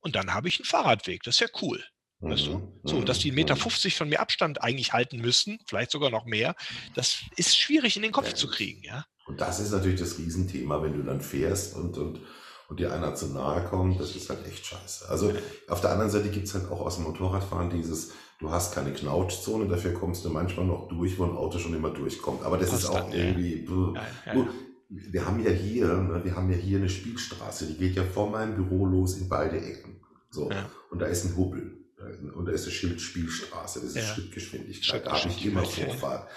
und 0.01 0.17
dann 0.17 0.33
habe 0.33 0.49
ich 0.49 0.59
einen 0.59 0.65
Fahrradweg. 0.65 1.23
Das 1.23 1.37
ist 1.37 1.41
ja 1.41 1.49
cool. 1.61 1.85
Weißt 2.21 2.47
du? 2.47 2.59
Mhm, 2.59 2.81
so, 2.85 3.03
dass 3.03 3.19
die 3.19 3.33
1,50 3.33 3.35
Meter 3.35 3.57
mhm. 3.57 3.91
von 3.91 4.09
mir 4.09 4.21
Abstand 4.21 4.63
eigentlich 4.63 4.93
halten 4.93 5.19
müssten, 5.19 5.59
vielleicht 5.67 5.91
sogar 5.91 6.09
noch 6.09 6.25
mehr, 6.25 6.55
das 6.95 7.19
ist 7.37 7.59
schwierig 7.59 7.97
in 7.97 8.03
den 8.03 8.13
Kopf 8.13 8.29
ja. 8.29 8.35
zu 8.35 8.47
kriegen, 8.47 8.83
ja. 8.85 9.05
Und 9.27 9.41
das 9.41 9.61
ist 9.61 9.73
natürlich 9.73 10.01
das 10.01 10.19
Riesenthema, 10.19 10.83
wenn 10.83 10.97
du 10.97 11.03
dann 11.03 11.21
fährst 11.21 11.75
und, 11.75 11.99
und, 11.99 12.21
und 12.69 12.81
dir 12.81 12.93
einer 12.93 13.15
zu 13.15 13.27
nahe 13.27 13.65
kommt, 13.65 14.01
das 14.01 14.15
ist 14.15 14.31
halt 14.31 14.47
echt 14.47 14.65
scheiße. 14.67 15.09
Also 15.09 15.33
auf 15.69 15.81
der 15.81 15.91
anderen 15.91 16.11
Seite 16.11 16.31
gibt 16.31 16.47
es 16.47 16.55
halt 16.55 16.71
auch 16.71 16.81
aus 16.81 16.97
dem 16.97 17.05
Motorradfahren 17.05 17.71
dieses, 17.71 18.13
Du 18.43 18.51
hast 18.51 18.75
keine 18.75 18.93
Knautschzone, 18.93 19.69
dafür 19.69 19.95
kommst 19.95 20.25
du 20.25 20.29
manchmal 20.29 20.67
noch 20.67 20.89
durch, 20.89 21.17
wo 21.17 21.23
ein 21.23 21.37
Auto 21.37 21.61
schon 21.61 21.75
immer 21.75 21.91
durchkommt. 21.91 22.43
Aber 22.43 22.59
das 22.59 22.71
Passt 22.71 22.83
ist 22.83 22.91
auch 22.91 23.09
dann, 23.09 23.13
irgendwie. 23.13 23.65
Ja. 23.65 24.07
Ja, 24.27 24.35
ja. 24.35 24.49
Wir 24.89 25.25
haben 25.25 25.45
ja 25.45 25.51
hier, 25.51 25.87
ne, 25.87 26.25
wir 26.25 26.35
haben 26.35 26.51
ja 26.51 26.57
hier 26.57 26.79
eine 26.79 26.89
Spielstraße, 26.89 27.67
die 27.69 27.75
geht 27.75 27.95
ja 27.95 28.03
vor 28.03 28.29
meinem 28.31 28.57
Büro 28.57 28.85
los 28.85 29.17
in 29.17 29.29
beide 29.29 29.61
Ecken. 29.61 30.01
So. 30.29 30.51
Und 30.91 30.99
da 30.99 31.07
ist 31.07 31.25
ein 31.25 31.37
Hubbel. 31.37 31.87
Und 32.35 32.47
da 32.47 32.53
ist 32.53 32.67
das 32.67 32.73
Schild 32.73 33.01
Spielstraße, 33.01 33.81
das 33.81 33.95
ist 33.95 34.09
Schrittgeschwindigkeit. 34.09 35.07
Da 35.07 35.23
habe 35.23 35.31
ich 35.31 35.47
immer 35.47 35.65
Vorfahrt. 35.65 36.29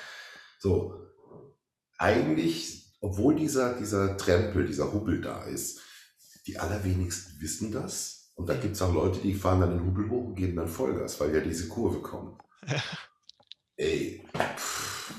So. 0.60 0.94
Eigentlich, 1.98 2.96
obwohl 3.02 3.36
dieser, 3.36 3.80
dieser 3.80 4.16
Trempel, 4.16 4.68
dieser 4.68 4.94
Hubbel 4.94 5.22
da 5.22 5.44
ist, 5.46 5.82
die 6.46 6.60
allerwenigsten 6.60 7.42
wissen 7.42 7.72
das 7.72 8.15
und 8.36 8.50
da 8.50 8.54
gibt 8.56 8.76
es 8.76 8.82
auch 8.82 8.94
Leute, 8.94 9.20
die 9.20 9.34
fahren 9.34 9.62
dann 9.62 9.78
den 9.78 9.86
Hubel 9.86 10.10
hoch 10.10 10.26
und 10.26 10.36
geben 10.36 10.58
dann 10.58 10.68
Vollgas, 10.68 11.20
weil 11.20 11.34
ja 11.34 11.42
diese 11.42 11.70
Kurve 11.70 12.00
kommt. 12.00 12.40
Ja. 12.68 12.82
Ey, 13.78 14.26
pff, 14.58 15.14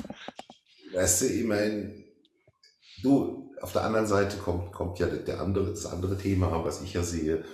weißt 0.93 1.23
du, 1.23 1.27
ich 1.27 1.45
meine, 1.45 2.05
du, 3.03 3.55
auf 3.61 3.73
der 3.73 3.85
anderen 3.85 4.07
Seite 4.07 4.37
kommt, 4.37 4.73
kommt 4.73 4.99
ja 4.99 5.07
der 5.07 5.41
andere, 5.41 5.71
das 5.71 5.87
andere 5.87 6.19
Thema, 6.19 6.65
was 6.65 6.83
ich 6.83 6.93
ja 6.93 7.03
sehe, 7.03 7.45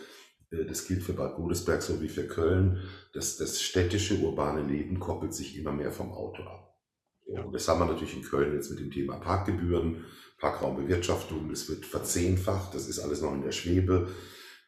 äh, 0.51 0.65
das 0.65 0.87
gilt 0.87 1.03
für 1.03 1.13
Bad 1.13 1.37
Godesberg 1.37 1.83
sowie 1.83 2.09
für 2.09 2.27
Köln, 2.27 2.83
dass 3.13 3.37
das 3.37 3.63
städtische 3.63 4.19
urbane 4.19 4.63
Leben 4.63 4.99
koppelt 4.99 5.35
sich 5.35 5.57
immer 5.57 5.73
mehr 5.73 5.93
vom 5.93 6.13
Auto 6.13 6.43
ab. 6.43 6.77
Und 7.27 7.55
das 7.55 7.67
haben 7.69 7.81
wir 7.81 7.87
natürlich 7.87 8.17
in 8.17 8.23
Köln 8.23 8.53
jetzt 8.55 8.71
mit 8.71 8.81
dem 8.81 8.91
Thema 8.91 9.17
Parkgebühren, 9.17 10.05
Parkraumbewirtschaftung, 10.39 11.49
das 11.49 11.69
wird 11.69 11.87
verzehnfacht, 11.87 12.75
das 12.75 12.89
ist 12.89 12.99
alles 12.99 13.23
noch 13.23 13.33
in 13.33 13.43
der 13.43 13.53
Schwebe 13.53 14.09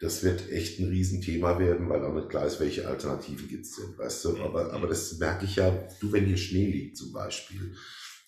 das 0.05 0.23
wird 0.23 0.51
echt 0.51 0.79
ein 0.79 0.88
Riesenthema 0.88 1.59
werden, 1.59 1.88
weil 1.88 2.05
auch 2.05 2.12
nicht 2.12 2.29
klar 2.29 2.45
ist, 2.45 2.61
welche 2.61 2.87
Alternativen 2.87 3.49
gibt 3.49 3.64
es 3.64 3.77
denn, 3.77 3.97
weißt 3.97 4.25
du? 4.27 4.37
Aber, 4.43 4.71
aber 4.75 4.87
das 4.87 5.17
merke 5.17 5.47
ich 5.47 5.57
ja, 5.57 5.71
du, 5.99 6.12
wenn 6.12 6.27
hier 6.27 6.37
Schnee 6.37 6.67
liegt 6.67 6.99
zum 6.99 7.12
Beispiel, 7.12 7.75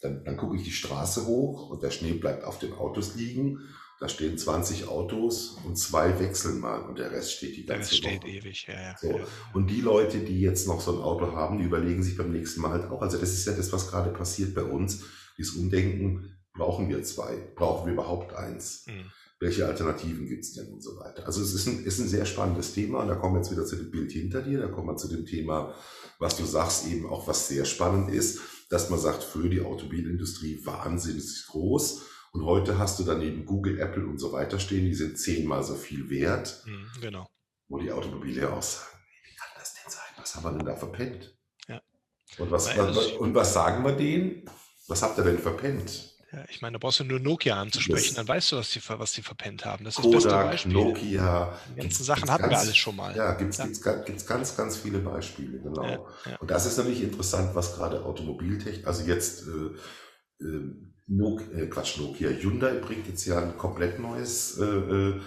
dann, 0.00 0.24
dann 0.24 0.38
gucke 0.38 0.56
ich 0.56 0.62
die 0.62 0.70
Straße 0.70 1.26
hoch 1.26 1.68
und 1.68 1.82
der 1.82 1.90
Schnee 1.90 2.14
bleibt 2.14 2.44
auf 2.44 2.58
den 2.58 2.72
Autos 2.72 3.14
liegen. 3.14 3.60
Da 4.00 4.08
stehen 4.08 4.38
20 4.38 4.88
Autos 4.88 5.58
und 5.66 5.76
zwei 5.76 6.18
wechseln 6.18 6.60
mal 6.60 6.80
und 6.80 6.98
der 6.98 7.12
Rest 7.12 7.32
steht 7.32 7.56
die 7.56 7.66
ganze 7.66 7.90
Zeit. 7.90 7.98
Steht 7.98 8.24
ewig, 8.24 8.66
ja, 8.68 8.74
ja. 8.74 8.96
So. 8.98 9.20
Und 9.52 9.68
die 9.68 9.82
Leute, 9.82 10.20
die 10.20 10.40
jetzt 10.40 10.66
noch 10.66 10.80
so 10.80 10.96
ein 10.96 11.02
Auto 11.02 11.32
haben, 11.32 11.58
die 11.58 11.64
überlegen 11.64 12.02
sich 12.02 12.16
beim 12.16 12.32
nächsten 12.32 12.62
Mal 12.62 12.70
halt 12.70 12.90
auch. 12.90 13.02
Also 13.02 13.18
das 13.18 13.32
ist 13.34 13.46
ja 13.46 13.52
das, 13.52 13.70
was 13.72 13.90
gerade 13.90 14.10
passiert 14.10 14.54
bei 14.54 14.64
uns. 14.64 15.04
Dieses 15.36 15.56
Umdenken, 15.56 16.36
brauchen 16.54 16.88
wir 16.88 17.02
zwei? 17.02 17.36
Brauchen 17.54 17.86
wir 17.86 17.92
überhaupt 17.92 18.34
eins? 18.34 18.86
Mhm 18.86 19.10
welche 19.38 19.66
Alternativen 19.66 20.26
gibt 20.26 20.44
es 20.44 20.54
denn 20.54 20.72
und 20.72 20.82
so 20.82 20.96
weiter. 20.96 21.26
Also 21.26 21.42
es 21.42 21.52
ist 21.52 21.66
ein, 21.66 21.84
ist 21.84 21.98
ein 21.98 22.08
sehr 22.08 22.24
spannendes 22.24 22.72
Thema 22.72 23.02
und 23.02 23.08
da 23.08 23.16
kommen 23.16 23.34
wir 23.34 23.40
jetzt 23.40 23.50
wieder 23.50 23.66
zu 23.66 23.76
dem 23.76 23.90
Bild 23.90 24.12
hinter 24.12 24.42
dir, 24.42 24.60
da 24.60 24.68
kommen 24.68 24.88
wir 24.88 24.96
zu 24.96 25.08
dem 25.08 25.26
Thema, 25.26 25.74
was 26.18 26.36
du 26.36 26.44
sagst, 26.44 26.86
eben 26.86 27.06
auch 27.06 27.28
was 27.28 27.48
sehr 27.48 27.64
spannend 27.64 28.10
ist, 28.10 28.40
dass 28.70 28.88
man 28.88 28.98
sagt, 28.98 29.22
für 29.22 29.48
die 29.48 29.60
Automobilindustrie 29.60 30.64
wahnsinnig 30.64 31.46
groß 31.48 32.02
und 32.32 32.44
heute 32.44 32.78
hast 32.78 32.98
du 32.98 33.04
daneben 33.04 33.44
Google, 33.44 33.78
Apple 33.78 34.06
und 34.06 34.18
so 34.18 34.32
weiter 34.32 34.58
stehen, 34.58 34.84
die 34.84 34.94
sind 34.94 35.18
zehnmal 35.18 35.62
so 35.62 35.74
viel 35.74 36.08
wert. 36.08 36.62
Mhm, 36.66 36.90
genau. 37.00 37.26
Wo 37.68 37.78
die 37.78 37.92
Automobile 37.92 38.52
auch 38.52 38.62
sagen, 38.62 38.98
wie 39.24 39.36
kann 39.36 39.48
das 39.58 39.74
denn 39.74 39.90
sein? 39.90 40.02
Was 40.16 40.34
haben 40.34 40.44
wir 40.44 40.52
denn 40.52 40.66
da 40.66 40.76
verpennt? 40.76 41.36
Ja. 41.68 41.82
Und 42.38 42.50
was, 42.50 42.76
was, 42.76 43.12
und 43.12 43.34
was 43.34 43.52
sagen 43.52 43.84
wir 43.84 43.92
denen? 43.92 44.48
Was 44.88 45.02
habt 45.02 45.18
ihr 45.18 45.24
denn 45.24 45.38
verpennt? 45.38 46.15
Ja, 46.36 46.44
ich 46.50 46.60
meine, 46.60 46.74
da 46.74 46.78
brauchst 46.78 47.00
du 47.00 47.04
nur 47.04 47.18
Nokia 47.18 47.58
anzusprechen, 47.58 48.08
das 48.08 48.14
dann 48.14 48.28
weißt 48.28 48.52
du, 48.52 48.56
was 48.56 48.68
die, 48.68 48.80
was 48.86 49.12
die 49.12 49.22
verpennt 49.22 49.64
haben. 49.64 49.86
Das 49.86 49.96
ist 49.96 50.02
Kodak, 50.02 50.12
das 50.12 50.24
beste 50.24 50.36
Beispiel. 50.36 50.72
Nokia. 50.72 51.58
Die 51.70 51.80
ganzen 51.80 52.04
Sachen 52.04 52.30
hatten 52.30 52.42
ganz, 52.42 52.52
wir 52.52 52.58
alles 52.58 52.76
schon 52.76 52.94
mal. 52.94 53.16
Ja, 53.16 53.32
gibt 53.32 53.52
es 53.52 53.56
ja. 53.56 53.64
Gibt's, 54.04 54.26
ganz, 54.26 54.54
ganz 54.54 54.76
viele 54.76 54.98
Beispiele, 54.98 55.58
genau. 55.58 55.82
Ja. 56.26 56.36
Und 56.38 56.50
das 56.50 56.66
ist 56.66 56.76
nämlich 56.76 57.02
interessant, 57.02 57.54
was 57.54 57.74
gerade 57.74 58.04
Automobiltechnik, 58.04 58.86
also 58.86 59.04
jetzt 59.04 59.44
äh, 59.46 60.44
äh, 60.44 60.74
Nokia, 61.06 61.58
äh, 61.58 61.66
Quatsch, 61.68 61.96
Nokia, 61.96 62.28
Hyundai 62.28 62.74
bringt 62.80 63.06
jetzt 63.08 63.24
ja 63.24 63.38
ein 63.38 63.56
komplett 63.56 63.98
neues 63.98 64.58
äh, 64.58 64.64
äh 64.64 65.20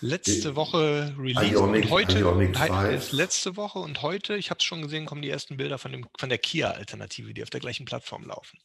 letzte 0.00 0.56
Woche 0.56 1.14
released 1.16 1.52
Ionic, 1.52 1.84
und 1.84 1.90
heute 1.90 2.18
Ionic 2.18 3.12
letzte 3.12 3.56
Woche 3.56 3.78
und 3.78 4.02
heute, 4.02 4.34
ich 4.36 4.50
habe 4.50 4.58
es 4.58 4.64
schon 4.64 4.82
gesehen, 4.82 5.06
kommen 5.06 5.22
die 5.22 5.30
ersten 5.30 5.56
Bilder 5.56 5.78
von 5.78 5.92
dem 5.92 6.06
von 6.18 6.28
der 6.28 6.38
Kia 6.38 6.72
Alternative, 6.72 7.32
die 7.32 7.42
auf 7.42 7.50
der 7.50 7.60
gleichen 7.60 7.86
Plattform 7.86 8.24
laufen. 8.24 8.58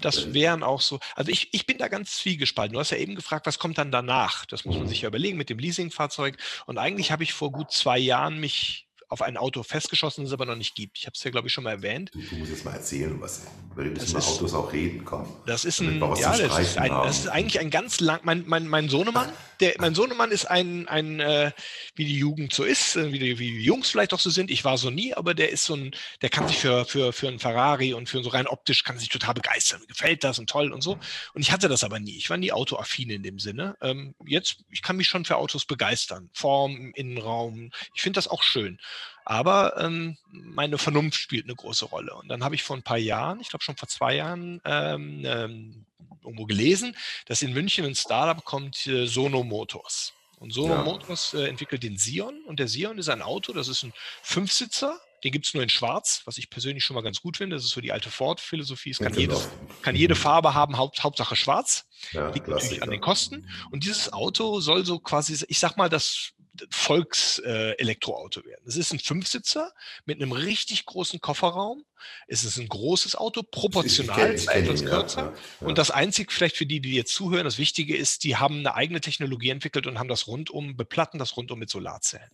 Das 0.00 0.32
wären 0.32 0.62
auch 0.62 0.80
so, 0.80 0.98
also 1.14 1.30
ich, 1.30 1.52
ich 1.52 1.66
bin 1.66 1.78
da 1.78 1.88
ganz 1.88 2.16
zwiegespalten. 2.16 2.74
Du 2.74 2.80
hast 2.80 2.90
ja 2.90 2.96
eben 2.96 3.14
gefragt, 3.14 3.46
was 3.46 3.58
kommt 3.58 3.78
dann 3.78 3.90
danach? 3.90 4.46
Das 4.46 4.64
muss 4.64 4.78
man 4.78 4.88
sich 4.88 5.02
ja 5.02 5.08
überlegen 5.08 5.36
mit 5.36 5.50
dem 5.50 5.58
Leasingfahrzeug. 5.58 6.36
Und 6.66 6.78
eigentlich 6.78 7.12
habe 7.12 7.22
ich 7.22 7.34
vor 7.34 7.52
gut 7.52 7.72
zwei 7.72 7.98
Jahren 7.98 8.38
mich 8.38 8.88
auf 9.12 9.20
ein 9.20 9.36
Auto 9.36 9.62
festgeschossen, 9.62 10.24
das 10.24 10.30
es 10.30 10.32
aber 10.32 10.46
noch 10.46 10.56
nicht 10.56 10.74
gibt. 10.74 10.98
Ich 10.98 11.04
habe 11.04 11.12
es 11.14 11.22
ja, 11.22 11.30
glaube 11.30 11.48
ich, 11.48 11.52
schon 11.52 11.64
mal 11.64 11.72
erwähnt. 11.72 12.10
Du, 12.14 12.36
musst 12.36 12.50
jetzt 12.50 12.64
mal 12.64 12.72
erzählen, 12.72 13.20
was 13.20 13.42
über 13.76 14.18
Autos 14.18 14.54
auch 14.54 14.72
reden, 14.72 15.04
komm. 15.04 15.28
Das 15.46 15.66
ist 15.66 15.80
ein, 15.80 16.00
ja, 16.00 16.36
das 16.36 16.58
ist, 16.58 16.78
ein, 16.78 16.90
das 16.90 17.18
ist, 17.20 17.28
eigentlich 17.28 17.60
ein 17.60 17.70
ganz 17.70 18.00
lang, 18.00 18.20
mein, 18.22 18.44
mein, 18.46 18.66
mein 18.66 18.88
Sohnemann, 18.88 19.30
der, 19.60 19.74
mein 19.78 19.94
Sohnemann 19.94 20.30
ist 20.30 20.46
ein, 20.46 20.88
ein 20.88 21.20
äh, 21.20 21.52
wie 21.94 22.06
die 22.06 22.16
Jugend 22.16 22.54
so 22.54 22.64
ist, 22.64 22.96
äh, 22.96 23.12
wie 23.12 23.18
die, 23.18 23.38
wie 23.38 23.52
die 23.52 23.62
Jungs 23.62 23.90
vielleicht 23.90 24.14
auch 24.14 24.18
so 24.18 24.30
sind. 24.30 24.50
Ich 24.50 24.64
war 24.64 24.78
so 24.78 24.88
nie, 24.88 25.12
aber 25.14 25.34
der 25.34 25.50
ist 25.50 25.64
so 25.64 25.74
ein, 25.74 25.90
der 26.22 26.30
kann 26.30 26.48
sich 26.48 26.58
für, 26.58 26.86
für, 26.86 27.12
für 27.12 27.28
einen 27.28 27.38
Ferrari 27.38 27.92
und 27.92 28.08
für 28.08 28.22
so 28.22 28.30
rein 28.30 28.46
optisch 28.46 28.82
kann 28.82 28.98
sich 28.98 29.10
total 29.10 29.34
begeistern. 29.34 29.80
Mir 29.80 29.88
gefällt 29.88 30.24
das 30.24 30.38
und 30.38 30.48
toll 30.48 30.72
und 30.72 30.80
so. 30.82 30.98
Und 31.34 31.42
ich 31.42 31.52
hatte 31.52 31.68
das 31.68 31.84
aber 31.84 32.00
nie. 32.00 32.16
Ich 32.16 32.30
war 32.30 32.38
nie 32.38 32.52
autoaffin 32.52 33.10
in 33.10 33.22
dem 33.22 33.38
Sinne. 33.38 33.76
Ähm, 33.82 34.14
jetzt, 34.24 34.64
ich 34.70 34.80
kann 34.80 34.96
mich 34.96 35.06
schon 35.06 35.26
für 35.26 35.36
Autos 35.36 35.66
begeistern. 35.66 36.30
Form, 36.32 36.92
Innenraum. 36.94 37.70
Ich 37.94 38.02
finde 38.02 38.16
das 38.18 38.28
auch 38.28 38.42
schön. 38.42 38.78
Aber 39.24 39.78
ähm, 39.78 40.16
meine 40.30 40.78
Vernunft 40.78 41.18
spielt 41.18 41.44
eine 41.44 41.54
große 41.54 41.86
Rolle. 41.86 42.14
Und 42.14 42.28
dann 42.28 42.44
habe 42.44 42.54
ich 42.54 42.62
vor 42.62 42.76
ein 42.76 42.82
paar 42.82 42.98
Jahren, 42.98 43.40
ich 43.40 43.48
glaube 43.48 43.64
schon 43.64 43.76
vor 43.76 43.88
zwei 43.88 44.16
Jahren, 44.16 44.60
ähm, 44.64 45.22
ähm, 45.24 45.86
irgendwo 46.22 46.46
gelesen, 46.46 46.96
dass 47.26 47.42
in 47.42 47.52
München 47.52 47.84
ein 47.84 47.94
Startup 47.94 48.44
kommt, 48.44 48.86
äh, 48.86 49.06
Sono 49.06 49.42
Motors. 49.42 50.12
Und 50.38 50.52
Sono 50.52 50.74
ja. 50.74 50.82
Motors 50.82 51.34
äh, 51.34 51.46
entwickelt 51.46 51.82
den 51.82 51.96
Sion. 51.98 52.42
Und 52.46 52.58
der 52.58 52.68
Sion 52.68 52.98
ist 52.98 53.08
ein 53.08 53.22
Auto, 53.22 53.52
das 53.52 53.68
ist 53.68 53.84
ein 53.84 53.92
Fünfsitzer. 54.22 54.98
Den 55.22 55.30
gibt 55.30 55.46
es 55.46 55.54
nur 55.54 55.62
in 55.62 55.68
Schwarz, 55.68 56.22
was 56.24 56.36
ich 56.36 56.50
persönlich 56.50 56.82
schon 56.82 56.96
mal 56.96 57.02
ganz 57.02 57.20
gut 57.20 57.36
finde. 57.36 57.54
Das 57.54 57.64
ist 57.64 57.70
so 57.70 57.80
die 57.80 57.92
alte 57.92 58.10
Ford-Philosophie. 58.10 58.90
Es 58.90 58.98
kann, 58.98 59.12
genau. 59.12 59.40
kann 59.80 59.94
jede 59.94 60.16
Farbe 60.16 60.54
haben, 60.54 60.78
Haupt, 60.78 61.04
Hauptsache 61.04 61.36
schwarz. 61.36 61.86
Ja, 62.10 62.30
Liegt 62.30 62.48
natürlich 62.48 62.82
an 62.82 62.90
den 62.90 63.00
Kosten. 63.00 63.48
Und 63.70 63.84
dieses 63.84 64.12
Auto 64.12 64.58
soll 64.58 64.84
so 64.84 64.98
quasi, 64.98 65.44
ich 65.46 65.60
sag 65.60 65.76
mal, 65.76 65.88
das 65.88 66.32
Volkselektroauto 66.70 68.40
äh, 68.40 68.44
werden. 68.44 68.64
Es 68.66 68.76
ist 68.76 68.92
ein 68.92 68.98
Fünfsitzer 68.98 69.72
mit 70.04 70.20
einem 70.20 70.32
richtig 70.32 70.84
großen 70.86 71.20
Kofferraum. 71.20 71.84
Es 72.26 72.44
ist 72.44 72.58
ein 72.58 72.68
großes 72.68 73.16
Auto, 73.16 73.42
proportional, 73.42 74.34
ich 74.34 74.48
etwas 74.48 74.84
kürzer. 74.84 75.20
Ja, 75.20 75.34
ja. 75.60 75.66
Und 75.66 75.78
das 75.78 75.90
einzig 75.90 76.32
vielleicht 76.32 76.56
für 76.56 76.66
die, 76.66 76.80
die 76.80 76.94
jetzt 76.94 77.14
zuhören, 77.14 77.44
das 77.44 77.58
Wichtige 77.58 77.96
ist, 77.96 78.24
die 78.24 78.36
haben 78.36 78.58
eine 78.58 78.74
eigene 78.74 79.00
Technologie 79.00 79.50
entwickelt 79.50 79.86
und 79.86 79.98
haben 79.98 80.08
das 80.08 80.26
rundum, 80.26 80.76
beplatten 80.76 81.18
das 81.18 81.36
rundum 81.36 81.58
mit 81.58 81.70
Solarzellen. 81.70 82.30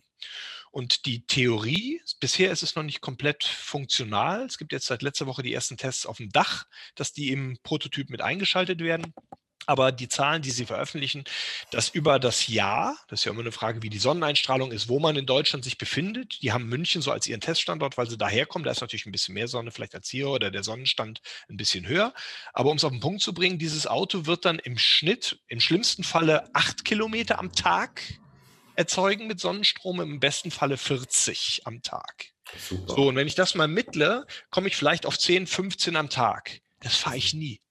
Und 0.71 1.05
die 1.05 1.25
Theorie, 1.25 2.01
bisher 2.19 2.51
ist 2.51 2.61
es 2.61 2.75
noch 2.75 2.83
nicht 2.83 3.01
komplett 3.01 3.43
funktional. 3.43 4.45
Es 4.45 4.57
gibt 4.57 4.71
jetzt 4.71 4.85
seit 4.85 5.01
letzter 5.01 5.25
Woche 5.25 5.41
die 5.41 5.53
ersten 5.53 5.77
Tests 5.77 6.05
auf 6.05 6.17
dem 6.17 6.29
Dach, 6.29 6.67
dass 6.95 7.11
die 7.11 7.31
im 7.31 7.57
Prototyp 7.63 8.09
mit 8.09 8.21
eingeschaltet 8.21 8.79
werden. 8.79 9.13
Aber 9.65 9.91
die 9.91 10.07
Zahlen, 10.07 10.41
die 10.41 10.51
Sie 10.51 10.65
veröffentlichen, 10.65 11.25
dass 11.69 11.89
über 11.89 12.17
das 12.17 12.47
Jahr, 12.47 12.97
das 13.07 13.21
ist 13.21 13.25
ja 13.25 13.31
immer 13.31 13.41
eine 13.41 13.51
Frage, 13.51 13.83
wie 13.83 13.89
die 13.89 13.99
Sonneneinstrahlung 13.99 14.71
ist, 14.71 14.89
wo 14.89 14.99
man 14.99 15.15
in 15.15 15.25
Deutschland 15.25 15.63
sich 15.63 15.77
befindet. 15.77 16.41
Die 16.41 16.51
haben 16.51 16.65
München 16.65 17.01
so 17.01 17.11
als 17.11 17.27
ihren 17.27 17.41
Teststandort, 17.41 17.97
weil 17.97 18.09
sie 18.09 18.17
daherkommen. 18.17 18.65
Da 18.65 18.71
ist 18.71 18.81
natürlich 18.81 19.05
ein 19.05 19.11
bisschen 19.11 19.35
mehr 19.35 19.47
Sonne 19.47 19.71
vielleicht 19.71 19.95
als 19.95 20.09
hier 20.09 20.29
oder 20.29 20.49
der 20.49 20.63
Sonnenstand 20.63 21.21
ein 21.49 21.57
bisschen 21.57 21.87
höher. 21.87 22.13
Aber 22.53 22.71
um 22.71 22.77
es 22.77 22.83
auf 22.83 22.91
den 22.91 22.99
Punkt 22.99 23.21
zu 23.21 23.33
bringen, 23.33 23.59
dieses 23.59 23.85
Auto 23.85 24.25
wird 24.25 24.45
dann 24.45 24.59
im 24.59 24.77
Schnitt, 24.77 25.39
im 25.47 25.59
schlimmsten 25.59 26.03
Falle 26.03 26.49
acht 26.55 26.83
Kilometer 26.83 27.37
am 27.37 27.51
Tag 27.51 28.01
erzeugen 28.75 29.27
mit 29.27 29.39
Sonnenstrom, 29.39 29.99
im 29.99 30.19
besten 30.19 30.51
Falle 30.51 30.77
40 30.77 31.61
am 31.65 31.81
Tag. 31.83 32.31
Super. 32.57 32.95
So, 32.95 33.07
und 33.09 33.15
wenn 33.15 33.27
ich 33.27 33.35
das 33.35 33.53
mal 33.53 33.67
mittle, 33.67 34.25
komme 34.49 34.67
ich 34.67 34.75
vielleicht 34.75 35.05
auf 35.05 35.19
10, 35.19 35.47
15 35.47 35.95
am 35.95 36.09
Tag. 36.09 36.61
Das 36.79 36.95
fahre 36.95 37.17
ich 37.17 37.33
nie. 37.33 37.61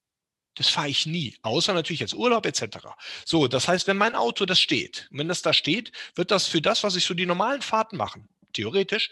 Das 0.58 0.68
fahre 0.68 0.88
ich 0.88 1.06
nie, 1.06 1.36
außer 1.42 1.72
natürlich 1.72 2.02
als 2.02 2.14
Urlaub 2.14 2.44
etc. 2.44 2.88
So, 3.24 3.46
das 3.46 3.68
heißt, 3.68 3.86
wenn 3.86 3.96
mein 3.96 4.16
Auto 4.16 4.44
das 4.44 4.58
steht, 4.58 5.08
wenn 5.12 5.28
das 5.28 5.40
da 5.40 5.52
steht, 5.52 5.92
wird 6.16 6.32
das 6.32 6.48
für 6.48 6.60
das, 6.60 6.82
was 6.82 6.96
ich 6.96 7.04
so 7.04 7.14
die 7.14 7.26
normalen 7.26 7.62
Fahrten 7.62 7.96
machen, 7.96 8.28
theoretisch 8.52 9.10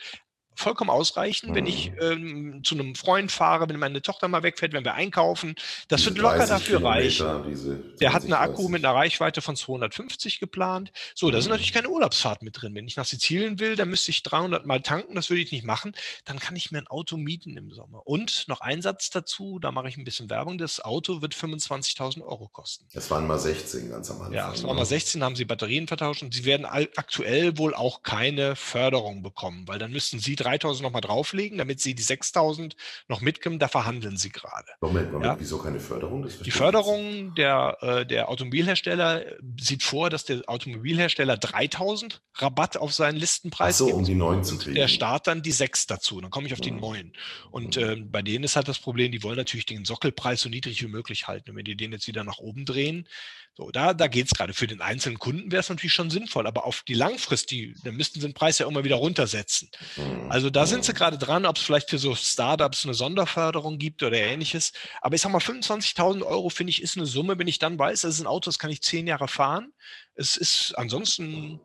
vollkommen 0.57 0.91
ausreichen, 0.91 1.55
wenn 1.55 1.67
ich 1.67 1.91
mhm. 1.93 1.97
ähm, 2.01 2.65
zu 2.65 2.75
einem 2.75 2.95
Freund 2.95 3.31
fahre, 3.31 3.69
wenn 3.69 3.79
meine 3.79 4.03
Tochter 4.03 4.29
mal 4.29 4.43
wegfährt, 4.43 4.73
wenn 4.73 4.85
wir 4.85 4.95
einkaufen. 4.95 5.55
Das 5.89 6.01
diese 6.01 6.11
wird 6.11 6.23
locker 6.23 6.47
dafür 6.47 6.83
reichen. 6.83 7.97
Der 8.01 8.13
hat 8.13 8.25
eine 8.25 8.39
Akku 8.39 8.69
mit 8.69 8.85
einer 8.85 8.95
Reichweite 8.95 9.43
von 9.43 9.57
250 9.57 10.41
geplant. 10.41 10.93
So, 11.15 11.31
da 11.31 11.41
sind 11.41 11.51
natürlich 11.51 11.73
keine 11.73 11.89
Urlaubsfahrten 11.89 12.45
mit 12.45 12.61
drin. 12.61 12.75
Wenn 12.75 12.87
ich 12.87 12.97
nach 12.97 13.05
Sizilien 13.05 13.59
will, 13.59 13.77
dann 13.77 13.89
müsste 13.89 14.11
ich 14.11 14.23
300 14.23 14.67
Mal 14.67 14.81
tanken. 14.81 15.15
Das 15.15 15.31
würde 15.31 15.43
ich 15.43 15.53
nicht 15.53 15.65
machen. 15.65 15.93
Dann 16.25 16.39
kann 16.39 16.57
ich 16.57 16.71
mir 16.71 16.79
ein 16.79 16.87
Auto 16.87 17.17
mieten 17.17 17.57
im 17.57 17.71
Sommer. 17.71 18.07
Und 18.07 18.49
noch 18.49 18.61
ein 18.61 18.83
Satz 18.83 19.11
dazu, 19.11 19.59
da 19.59 19.73
mache 19.73 19.89
ich 19.89 19.97
ein 19.97 20.05
bisschen 20.05 20.31
Werbung. 20.31 20.59
Das 20.59 20.81
Auto 20.81 21.23
wird 21.23 21.35
25.000 21.35 22.23
Euro 22.23 22.49
kosten. 22.49 22.87
Das 22.95 23.11
waren 23.11 23.27
mal 23.27 23.39
16 23.39 23.91
ganz 23.91 24.11
am 24.11 24.19
Anfang. 24.19 24.33
Ja, 24.35 24.53
es 24.53 24.63
waren 24.65 24.77
mal 24.77 24.87
16, 24.87 25.23
haben 25.23 25.37
sie 25.37 25.45
Batterien 25.45 25.87
vertauscht 25.87 26.23
und 26.23 26.35
sie 26.35 26.45
werden 26.45 26.65
aktuell 26.65 27.59
wohl 27.59 27.75
auch 27.75 28.03
keine 28.03 28.57
Förderung 28.57 29.23
bekommen, 29.23 29.67
weil 29.69 29.79
dann 29.79 29.93
müssten 29.93 30.19
sie 30.19 30.37
3000 30.47 30.83
nochmal 30.83 31.01
drauflegen, 31.01 31.59
damit 31.59 31.81
sie 31.81 31.95
die 31.95 32.03
6000 32.03 32.77
noch 33.09 33.21
mitkommen. 33.21 33.59
Da 33.59 33.69
verhandeln 33.69 34.17
sie 34.17 34.31
gerade. 34.31 34.69
Moment, 34.81 35.13
Moment, 35.13 35.33
ja? 35.33 35.41
wieso 35.41 35.59
keine 35.59 35.81
Förderung? 35.81 36.27
Die 36.45 36.51
Förderung 36.51 37.35
der, 37.35 37.79
äh, 37.81 38.07
der 38.07 38.29
Automobilhersteller 38.29 39.27
äh, 39.27 39.39
sieht 39.61 39.83
vor, 39.83 40.11
dass 40.11 40.25
der 40.25 40.43
Automobilhersteller 40.47 41.37
3000 41.37 42.23
Rabatt 42.35 42.77
auf 42.77 42.93
seinen 42.93 43.17
Listenpreis 43.17 43.77
Ach 43.77 43.79
so, 43.79 43.87
gibt. 43.87 43.99
um 43.99 44.05
die 44.05 44.15
neuen 44.15 44.45
zu 44.45 44.59
kriegen. 44.59 44.75
Der 44.75 44.89
Staat 44.89 45.27
dann 45.27 45.43
die 45.43 45.53
6 45.53 45.87
dazu. 45.87 46.21
Dann 46.21 46.31
komme 46.31 46.47
ich 46.47 46.53
auf 46.53 46.61
die 46.61 46.73
mhm. 46.73 46.81
neuen. 46.81 47.13
Und 47.51 47.77
äh, 47.77 47.97
bei 47.97 48.23
denen 48.23 48.45
ist 48.45 48.57
halt 48.57 48.69
das 48.69 48.79
Problem, 48.79 49.13
die 49.13 49.23
wollen 49.23 49.37
natürlich 49.37 49.67
den 49.67 49.85
Sockelpreis 49.85 50.41
so 50.41 50.49
niedrig 50.49 50.83
wie 50.83 50.89
möglich 50.89 51.27
halten. 51.27 51.51
Und 51.51 51.57
wenn 51.57 51.65
die 51.65 51.77
den 51.77 51.93
jetzt 51.93 52.07
wieder 52.07 52.25
nach 52.25 52.39
oben 52.39 52.65
drehen, 52.65 53.09
so, 53.57 53.71
da, 53.71 53.95
da 53.95 54.07
geht 54.07 54.27
es 54.27 54.35
gerade. 54.35 54.53
Für 54.53 54.67
den 54.67 54.83
einzelnen 54.83 55.19
Kunden 55.19 55.51
wäre 55.51 55.61
es 55.61 55.71
natürlich 55.71 55.95
schon 55.95 56.11
sinnvoll, 56.11 56.47
aber 56.47 56.67
auf 56.67 56.83
die 56.87 56.95
Langfrist, 56.95 57.51
die, 57.51 57.75
dann 57.85 57.97
müssten 57.97 58.21
sie 58.21 58.27
den 58.27 58.35
Preis 58.35 58.59
ja 58.59 58.69
immer 58.69 58.85
wieder 58.85 58.97
runtersetzen. 58.97 59.71
Mhm. 59.97 60.31
Also 60.31 60.36
da 60.51 60.67
sind 60.67 60.85
sie 60.85 60.93
gerade 60.93 61.19
dran, 61.19 61.47
ob 61.47 61.57
es 61.57 61.63
vielleicht 61.63 61.91
für 61.91 61.99
so 61.99 62.15
Startups 62.15 62.85
eine 62.85 62.95
Sonderförderung 62.95 63.79
gibt 63.79 64.03
oder 64.03 64.17
ähnliches. 64.17 64.73
Aber 65.01 65.15
ich 65.15 65.23
sag 65.23 65.31
mal, 65.31 65.39
25.000 65.39 66.23
Euro 66.25 66.49
finde 66.49 66.71
ich 66.71 66.83
ist 66.83 66.97
eine 66.97 67.07
Summe, 67.07 67.39
wenn 67.39 67.49
ich 67.49 67.59
dann 67.59 67.79
weiß, 67.79 68.05
es 68.05 68.17
ist 68.17 68.21
ein 68.21 68.27
Auto, 68.27 68.49
das 68.49 68.59
kann 68.59 68.71
ich 68.71 68.83
zehn 68.83 69.07
Jahre 69.07 69.29
fahren. 69.29 69.73
Es 70.15 70.37
ist 70.37 70.75
ansonsten 70.77 71.61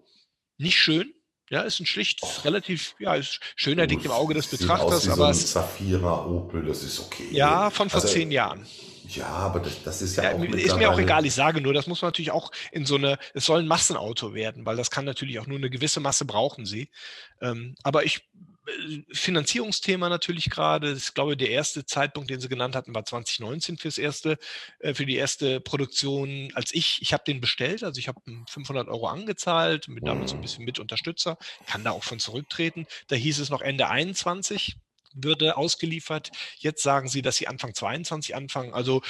nicht 0.58 0.80
schön. 0.80 1.14
Ja, 1.50 1.64
ist 1.64 1.82
ein 1.82 1.86
schlicht, 1.86 2.20
oh. 2.22 2.30
relativ, 2.46 2.96
ja, 2.98 3.14
ist 3.16 3.42
schöner 3.58 3.86
liegt 3.86 4.06
im 4.06 4.12
Auge 4.12 4.34
des 4.34 4.48
Betrachters, 4.48 5.10
aber 5.10 5.34
so 5.34 5.42
ein 5.42 5.46
Zafira 5.48 6.26
Opel, 6.26 6.64
das 6.64 6.82
ist 6.82 6.98
okay. 6.98 7.28
Ja, 7.30 7.70
von 7.70 7.90
vor 7.90 8.02
also, 8.02 8.14
zehn 8.14 8.32
Jahren. 8.32 8.66
Ja, 9.10 9.28
aber 9.28 9.60
das, 9.60 9.84
das 9.84 10.02
ist 10.02 10.16
ja, 10.16 10.24
ja 10.24 10.36
auch. 10.36 10.44
Ist 10.44 10.78
mir 10.78 10.90
auch 10.90 10.98
egal, 10.98 11.26
ich 11.26 11.34
sage 11.34 11.60
nur, 11.60 11.74
das 11.74 11.88
muss 11.88 12.02
man 12.02 12.08
natürlich 12.08 12.32
auch 12.32 12.52
in 12.72 12.86
so 12.86 12.96
eine, 12.96 13.18
es 13.34 13.46
soll 13.46 13.60
ein 13.60 13.68
Massenauto 13.68 14.34
werden, 14.34 14.66
weil 14.66 14.78
das 14.78 14.92
kann 14.92 15.04
natürlich 15.04 15.40
auch 15.40 15.48
nur 15.48 15.58
eine 15.58 15.70
gewisse 15.70 16.00
Masse 16.00 16.24
brauchen 16.24 16.66
sie. 16.66 16.90
Ähm, 17.42 17.76
aber 17.84 18.06
ich, 18.06 18.30
Finanzierungsthema 19.12 20.10
natürlich 20.10 20.50
gerade. 20.50 20.94
Ich 20.94 21.14
glaube, 21.14 21.36
der 21.36 21.50
erste 21.50 21.86
Zeitpunkt, 21.86 22.30
den 22.30 22.40
Sie 22.40 22.48
genannt 22.48 22.76
hatten, 22.76 22.94
war 22.94 23.06
2019 23.06 23.78
fürs 23.78 23.98
erste, 23.98 24.38
äh, 24.80 24.94
für 24.94 25.06
die 25.06 25.16
erste 25.16 25.60
Produktion. 25.60 26.52
Als 26.54 26.74
ich, 26.74 27.02
ich 27.02 27.14
habe 27.14 27.24
den 27.26 27.42
bestellt, 27.42 27.84
also 27.84 28.00
ich 28.00 28.08
habe 28.08 28.22
500 28.50 28.88
Euro 28.88 29.08
angezahlt, 29.08 29.88
mit 29.88 30.08
damals 30.08 30.32
ein 30.32 30.38
mhm. 30.38 30.42
bisschen 30.42 30.66
mit 30.66 30.80
Unterstützer, 30.80 31.38
kann 31.66 31.84
da 31.84 31.92
auch 31.92 32.04
von 32.04 32.20
zurücktreten. 32.20 32.86
Da 33.08 33.16
hieß 33.16 33.40
es 33.40 33.50
noch 33.50 33.62
Ende 33.62 33.90
21 33.90 34.78
würde 35.14 35.58
ausgeliefert. 35.58 36.32
Jetzt 36.58 36.84
sagen 36.84 37.10
sie, 37.10 37.22
dass 37.22 37.36
sie 37.36 37.48
Anfang 37.48 37.74
22 37.74 38.36
anfangen. 38.36 38.74
Also 38.74 39.02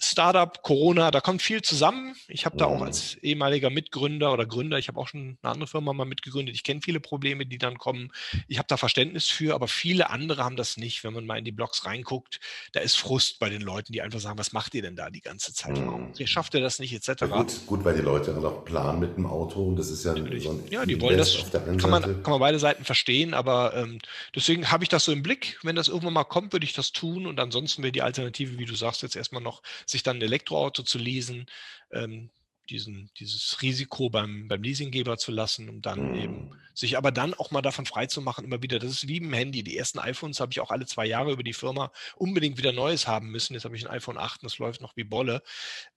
Startup, 0.00 0.62
Corona, 0.62 1.10
da 1.10 1.20
kommt 1.20 1.42
viel 1.42 1.62
zusammen. 1.62 2.14
Ich 2.28 2.46
habe 2.46 2.56
da 2.56 2.66
auch 2.66 2.78
mhm. 2.78 2.84
als 2.84 3.16
ehemaliger 3.16 3.70
Mitgründer 3.70 4.32
oder 4.32 4.46
Gründer, 4.46 4.78
ich 4.78 4.88
habe 4.88 4.98
auch 4.98 5.08
schon 5.08 5.38
eine 5.42 5.52
andere 5.52 5.66
Firma 5.66 5.92
mal 5.92 6.04
mitgegründet. 6.04 6.54
Ich 6.54 6.62
kenne 6.62 6.80
viele 6.82 7.00
Probleme, 7.00 7.46
die 7.46 7.58
dann 7.58 7.78
kommen. 7.78 8.12
Ich 8.46 8.58
habe 8.58 8.68
da 8.68 8.76
Verständnis 8.76 9.26
für, 9.26 9.54
aber 9.54 9.68
viele 9.68 10.10
andere 10.10 10.44
haben 10.44 10.56
das 10.56 10.76
nicht. 10.76 11.04
Wenn 11.04 11.14
man 11.14 11.26
mal 11.26 11.38
in 11.38 11.44
die 11.44 11.52
Blogs 11.52 11.84
reinguckt, 11.84 12.40
da 12.72 12.80
ist 12.80 12.96
Frust 12.96 13.38
bei 13.38 13.48
den 13.48 13.62
Leuten, 13.62 13.92
die 13.92 14.02
einfach 14.02 14.20
sagen, 14.20 14.38
was 14.38 14.52
macht 14.52 14.74
ihr 14.74 14.82
denn 14.82 14.96
da 14.96 15.10
die 15.10 15.20
ganze 15.20 15.52
Zeit? 15.52 15.76
Warum 15.76 16.12
mhm. 16.18 16.26
schafft 16.26 16.54
ihr 16.54 16.60
das 16.60 16.78
nicht, 16.78 16.92
etc. 16.92 17.22
Ja, 17.22 17.26
gut, 17.26 17.66
gut, 17.66 17.84
weil 17.84 17.94
die 17.94 18.02
Leute 18.02 18.32
dann 18.32 18.44
auch 18.44 18.64
planen 18.64 19.00
mit 19.00 19.16
dem 19.16 19.26
Auto 19.26 19.62
und 19.64 19.76
das 19.76 19.90
ist 19.90 20.04
ja 20.04 20.14
Natürlich. 20.14 20.44
so 20.44 20.50
ein 20.50 20.64
Ja, 20.70 20.86
die 20.86 21.00
wollen 21.00 21.18
das, 21.18 21.50
kann 21.52 21.90
man, 21.90 22.02
kann 22.22 22.30
man 22.30 22.40
beide 22.40 22.58
Seiten 22.58 22.84
verstehen, 22.84 23.34
aber 23.34 23.74
ähm, 23.74 23.98
deswegen 24.34 24.70
habe 24.70 24.84
ich 24.84 24.88
das 24.88 25.04
so 25.04 25.12
im 25.12 25.22
Blick. 25.22 25.58
Wenn 25.62 25.76
das 25.76 25.88
irgendwann 25.88 26.14
mal 26.14 26.24
kommt, 26.24 26.52
würde 26.52 26.64
ich 26.64 26.72
das 26.72 26.92
tun 26.92 27.26
und 27.26 27.40
ansonsten 27.40 27.82
wäre 27.82 27.92
die 27.92 28.02
Alternative, 28.02 28.58
wie 28.58 28.64
du 28.64 28.74
sagst, 28.74 29.02
jetzt 29.02 29.16
erstmal 29.16 29.42
noch 29.42 29.62
sich 29.90 30.02
dann 30.02 30.18
ein 30.18 30.22
Elektroauto 30.22 30.82
zu 30.82 30.98
leasen, 30.98 31.46
ähm, 31.90 32.30
diesen, 32.68 33.10
dieses 33.18 33.62
Risiko 33.62 34.10
beim, 34.10 34.46
beim 34.48 34.62
Leasinggeber 34.62 35.16
zu 35.16 35.32
lassen, 35.32 35.68
um 35.68 35.80
dann 35.80 36.10
mhm. 36.10 36.14
eben 36.14 36.50
sich 36.74 36.96
aber 36.96 37.10
dann 37.10 37.34
auch 37.34 37.50
mal 37.50 37.62
davon 37.62 37.86
frei 37.86 38.06
zu 38.06 38.20
machen, 38.20 38.44
immer 38.44 38.62
wieder. 38.62 38.78
Das 38.78 38.90
ist 38.90 39.08
wie 39.08 39.16
im 39.16 39.32
Handy. 39.32 39.62
Die 39.62 39.76
ersten 39.76 39.98
iPhones 39.98 40.40
habe 40.40 40.52
ich 40.52 40.60
auch 40.60 40.70
alle 40.70 40.86
zwei 40.86 41.06
Jahre 41.06 41.32
über 41.32 41.42
die 41.42 41.54
Firma 41.54 41.90
unbedingt 42.16 42.58
wieder 42.58 42.72
Neues 42.72 43.06
haben 43.06 43.30
müssen. 43.30 43.54
Jetzt 43.54 43.64
habe 43.64 43.76
ich 43.76 43.84
ein 43.86 43.90
iPhone 43.90 44.18
8 44.18 44.42
und 44.42 44.50
das 44.50 44.58
läuft 44.58 44.80
noch 44.80 44.96
wie 44.96 45.04
Bolle. 45.04 45.42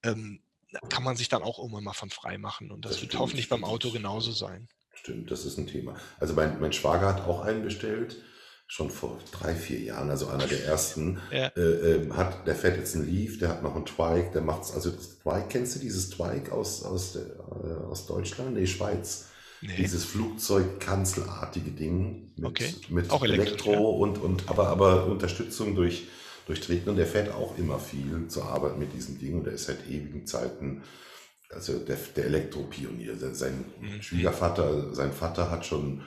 Ähm, 0.02 0.40
kann 0.88 1.04
man 1.04 1.16
sich 1.16 1.28
dann 1.28 1.42
auch 1.42 1.58
irgendwann 1.58 1.84
mal 1.84 1.92
von 1.92 2.10
frei 2.10 2.38
machen. 2.38 2.70
Und 2.70 2.84
das, 2.84 2.92
das 2.92 3.02
wird 3.02 3.18
hoffentlich 3.18 3.48
beim 3.48 3.64
Auto 3.64 3.90
genauso 3.90 4.32
sein. 4.32 4.68
Stimmt, 4.94 5.30
das 5.30 5.44
ist 5.44 5.58
ein 5.58 5.66
Thema. 5.66 5.96
Also 6.18 6.32
mein, 6.34 6.60
mein 6.60 6.72
Schwager 6.72 7.08
hat 7.08 7.20
auch 7.22 7.42
einen 7.42 7.62
bestellt 7.62 8.16
schon 8.66 8.90
vor 8.90 9.18
drei, 9.32 9.54
vier 9.54 9.80
Jahren, 9.80 10.08
also 10.08 10.28
einer 10.28 10.46
der 10.46 10.64
ersten, 10.64 11.20
ja. 11.30 11.48
äh, 11.56 11.60
äh, 11.60 12.10
hat, 12.12 12.46
der 12.46 12.54
fährt 12.54 12.78
jetzt 12.78 12.94
einen 12.94 13.06
Leaf, 13.06 13.38
der 13.38 13.50
hat 13.50 13.62
noch 13.62 13.76
einen 13.76 13.84
Twike, 13.84 14.30
der 14.32 14.42
macht's, 14.42 14.72
also 14.72 14.90
das 14.90 15.18
Twike, 15.18 15.46
kennst 15.48 15.76
du 15.76 15.80
dieses 15.80 16.10
Twike 16.10 16.52
aus, 16.52 16.82
aus, 16.82 17.12
der, 17.12 17.22
äh, 17.22 17.84
aus 17.84 18.06
Deutschland? 18.06 18.54
Nee, 18.54 18.66
Schweiz. 18.66 19.28
Nee. 19.60 19.76
Dieses 19.76 20.04
Flugzeugkanzelartige 20.04 21.70
Ding 21.70 22.32
mit, 22.36 22.46
okay. 22.46 22.74
mit 22.88 23.10
auch 23.10 23.22
Elektro 23.22 23.72
ja. 23.72 23.78
und, 23.78 24.18
und 24.18 24.48
aber, 24.48 24.68
aber 24.68 25.06
Unterstützung 25.06 25.76
durch, 25.76 26.08
durch 26.46 26.60
Treten 26.60 26.90
und 26.90 26.96
der 26.96 27.06
fährt 27.06 27.32
auch 27.32 27.56
immer 27.58 27.78
viel 27.78 28.26
zur 28.26 28.46
Arbeit 28.46 28.76
mit 28.78 28.92
diesem 28.92 29.20
Ding 29.20 29.38
und 29.38 29.44
der 29.44 29.52
ist 29.52 29.66
seit 29.66 29.86
ewigen 29.88 30.26
Zeiten 30.26 30.82
also 31.54 31.78
der, 31.78 31.96
der 32.16 32.26
Elektropionier. 32.26 33.16
Sein 33.34 33.64
mhm. 33.80 34.02
Schwiegervater, 34.02 34.94
sein 34.94 35.12
Vater 35.12 35.50
hat 35.50 35.66
schon 35.66 36.02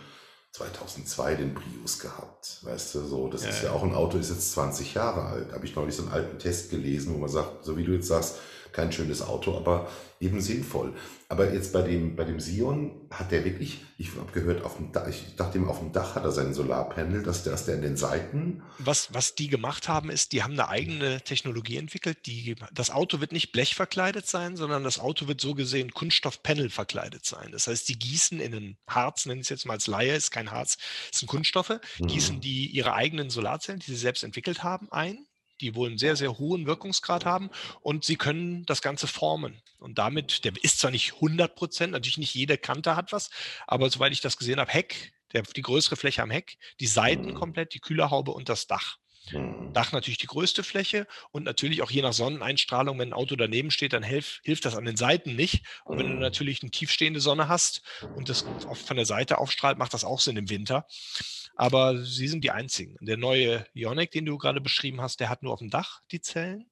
2002 0.55 1.35
den 1.35 1.53
Prius 1.53 1.99
gehabt, 1.99 2.59
weißt 2.61 2.95
du, 2.95 3.05
so, 3.05 3.27
das 3.27 3.43
ja, 3.43 3.49
ist 3.49 3.63
ja, 3.63 3.71
auch 3.71 3.83
ein 3.83 3.93
Auto, 3.93 4.17
ist 4.17 4.29
jetzt 4.29 4.53
20 4.53 4.93
Jahre 4.93 5.23
alt. 5.23 5.51
Habe 5.51 5.65
ich 5.65 5.75
neulich 5.75 5.95
so 5.95 6.03
einen 6.03 6.13
alten 6.13 6.39
Test 6.39 6.69
gelesen, 6.69 7.13
wo 7.13 7.17
man 7.17 7.29
sagt, 7.29 7.65
so 7.65 7.75
wie 7.75 7.83
du 7.83 7.91
jetzt 7.91 8.07
sagst, 8.07 8.37
kein 8.75 8.91
schönes 8.91 9.21
Auto, 9.21 9.55
aber 9.55 9.89
eben 10.19 10.41
sinnvoll. 10.41 10.93
Aber 11.27 11.51
jetzt 11.53 11.73
bei 11.73 11.81
dem, 11.81 12.15
bei 12.15 12.23
dem 12.23 12.39
Sion 12.39 12.91
hat 13.09 13.31
der 13.31 13.43
wirklich, 13.45 13.79
ich 13.97 14.11
habe 14.15 14.31
gehört, 14.31 14.63
auf 14.63 14.77
dem 14.77 14.91
Dach, 14.91 15.07
ich 15.07 15.35
dachte 15.35 15.57
ihm, 15.57 15.67
auf 15.67 15.79
dem 15.79 15.91
Dach 15.91 16.15
hat 16.15 16.23
er 16.23 16.31
sein 16.31 16.53
Solarpanel, 16.53 17.23
dass 17.23 17.43
der, 17.43 17.53
dass 17.53 17.65
der 17.65 17.75
in 17.75 17.81
den 17.81 17.97
Seiten. 17.97 18.61
Was, 18.77 19.13
was 19.13 19.33
die 19.33 19.47
gemacht 19.47 19.87
haben, 19.87 20.09
ist, 20.09 20.33
die 20.33 20.43
haben 20.43 20.53
eine 20.53 20.69
eigene 20.69 21.21
Technologie 21.21 21.77
entwickelt. 21.77 22.25
Die, 22.25 22.55
das 22.73 22.91
Auto 22.91 23.21
wird 23.21 23.31
nicht 23.31 23.53
blechverkleidet 23.53 24.27
sein, 24.27 24.55
sondern 24.55 24.83
das 24.83 24.99
Auto 24.99 25.27
wird 25.27 25.41
so 25.41 25.55
gesehen 25.55 25.91
Kunststoffpanel 25.93 26.69
verkleidet 26.69 27.25
sein. 27.25 27.51
Das 27.51 27.67
heißt, 27.67 27.89
die 27.89 27.97
gießen 27.97 28.39
in 28.39 28.53
ein 28.53 28.77
Harz, 28.87 29.25
nennen 29.25 29.41
es 29.41 29.49
jetzt 29.49 29.65
mal 29.65 29.73
als 29.73 29.87
Laie, 29.87 30.15
ist 30.15 30.31
kein 30.31 30.51
Harz, 30.51 30.77
es 31.11 31.19
sind 31.19 31.27
Kunststoffe, 31.27 31.79
mhm. 31.99 32.07
gießen 32.07 32.39
die 32.41 32.67
ihre 32.67 32.93
eigenen 32.93 33.29
Solarzellen, 33.29 33.79
die 33.79 33.91
sie 33.91 33.97
selbst 33.97 34.23
entwickelt 34.23 34.63
haben, 34.63 34.91
ein 34.91 35.25
die 35.61 35.75
wohl 35.75 35.89
einen 35.89 35.97
sehr, 35.97 36.15
sehr 36.15 36.37
hohen 36.37 36.65
Wirkungsgrad 36.65 37.25
haben 37.25 37.49
und 37.81 38.05
sie 38.05 38.15
können 38.15 38.65
das 38.65 38.81
Ganze 38.81 39.07
formen. 39.07 39.61
Und 39.79 39.97
damit, 39.97 40.45
der 40.45 40.53
ist 40.61 40.79
zwar 40.79 40.91
nicht 40.91 41.13
100 41.15 41.55
Prozent, 41.55 41.93
natürlich 41.93 42.17
nicht 42.17 42.33
jede 42.33 42.57
Kante 42.57 42.95
hat 42.95 43.11
was, 43.11 43.29
aber 43.67 43.89
soweit 43.89 44.11
ich 44.11 44.21
das 44.21 44.37
gesehen 44.37 44.59
habe, 44.59 44.71
Heck, 44.71 45.13
der, 45.33 45.43
die 45.43 45.61
größere 45.61 45.95
Fläche 45.95 46.23
am 46.23 46.31
Heck, 46.31 46.57
die 46.79 46.87
Seiten 46.87 47.33
komplett, 47.33 47.73
die 47.73 47.79
Kühlerhaube 47.79 48.31
und 48.31 48.49
das 48.49 48.67
Dach. 48.67 48.97
Mhm. 49.31 49.73
Dach 49.73 49.91
natürlich 49.91 50.17
die 50.17 50.27
größte 50.27 50.63
Fläche 50.63 51.07
und 51.31 51.43
natürlich 51.43 51.81
auch 51.81 51.91
je 51.91 52.01
nach 52.01 52.13
Sonneneinstrahlung, 52.13 52.99
wenn 52.99 53.09
ein 53.09 53.13
Auto 53.13 53.35
daneben 53.35 53.71
steht, 53.71 53.93
dann 53.93 54.03
hilf, 54.03 54.39
hilft 54.43 54.65
das 54.65 54.75
an 54.75 54.85
den 54.85 54.97
Seiten 54.97 55.35
nicht. 55.35 55.63
Und 55.83 55.97
wenn 55.97 56.07
du 56.07 56.13
mhm. 56.13 56.19
natürlich 56.19 56.61
eine 56.61 56.71
tiefstehende 56.71 57.19
Sonne 57.19 57.47
hast 57.47 57.81
und 58.15 58.29
das 58.29 58.45
von 58.85 58.97
der 58.97 59.05
Seite 59.05 59.37
aufstrahlt, 59.37 59.77
macht 59.77 59.93
das 59.93 60.03
auch 60.03 60.19
Sinn 60.19 60.37
im 60.37 60.49
Winter. 60.49 60.87
Aber 61.55 62.03
sie 62.03 62.27
sind 62.27 62.43
die 62.43 62.51
einzigen. 62.51 62.97
Der 63.01 63.17
neue 63.17 63.65
Ionic, 63.73 64.11
den 64.11 64.25
du 64.25 64.37
gerade 64.37 64.61
beschrieben 64.61 65.01
hast, 65.01 65.19
der 65.19 65.29
hat 65.29 65.43
nur 65.43 65.53
auf 65.53 65.59
dem 65.59 65.69
Dach 65.69 66.01
die 66.11 66.21
Zellen. 66.21 66.69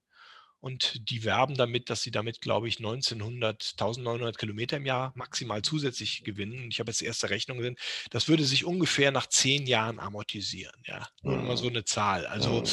und 0.60 1.10
die 1.10 1.26
werben 1.26 1.56
damit, 1.56 1.90
dass 1.90 2.04
sie 2.04 2.12
damit, 2.12 2.40
glaube 2.40 2.70
ich, 2.70 2.78
1900, 2.78 3.74
1900 3.74 4.38
Kilometer 4.38 4.78
im 4.78 4.86
Jahr 4.86 5.12
maximal 5.16 5.62
zusätzlich 5.62 6.24
gewinnen. 6.24 6.70
Ich 6.72 6.80
habe 6.80 6.90
jetzt 6.90 7.02
die 7.02 7.06
erste 7.06 7.30
Rechnung 7.30 7.58
gesehen. 7.58 7.76
Das 8.12 8.30
würde 8.30 8.46
sich 8.46 8.64
ungefähr 8.64 9.12
nach 9.12 9.28
zehn 9.28 9.68
Jahren 9.68 10.00
amortisieren. 10.00 10.82
Ja, 10.86 11.10
nur 11.22 11.38
mal 11.42 11.58
so 11.58 11.68
eine 11.68 11.84
Zahl. 11.84 12.26
Also 12.28 12.64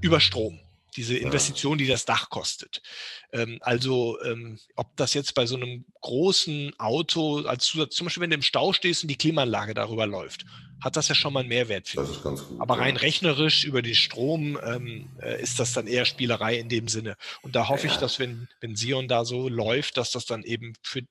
über 0.00 0.18
Strom 0.20 0.60
diese 0.96 1.16
Investition, 1.16 1.78
die 1.78 1.86
das 1.86 2.04
Dach 2.04 2.30
kostet. 2.30 2.82
Ähm, 3.32 3.58
also 3.60 4.20
ähm, 4.22 4.58
ob 4.74 4.96
das 4.96 5.14
jetzt 5.14 5.34
bei 5.34 5.46
so 5.46 5.56
einem 5.56 5.84
großen 6.00 6.78
Auto 6.78 7.40
als 7.46 7.66
Zusatz, 7.66 7.94
zum 7.94 8.06
Beispiel 8.06 8.22
wenn 8.22 8.30
du 8.30 8.36
im 8.36 8.42
Stau 8.42 8.72
stehst 8.72 9.02
und 9.02 9.08
die 9.08 9.16
Klimaanlage 9.16 9.74
darüber 9.74 10.06
läuft, 10.06 10.44
hat 10.80 10.96
das 10.96 11.08
ja 11.08 11.14
schon 11.14 11.32
mal 11.32 11.40
einen 11.40 11.48
Mehrwert 11.48 11.88
für 11.88 12.04
gut. 12.04 12.42
Aber 12.58 12.78
rein 12.78 12.96
ja. 12.96 13.00
rechnerisch 13.00 13.64
über 13.64 13.82
den 13.82 13.94
Strom 13.94 14.58
ähm, 14.62 15.08
äh, 15.20 15.40
ist 15.40 15.58
das 15.58 15.72
dann 15.72 15.86
eher 15.86 16.04
Spielerei 16.04 16.58
in 16.58 16.68
dem 16.68 16.88
Sinne. 16.88 17.16
Und 17.42 17.56
da 17.56 17.68
hoffe 17.68 17.86
ja. 17.86 17.92
ich, 17.92 17.98
dass 17.98 18.18
wenn, 18.18 18.48
wenn 18.60 18.76
Sion 18.76 19.08
da 19.08 19.24
so 19.24 19.48
läuft, 19.48 19.96
dass 19.96 20.10
das 20.10 20.26
dann 20.26 20.42
eben 20.42 20.74
für 20.82 21.02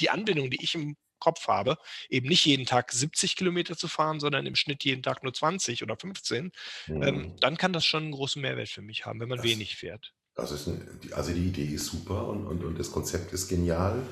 die 0.00 0.10
Anbindung, 0.10 0.50
die 0.50 0.62
ich 0.62 0.74
im 0.74 0.96
Kopf 1.22 1.46
habe, 1.46 1.78
eben 2.10 2.28
nicht 2.28 2.44
jeden 2.44 2.66
Tag 2.66 2.90
70 2.90 3.36
Kilometer 3.36 3.76
zu 3.76 3.86
fahren, 3.86 4.18
sondern 4.18 4.44
im 4.44 4.56
Schnitt 4.56 4.82
jeden 4.82 5.04
Tag 5.04 5.22
nur 5.22 5.32
20 5.32 5.84
oder 5.84 5.96
15, 5.96 6.50
mhm. 6.88 7.02
ähm, 7.02 7.36
dann 7.38 7.56
kann 7.56 7.72
das 7.72 7.84
schon 7.84 8.02
einen 8.02 8.12
großen 8.12 8.42
Mehrwert 8.42 8.68
für 8.68 8.82
mich 8.82 9.06
haben, 9.06 9.20
wenn 9.20 9.28
man 9.28 9.38
das, 9.38 9.46
wenig 9.46 9.76
fährt. 9.76 10.12
Das 10.34 10.50
ist 10.50 10.66
eine, 10.66 10.80
also 11.12 11.32
die 11.32 11.46
Idee 11.46 11.66
ist 11.66 11.86
super 11.86 12.26
und, 12.26 12.44
und, 12.44 12.64
und 12.64 12.76
das 12.76 12.90
Konzept 12.90 13.32
ist 13.32 13.48
genial, 13.48 14.02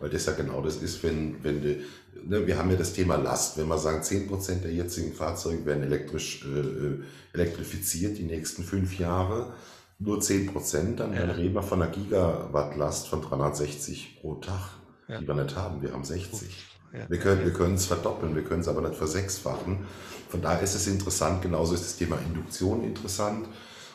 weil 0.00 0.10
das 0.10 0.26
ja 0.26 0.32
genau 0.32 0.60
das 0.60 0.76
ist, 0.76 1.02
wenn, 1.02 1.42
wenn 1.42 1.62
die, 1.62 1.84
ne, 2.22 2.46
wir 2.46 2.58
haben 2.58 2.70
ja 2.70 2.76
das 2.76 2.92
Thema 2.92 3.16
Last, 3.16 3.56
wenn 3.56 3.68
wir 3.68 3.78
sagen, 3.78 4.02
10% 4.02 4.60
der 4.60 4.72
jetzigen 4.72 5.14
Fahrzeuge 5.14 5.64
werden 5.64 5.84
elektrisch 5.84 6.44
äh, 6.44 6.58
äh, 6.58 7.02
elektrifiziert 7.32 8.18
die 8.18 8.24
nächsten 8.24 8.62
fünf 8.62 8.98
Jahre, 8.98 9.54
nur 9.98 10.18
10%, 10.18 10.96
dann, 10.96 11.14
ja. 11.14 11.20
dann 11.20 11.30
reden 11.30 11.54
wir 11.54 11.62
von 11.62 11.80
einer 11.80 11.90
Gigawattlast 11.90 13.08
von 13.08 13.22
360 13.22 14.20
pro 14.20 14.34
Tag 14.34 14.78
ja. 15.08 15.18
die 15.20 15.26
wir 15.26 15.34
nicht 15.34 15.56
haben. 15.56 15.82
Wir 15.82 15.92
haben 15.92 16.04
60. 16.04 16.48
Ja. 16.92 17.08
Wir 17.08 17.18
können 17.18 17.44
wir 17.44 17.52
können 17.52 17.74
es 17.74 17.86
verdoppeln, 17.86 18.34
wir 18.34 18.44
können 18.44 18.60
es 18.60 18.68
aber 18.68 18.80
nicht 18.80 18.94
versechsfachen. 18.94 19.86
Von 20.28 20.42
daher 20.42 20.62
ist 20.62 20.74
es 20.74 20.86
interessant, 20.86 21.42
genauso 21.42 21.74
ist 21.74 21.84
das 21.84 21.96
Thema 21.96 22.18
Induktion 22.26 22.84
interessant. 22.84 23.48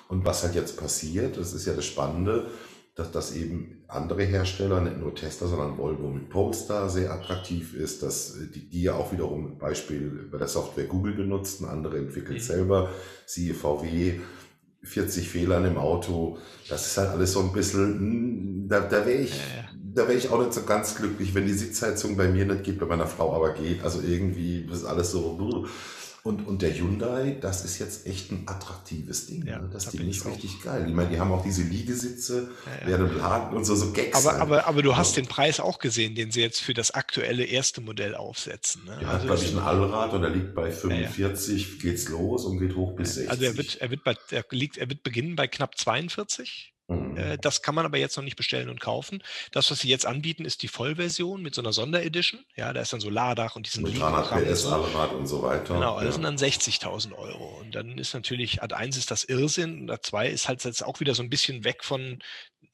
Und 0.09 0.25
was 0.25 0.43
halt 0.43 0.55
jetzt 0.55 0.77
passiert, 0.77 1.37
das 1.37 1.53
ist 1.53 1.65
ja 1.65 1.73
das 1.73 1.85
Spannende, 1.85 2.47
dass, 2.95 3.11
dass 3.11 3.35
eben 3.35 3.83
andere 3.87 4.23
Hersteller, 4.23 4.81
nicht 4.81 4.99
nur 4.99 5.15
Tesla, 5.15 5.47
sondern 5.47 5.77
Volvo 5.77 6.09
mit 6.09 6.29
Polestar 6.29 6.89
sehr 6.89 7.11
attraktiv 7.11 7.73
ist, 7.73 8.03
dass 8.03 8.37
die, 8.53 8.69
die 8.69 8.83
ja 8.83 8.93
auch 8.93 9.11
wiederum 9.11 9.57
Beispiel 9.57 10.29
bei 10.31 10.37
der 10.37 10.47
Software 10.47 10.85
Google 10.85 11.13
benutzen, 11.13 11.65
andere 11.65 11.97
entwickeln 11.97 12.37
mhm. 12.37 12.41
selber, 12.41 12.89
siehe 13.25 13.55
VW, 13.55 14.19
40 14.83 15.29
Fehlern 15.29 15.65
im 15.65 15.77
Auto, 15.77 16.37
das 16.69 16.85
ist 16.85 16.97
halt 16.97 17.09
alles 17.09 17.31
so 17.31 17.39
ein 17.39 17.53
bisschen, 17.53 17.99
hm, 17.99 18.67
da, 18.67 18.81
da 18.81 19.05
wäre 19.05 19.21
ich, 19.21 19.31
ja, 19.31 19.63
ja 19.63 19.82
da 19.95 20.07
wäre 20.07 20.17
ich 20.17 20.29
auch 20.29 20.39
nicht 20.39 20.53
so 20.53 20.63
ganz 20.63 20.95
glücklich, 20.95 21.33
wenn 21.33 21.45
die 21.45 21.53
Sitzheizung 21.53 22.17
bei 22.17 22.27
mir 22.27 22.45
nicht 22.45 22.63
geht, 22.63 22.79
bei 22.79 22.85
meiner 22.85 23.07
Frau 23.07 23.35
aber 23.35 23.53
geht. 23.53 23.83
Also 23.83 24.01
irgendwie 24.01 24.67
ist 24.71 24.85
alles 24.85 25.11
so. 25.11 25.67
Und, 26.23 26.47
und 26.47 26.61
der 26.61 26.73
Hyundai, 26.73 27.37
das 27.41 27.65
ist 27.65 27.79
jetzt 27.79 28.07
echt 28.07 28.31
ein 28.31 28.43
attraktives 28.45 29.27
Ding. 29.27 29.45
Ja, 29.45 29.59
ne? 29.59 29.69
Das 29.73 29.89
Ding 29.89 30.07
ist 30.07 30.25
richtig 30.25 30.61
geil. 30.63 30.85
Ich 30.87 30.93
meine, 30.93 31.09
die 31.09 31.19
haben 31.19 31.33
auch 31.33 31.43
diese 31.43 31.63
Liegesitze 31.63 32.49
ja, 32.65 32.71
ja. 32.71 32.87
während 32.87 33.17
Laden 33.17 33.57
und 33.57 33.65
so, 33.65 33.75
so 33.75 33.91
Gags. 33.91 34.25
Aber, 34.25 34.39
aber, 34.39 34.65
aber 34.65 34.81
du 34.81 34.95
hast 34.95 35.17
den 35.17 35.27
Preis 35.27 35.59
auch 35.59 35.79
gesehen, 35.79 36.15
den 36.15 36.31
sie 36.31 36.39
jetzt 36.39 36.61
für 36.61 36.73
das 36.73 36.91
aktuelle 36.91 37.43
erste 37.43 37.81
Modell 37.81 38.15
aufsetzen. 38.15 38.85
Ne? 38.85 38.97
Der 39.01 39.09
also 39.09 39.11
hat, 39.11 39.25
glaube 39.25 39.43
ich, 39.43 39.51
ein 39.51 39.59
Allrad 39.59 40.13
und 40.13 40.23
er 40.23 40.29
liegt 40.29 40.55
bei 40.55 40.71
45, 40.71 41.79
geht's 41.79 42.07
los 42.07 42.45
und 42.45 42.57
geht 42.57 42.73
hoch 42.77 42.95
bis 42.95 43.15
60. 43.15 43.29
Also 43.29 43.43
er 43.43 43.57
wird, 43.57 43.81
er 43.81 43.91
wird 43.91 44.03
bei, 44.05 44.15
er 44.31 44.45
liegt, 44.51 44.77
er 44.77 44.89
wird 44.89 45.03
beginnen 45.03 45.35
bei 45.35 45.47
knapp 45.47 45.77
42 45.77 46.72
Mhm. 46.93 47.17
Äh, 47.17 47.37
das 47.37 47.61
kann 47.61 47.75
man 47.75 47.85
aber 47.85 47.97
jetzt 47.97 48.15
noch 48.17 48.23
nicht 48.23 48.35
bestellen 48.35 48.69
und 48.69 48.79
kaufen. 48.79 49.23
Das, 49.51 49.69
was 49.71 49.79
sie 49.79 49.89
jetzt 49.89 50.05
anbieten, 50.05 50.45
ist 50.45 50.61
die 50.63 50.67
Vollversion 50.67 51.41
mit 51.41 51.55
so 51.55 51.61
einer 51.61 51.73
Sonderedition. 51.73 52.43
Ja, 52.55 52.73
da 52.73 52.81
ist 52.81 52.93
dann 52.93 52.99
so 52.99 53.09
Ladach 53.09 53.55
und 53.55 53.65
diesen 53.65 53.83
Mit 53.83 53.99
300 53.99 54.45
PS, 54.45 54.65
Allrad 54.65 55.13
und 55.13 55.27
so 55.27 55.43
weiter. 55.43 55.73
Genau, 55.73 55.95
das 55.95 56.05
ja. 56.05 56.11
sind 56.13 56.23
dann 56.23 56.37
60.000 56.37 57.13
Euro. 57.13 57.59
Und 57.59 57.75
dann 57.75 57.97
ist 57.97 58.13
natürlich, 58.13 58.61
Ad 58.61 58.73
1 58.73 58.97
ist 58.97 59.11
das 59.11 59.23
Irrsinn 59.23 59.81
und 59.81 59.91
Ad 59.91 60.01
2 60.03 60.29
ist 60.29 60.47
halt 60.47 60.63
jetzt 60.63 60.83
auch 60.83 60.99
wieder 60.99 61.15
so 61.15 61.23
ein 61.23 61.29
bisschen 61.29 61.63
weg 61.63 61.83
von 61.83 62.19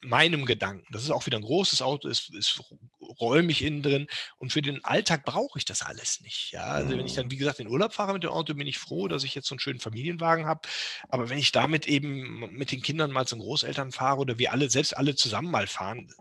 meinem 0.02 0.46
Gedanken. 0.46 0.86
Das 0.92 1.02
ist 1.02 1.10
auch 1.10 1.26
wieder 1.26 1.38
ein 1.38 1.44
großes 1.44 1.82
Auto, 1.82 2.08
ist, 2.08 2.34
ist 2.34 2.60
räumig 3.20 3.62
innen 3.62 3.82
drin. 3.82 4.06
Und 4.38 4.52
für 4.52 4.62
den 4.62 4.84
Alltag 4.84 5.24
brauche 5.24 5.58
ich 5.58 5.64
das 5.64 5.82
alles 5.82 6.20
nicht. 6.20 6.52
Ja, 6.52 6.64
also 6.64 6.90
wenn 6.90 7.04
ich 7.04 7.14
dann, 7.14 7.26
mhm. 7.26 7.30
wie 7.32 7.36
gesagt, 7.36 7.60
in 7.60 7.68
Urlaub 7.68 7.92
fahre 7.92 8.12
mit 8.12 8.22
dem 8.22 8.30
Auto, 8.30 8.54
bin 8.54 8.66
ich 8.66 8.78
froh, 8.78 9.08
dass 9.08 9.24
ich 9.24 9.34
jetzt 9.34 9.48
so 9.48 9.54
einen 9.54 9.60
schönen 9.60 9.80
Familienwagen 9.80 10.46
habe. 10.46 10.62
Aber 11.08 11.28
wenn 11.28 11.38
ich 11.38 11.52
damit 11.52 11.86
eben 11.86 12.50
mit 12.52 12.72
den 12.72 12.82
Kindern 12.82 13.10
mal 13.10 13.26
zum 13.26 13.40
Großeltern 13.40 13.92
fahre 13.92 14.20
oder 14.20 14.38
wir 14.38 14.52
alle, 14.52 14.70
selbst 14.70 14.96
alle 14.96 15.14
zusammen 15.14 15.50
mal 15.50 15.66
fahren, 15.66 16.12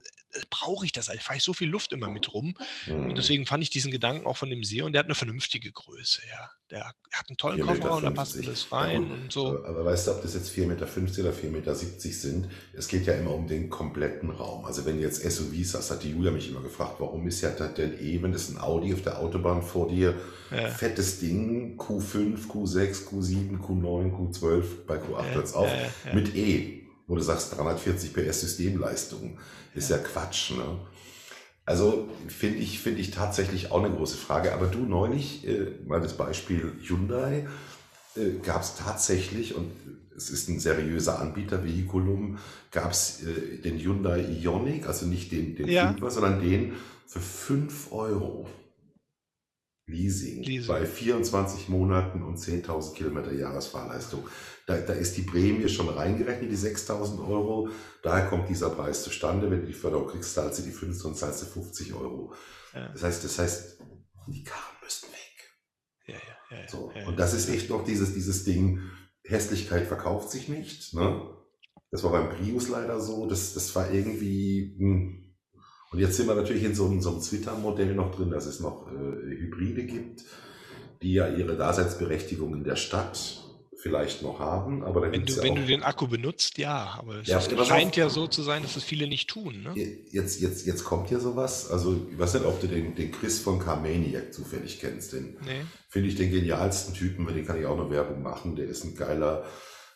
brauche 0.50 0.86
ich 0.86 0.92
das? 0.92 1.08
Fahre 1.08 1.38
ich 1.38 1.44
so 1.44 1.54
viel 1.54 1.70
Luft 1.70 1.92
immer 1.92 2.10
mit 2.10 2.34
rum. 2.34 2.56
Mhm. 2.88 3.10
Und 3.10 3.18
deswegen 3.18 3.46
fand 3.46 3.64
ich 3.64 3.70
diesen 3.70 3.92
Gedanken 3.92 4.26
auch 4.26 4.38
von 4.38 4.50
dem 4.50 4.64
See 4.64 4.82
und 4.82 4.94
der 4.94 5.00
hat 5.00 5.08
eine 5.08 5.16
vernünftige 5.16 5.72
Größe, 5.72 6.22
ja. 6.30 6.50
Der 6.72 6.86
hat 6.86 7.30
einen 7.30 7.38
tollen 7.38 7.62
Kofferraum, 7.62 8.04
da 8.04 8.12
passt 8.12 8.38
alles 8.38 8.72
rein 8.72 9.08
ja, 9.08 9.14
und 9.14 9.32
so. 9.32 9.66
Aber 9.66 9.86
weißt 9.86 10.06
du, 10.06 10.12
ob 10.12 10.22
das 10.22 10.36
jetzt 10.36 10.52
4,50 10.52 10.68
Meter 10.68 10.86
oder 10.86 11.32
4,70 11.32 11.50
Meter 11.50 11.76
sind? 11.76 12.50
Es 12.74 12.88
geht 12.88 13.08
ja 13.08 13.16
immer 13.16 13.34
um 13.34 13.48
den 13.48 13.72
kompletten 13.72 14.30
Raum. 14.30 14.66
Also 14.66 14.86
wenn 14.86 14.98
du 14.98 15.02
jetzt 15.02 15.24
SUVs 15.24 15.74
hast, 15.74 15.90
hat 15.90 16.04
die 16.04 16.12
Julia 16.12 16.30
mich 16.30 16.48
immer 16.48 16.62
gefragt, 16.62 16.98
warum 17.00 17.28
ist 17.28 17.42
ja 17.42 17.50
denn 17.50 18.00
eh, 18.00 18.22
wenn 18.22 18.32
das 18.32 18.50
ein 18.50 18.60
Audi 18.60 18.94
auf 18.94 19.02
der 19.02 19.18
Autobahn 19.18 19.64
vor 19.64 19.88
dir, 19.88 20.14
ja. 20.52 20.68
fettes 20.68 21.20
Ding, 21.20 21.76
Q5, 21.80 22.48
Q6, 22.48 23.08
Q7, 23.08 23.60
Q9, 23.60 24.12
Q12, 24.12 24.64
bei 24.86 24.98
Q8 24.98 25.26
ja, 25.26 25.34
hört 25.34 25.46
es 25.46 25.54
auf, 25.54 25.72
mit 26.14 26.36
E, 26.36 26.84
wo 27.08 27.16
du 27.16 27.22
sagst 27.22 27.58
340 27.58 28.14
PS 28.14 28.42
Systemleistung. 28.42 29.40
Ist 29.76 29.90
ja, 29.90 29.98
Quatsch, 29.98 30.52
ne? 30.52 30.80
Also 31.66 32.10
finde 32.28 32.58
ich, 32.58 32.80
finde 32.80 33.00
ich 33.00 33.12
tatsächlich 33.12 33.72
auch 33.72 33.84
eine 33.84 33.94
große 33.96 34.18
Frage. 34.18 34.54
Aber 34.54 34.66
du 34.66 34.80
neulich, 34.80 35.48
äh, 35.48 35.68
mal 35.86 36.02
das 36.02 36.18
Beispiel 36.18 36.74
Hyundai, 36.82 37.48
äh, 38.16 38.40
gab 38.42 38.64
es 38.64 38.76
tatsächlich, 38.76 39.54
und 39.54 39.72
es 40.16 40.32
ist 40.32 40.50
ein 40.50 40.60
seriöser 40.60 41.20
Anbieter, 41.20 41.64
Vehiculum, 41.64 42.40
gab 42.72 42.92
es 42.92 43.22
äh, 43.24 43.58
den 43.60 43.78
Hyundai 43.78 44.20
Ioniq, 44.20 44.88
also 44.88 45.06
nicht 45.06 45.32
den, 45.32 45.56
den 45.56 45.68
ja. 45.68 45.94
5 45.94 46.12
sondern 46.12 46.42
den 46.42 46.74
für 47.06 47.20
5 47.20 47.92
Euro. 47.92 48.50
Leasing, 49.86 50.44
Leasing, 50.44 50.68
bei 50.68 50.86
24 50.86 51.70
Monaten 51.70 52.22
und 52.22 52.38
10.000 52.38 52.94
Kilometer 52.94 53.34
Jahresfahrleistung. 53.34 54.24
Da, 54.70 54.78
da 54.78 54.94
ist 54.94 55.18
die 55.18 55.24
Prämie 55.24 55.68
schon 55.68 55.90
reingerechnet, 55.90 56.52
die 56.52 56.56
6.000 56.56 57.28
Euro. 57.28 57.70
Daher 58.04 58.28
kommt 58.28 58.50
dieser 58.50 58.70
Preis 58.70 59.02
zustande. 59.02 59.50
Wenn 59.50 59.62
du 59.62 59.66
die 59.66 59.74
Förderung 59.74 60.08
kriegst, 60.08 60.36
zahlst 60.36 60.60
du 60.60 60.64
die 60.64 60.72
5 60.72 61.06
und 61.06 61.18
zahlst 61.18 61.42
du 61.42 61.46
50 61.48 61.96
Euro. 61.96 62.34
Ja. 62.76 62.90
Das 62.90 63.02
heißt, 63.02 63.24
das 63.24 63.40
heißt, 63.40 63.80
die 64.28 64.44
Karren 64.44 64.76
müssen 64.84 65.08
weg. 65.08 65.56
Ja, 66.06 66.56
ja, 66.56 66.68
so. 66.68 66.92
Und 67.08 67.18
das 67.18 67.34
ist 67.34 67.50
echt 67.50 67.72
noch 67.72 67.84
dieses, 67.84 68.14
dieses 68.14 68.44
Ding, 68.44 68.80
Hässlichkeit 69.24 69.88
verkauft 69.88 70.30
sich 70.30 70.50
nicht. 70.50 70.94
Ne? 70.94 71.36
Das 71.90 72.04
war 72.04 72.12
beim 72.12 72.30
Prius 72.30 72.70
leider 72.70 73.00
so. 73.00 73.26
Das, 73.26 73.56
das 73.56 73.76
war 73.76 73.92
irgendwie... 73.92 74.76
Mh, 74.78 74.94
hm, 74.94 75.36
und 75.92 75.98
jetzt 75.98 76.16
sind 76.16 76.28
wir 76.28 76.36
natürlich 76.36 76.64
in 76.64 76.76
so 76.76 76.86
einem, 76.86 77.02
so 77.02 77.10
einem 77.10 77.22
Twitter-Modell 77.22 77.96
noch 77.96 78.14
drin, 78.14 78.30
dass 78.30 78.46
es 78.46 78.60
noch 78.60 78.88
äh, 78.92 78.92
Hybride 78.92 79.88
gibt, 79.88 80.24
die 81.02 81.14
ja 81.14 81.28
ihre 81.28 81.58
Daseinsberechtigung 81.58 82.54
in 82.54 82.64
der 82.64 82.76
Stadt 82.76 83.49
vielleicht 83.82 84.22
noch 84.22 84.40
haben. 84.40 84.84
Aber 84.84 85.02
wenn 85.02 85.26
du, 85.26 85.34
ja 85.34 85.44
wenn 85.44 85.56
du 85.56 85.66
den 85.66 85.84
Akku 85.84 86.08
benutzt, 86.08 86.58
ja. 86.58 86.96
Aber 87.00 87.16
es 87.16 87.28
ja, 87.28 87.40
scheint 87.40 87.96
ja 87.96 88.10
so 88.10 88.28
zu 88.28 88.44
sein, 88.44 88.62
dass 88.62 88.74
das 88.74 88.84
viele 88.84 89.08
nicht 89.08 89.30
tun. 89.30 89.64
Ne? 89.64 89.74
Jetzt, 90.12 90.42
jetzt, 90.42 90.66
jetzt 90.66 90.84
kommt 90.84 91.10
ja 91.12 91.20
sowas. 91.20 91.72
Also 91.72 92.08
ich 92.12 92.20
weiß 92.20 92.36
nicht, 92.36 92.46
ob 92.46 92.60
du 92.60 92.68
den, 92.68 92.96
den 92.96 93.12
Chris 93.12 93.40
von 93.40 93.60
Carmaniac 93.60 94.34
zufällig 94.34 94.80
kennst. 94.80 95.14
Den 95.14 95.38
nee. 95.46 95.62
finde 95.88 96.10
ich 96.10 96.16
den 96.16 96.30
genialsten 96.30 96.94
Typen, 96.94 97.26
den 97.28 97.46
kann 97.46 97.60
ich 97.60 97.66
auch 97.66 97.78
noch 97.78 97.90
Werbung 97.90 98.22
machen. 98.22 98.56
Der 98.58 98.68
ist 98.68 98.84
ein 98.84 98.96
geiler 98.96 99.46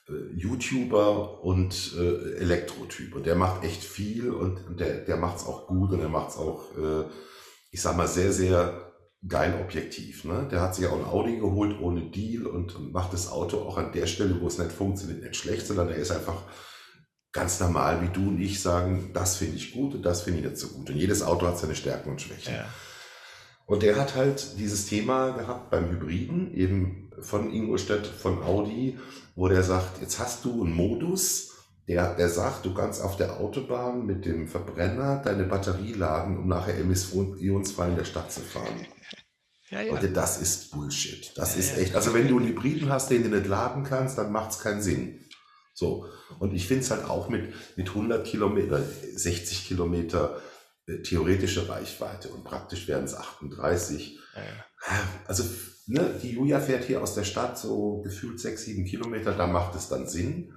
äh, 0.07 0.33
YouTuber 0.33 1.43
und 1.43 1.93
äh, 1.97 2.37
Elektrotyp. 2.37 3.15
Und 3.15 3.25
der 3.25 3.35
macht 3.35 3.65
echt 3.65 3.83
viel 3.83 4.31
und, 4.31 4.65
und 4.65 4.79
der, 4.79 4.99
der 4.99 5.17
macht 5.17 5.37
es 5.37 5.45
auch 5.45 5.67
gut 5.67 5.91
und 5.91 5.99
er 5.99 6.09
macht 6.09 6.29
es 6.29 6.37
auch, 6.37 6.71
äh, 6.77 7.03
ich 7.71 7.81
sag 7.81 7.97
mal, 7.97 8.07
sehr, 8.07 8.31
sehr 8.31 8.82
geil 9.27 9.59
objektiv. 9.61 10.25
Ne? 10.25 10.47
Der 10.51 10.61
hat 10.61 10.75
sich 10.75 10.87
auch 10.87 10.97
ein 10.97 11.05
Audi 11.05 11.37
geholt 11.37 11.79
ohne 11.79 12.09
Deal 12.11 12.45
und, 12.45 12.75
und 12.75 12.91
macht 12.91 13.13
das 13.13 13.31
Auto 13.31 13.59
auch 13.59 13.77
an 13.77 13.91
der 13.93 14.07
Stelle, 14.07 14.39
wo 14.41 14.47
es 14.47 14.57
nicht 14.57 14.71
funktioniert, 14.71 15.21
nicht 15.21 15.35
schlecht, 15.35 15.65
sondern 15.65 15.89
er 15.89 15.95
ist 15.95 16.11
einfach 16.11 16.43
ganz 17.31 17.59
normal, 17.59 18.01
wie 18.01 18.09
du 18.09 18.27
und 18.27 18.39
ich 18.39 18.61
sagen, 18.61 19.11
das 19.13 19.37
finde 19.37 19.55
ich 19.55 19.73
gut 19.73 19.95
und 19.95 20.03
das 20.03 20.21
finde 20.21 20.39
ich 20.39 20.45
nicht 20.45 20.57
so 20.57 20.67
gut. 20.67 20.89
Und 20.89 20.95
jedes 20.95 21.23
Auto 21.23 21.47
hat 21.47 21.57
seine 21.57 21.75
Stärken 21.75 22.11
und 22.11 22.21
Schwächen. 22.21 22.53
Ja. 22.53 22.65
Und 23.65 23.81
der 23.81 23.95
hat 23.95 24.15
halt 24.15 24.59
dieses 24.59 24.85
Thema 24.87 25.31
gehabt 25.31 25.71
beim 25.71 25.89
Hybriden, 25.89 26.53
eben 26.53 27.11
von 27.21 27.51
Ingolstadt, 27.51 28.05
von 28.05 28.43
Audi, 28.43 28.99
wo 29.35 29.47
der 29.47 29.63
sagt, 29.63 30.01
jetzt 30.01 30.19
hast 30.19 30.43
du 30.43 30.63
einen 30.63 30.73
Modus, 30.73 31.51
der, 31.87 32.15
der 32.15 32.29
sagt, 32.29 32.65
du 32.65 32.73
kannst 32.73 33.01
auf 33.01 33.17
der 33.17 33.39
Autobahn 33.39 34.05
mit 34.05 34.25
dem 34.25 34.47
Verbrenner 34.47 35.21
deine 35.23 35.43
Batterie 35.43 35.93
laden, 35.93 36.37
um 36.37 36.47
nachher 36.47 36.77
emissionsfrei 36.77 37.89
in 37.89 37.95
der 37.95 38.05
Stadt 38.05 38.31
zu 38.31 38.41
fahren. 38.41 38.85
Ja, 39.73 39.81
ja. 39.81 39.93
Und 39.93 40.15
das 40.15 40.39
ist 40.39 40.71
Bullshit. 40.71 41.31
Das 41.35 41.55
ja, 41.55 41.59
ist 41.59 41.77
echt. 41.77 41.95
Also 41.95 42.13
wenn 42.13 42.27
du 42.27 42.37
einen 42.37 42.47
Hybriden 42.49 42.89
hast, 42.89 43.09
den 43.09 43.23
du 43.23 43.29
nicht 43.29 43.47
laden 43.47 43.83
kannst, 43.83 44.17
dann 44.19 44.31
macht 44.31 44.51
es 44.51 44.59
keinen 44.59 44.81
Sinn. 44.81 45.25
So. 45.73 46.05
Und 46.39 46.53
ich 46.53 46.67
finde 46.67 46.83
es 46.83 46.91
halt 46.91 47.05
auch 47.05 47.27
mit, 47.27 47.53
mit 47.75 47.89
100 47.89 48.25
Kilometer, 48.25 48.79
60 48.81 49.67
Kilometer 49.67 50.39
äh, 50.85 51.01
theoretische 51.01 51.67
Reichweite 51.67 52.29
und 52.29 52.43
praktisch 52.43 52.87
werden 52.87 53.05
es 53.05 53.15
38. 53.15 54.19
Ja. 54.35 54.41
Also 55.25 55.43
ne, 55.87 56.19
die 56.21 56.33
Julia 56.33 56.59
fährt 56.59 56.83
hier 56.83 57.01
aus 57.01 57.15
der 57.15 57.23
Stadt 57.23 57.57
so 57.57 58.01
gefühlt 58.03 58.39
6, 58.39 58.65
7 58.65 58.85
Kilometer, 58.85 59.31
da 59.31 59.47
macht 59.47 59.75
es 59.75 59.89
dann 59.89 60.07
Sinn 60.07 60.53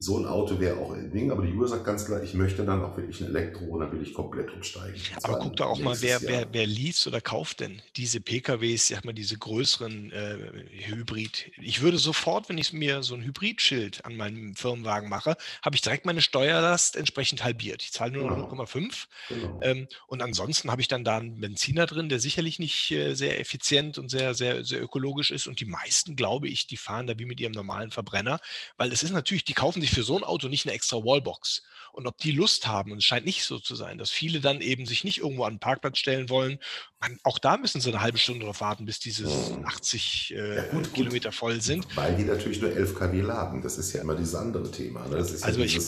so 0.00 0.16
ein 0.16 0.26
Auto 0.26 0.60
wäre 0.60 0.78
auch 0.78 0.92
ein 0.92 1.10
Ding, 1.10 1.32
aber 1.32 1.44
die 1.44 1.52
Uhr 1.52 1.66
sagt 1.66 1.84
ganz 1.84 2.06
klar, 2.06 2.22
ich 2.22 2.32
möchte 2.32 2.64
dann 2.64 2.84
auch 2.84 2.96
wirklich 2.96 3.20
ein 3.20 3.34
Elektro 3.34 3.64
und 3.64 3.80
dann 3.80 3.90
will 3.90 4.00
ich 4.00 4.14
komplett 4.14 4.52
umsteigen. 4.52 4.94
Aber 5.24 5.40
guck 5.40 5.56
da 5.56 5.64
auch 5.64 5.80
mal, 5.80 6.00
wer, 6.00 6.22
wer, 6.22 6.46
wer 6.52 6.66
liest 6.68 7.08
oder 7.08 7.20
kauft 7.20 7.58
denn 7.58 7.82
diese 7.96 8.20
PKWs, 8.20 8.88
sag 8.88 9.04
mal, 9.04 9.12
diese 9.12 9.36
größeren 9.36 10.12
äh, 10.12 10.36
Hybrid. 10.86 11.50
Ich 11.60 11.82
würde 11.82 11.98
sofort, 11.98 12.48
wenn 12.48 12.58
ich 12.58 12.72
mir 12.72 13.02
so 13.02 13.16
ein 13.16 13.24
Hybridschild 13.24 14.04
an 14.04 14.16
meinem 14.16 14.54
Firmenwagen 14.54 15.08
mache, 15.08 15.36
habe 15.62 15.74
ich 15.74 15.82
direkt 15.82 16.06
meine 16.06 16.22
Steuerlast 16.22 16.94
entsprechend 16.94 17.42
halbiert. 17.42 17.82
Ich 17.82 17.92
zahle 17.92 18.12
nur 18.12 18.30
noch 18.30 18.48
genau. 18.48 18.62
0,5. 18.62 19.06
Genau. 19.30 19.60
Ähm, 19.64 19.88
und 20.06 20.22
ansonsten 20.22 20.70
habe 20.70 20.80
ich 20.80 20.86
dann 20.86 21.02
da 21.02 21.16
einen 21.18 21.40
Benziner 21.40 21.86
drin, 21.86 22.08
der 22.08 22.20
sicherlich 22.20 22.60
nicht 22.60 22.92
äh, 22.92 23.14
sehr 23.14 23.40
effizient 23.40 23.98
und 23.98 24.12
sehr, 24.12 24.34
sehr, 24.34 24.64
sehr 24.64 24.80
ökologisch 24.80 25.32
ist. 25.32 25.48
Und 25.48 25.58
die 25.58 25.66
meisten, 25.66 26.14
glaube 26.14 26.46
ich, 26.46 26.68
die 26.68 26.76
fahren 26.76 27.08
da 27.08 27.18
wie 27.18 27.24
mit 27.24 27.40
ihrem 27.40 27.52
normalen 27.52 27.90
Verbrenner, 27.90 28.38
weil 28.76 28.92
es 28.92 29.02
ist 29.02 29.10
natürlich, 29.10 29.44
die 29.44 29.54
kaufen 29.54 29.80
sich 29.80 29.87
sich 29.88 29.96
für 29.96 30.04
so 30.04 30.16
ein 30.16 30.24
Auto 30.24 30.48
nicht 30.48 30.66
eine 30.66 30.74
extra 30.74 30.96
Wallbox. 30.98 31.62
Und 31.92 32.06
ob 32.06 32.18
die 32.18 32.30
Lust 32.30 32.68
haben, 32.68 32.92
und 32.92 32.98
es 32.98 33.04
scheint 33.04 33.26
nicht 33.26 33.44
so 33.44 33.58
zu 33.58 33.74
sein, 33.74 33.98
dass 33.98 34.10
viele 34.10 34.40
dann 34.40 34.60
eben 34.60 34.86
sich 34.86 35.02
nicht 35.02 35.18
irgendwo 35.18 35.44
an 35.44 35.54
den 35.54 35.58
Parkplatz 35.58 35.98
stellen 35.98 36.28
wollen. 36.28 36.60
Man, 37.00 37.18
auch 37.24 37.38
da 37.38 37.56
müssen 37.56 37.80
sie 37.80 37.88
eine 37.88 38.00
halbe 38.00 38.18
Stunde 38.18 38.44
drauf 38.44 38.60
warten, 38.60 38.84
bis 38.84 39.00
diese 39.00 39.26
80 39.64 40.34
äh, 40.36 40.56
ja, 40.56 40.62
gut, 40.64 40.94
Kilometer 40.94 41.32
voll 41.32 41.60
sind. 41.60 41.86
Weil 41.96 42.14
die 42.14 42.24
natürlich 42.24 42.60
nur 42.60 42.70
11 42.70 42.94
kW 42.94 43.20
laden. 43.22 43.62
Das 43.62 43.78
ist 43.78 43.92
ja 43.94 44.02
immer 44.02 44.14
dieses 44.14 44.34
andere 44.34 44.70
Thema. 44.70 45.06
Ne? 45.08 45.16
also 45.16 45.58
ja 45.60 45.64
ich, 45.64 45.78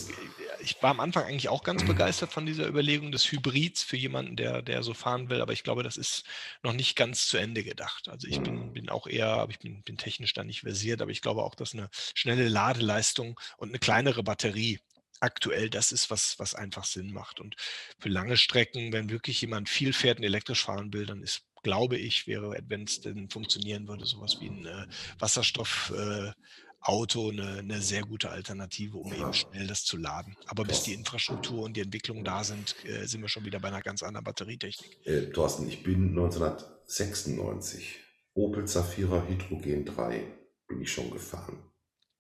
ich 0.63 0.83
war 0.83 0.91
am 0.91 1.01
Anfang 1.01 1.25
eigentlich 1.25 1.49
auch 1.49 1.63
ganz 1.63 1.85
begeistert 1.85 2.33
von 2.33 2.47
dieser 2.47 2.67
Überlegung 2.67 3.13
des 3.13 3.31
Hybrids 3.31 3.83
für 3.83 3.97
jemanden, 3.97 4.37
der, 4.37 4.63
der 4.63 4.83
so 4.83 4.95
fahren 4.95 5.29
will, 5.29 5.41
aber 5.41 5.53
ich 5.53 5.63
glaube, 5.63 5.83
das 5.83 5.97
ist 5.97 6.25
noch 6.63 6.73
nicht 6.73 6.97
ganz 6.97 7.27
zu 7.27 7.37
Ende 7.37 7.65
gedacht. 7.65 8.09
Also 8.09 8.27
ich 8.29 8.41
bin, 8.41 8.69
mhm. 8.69 8.73
bin 8.73 8.89
auch 8.89 9.07
eher, 9.07 9.47
ich 9.51 9.59
bin, 9.59 9.83
bin 9.83 9.97
technisch 9.97 10.35
da 10.35 10.45
nicht 10.45 10.61
versiert, 10.61 11.03
aber 11.03 11.11
ich 11.11 11.23
glaube 11.23 11.43
auch, 11.43 11.55
dass 11.55 11.75
eine 11.75 11.89
schnelle 11.93 12.49
Ladeleistung 12.49 13.39
und 13.57 13.71
eine 13.71 13.79
kleinere 13.79 14.23
Batterie 14.23 14.81
aktuell 15.21 15.71
das 15.71 15.93
ist, 15.93 16.11
was, 16.11 16.39
was 16.39 16.55
einfach 16.55 16.85
Sinn 16.85 17.13
macht. 17.13 17.41
Und 17.41 17.57
für 17.99 18.09
lange 18.09 18.37
Strecken, 18.37 18.93
wenn 18.93 19.11
wirklich 19.11 19.41
jemand 19.41 19.69
viel 19.69 19.93
fährt 19.93 20.19
und 20.19 20.25
elektrisch 20.25 20.65
fahren 20.65 20.93
will, 20.93 21.07
dann 21.07 21.23
ist, 21.23 21.43
glaube 21.63 21.99
ich, 21.99 22.27
wäre, 22.27 22.59
wenn 22.69 22.85
es 22.85 23.01
denn 23.01 23.29
funktionieren 23.29 23.87
würde, 23.87 24.07
sowas 24.07 24.39
wie 24.41 24.49
ein 24.49 24.67
äh, 24.67 24.87
Wasserstoff. 25.19 25.93
Äh, 25.95 26.33
Auto 26.81 27.31
eine, 27.31 27.59
eine 27.59 27.83
sehr 27.83 28.03
gute 28.03 28.31
Alternative, 28.31 28.97
um 28.97 29.13
eben 29.13 29.33
schnell 29.35 29.67
das 29.67 29.85
zu 29.85 29.97
laden. 29.97 30.37
Aber 30.47 30.65
bis 30.65 30.83
die 30.83 30.95
Infrastruktur 30.95 31.65
und 31.65 31.77
die 31.77 31.83
Entwicklung 31.83 32.25
da 32.25 32.43
sind, 32.43 32.75
äh, 32.85 33.07
sind 33.07 33.21
wir 33.21 33.29
schon 33.29 33.45
wieder 33.45 33.61
bei 33.61 33.69
einer 33.69 33.83
ganz 33.83 34.03
anderen 34.03 34.25
Batterietechnik. 34.25 35.07
Äh, 35.07 35.27
Thorsten, 35.31 35.69
ich 35.69 35.83
bin 35.83 36.09
1996 36.11 37.97
Opel 38.35 38.65
Zafira 38.67 39.27
Hydrogen 39.27 39.85
3 39.85 40.23
bin 40.69 40.81
ich 40.81 40.93
schon 40.93 41.11
gefahren. 41.11 41.59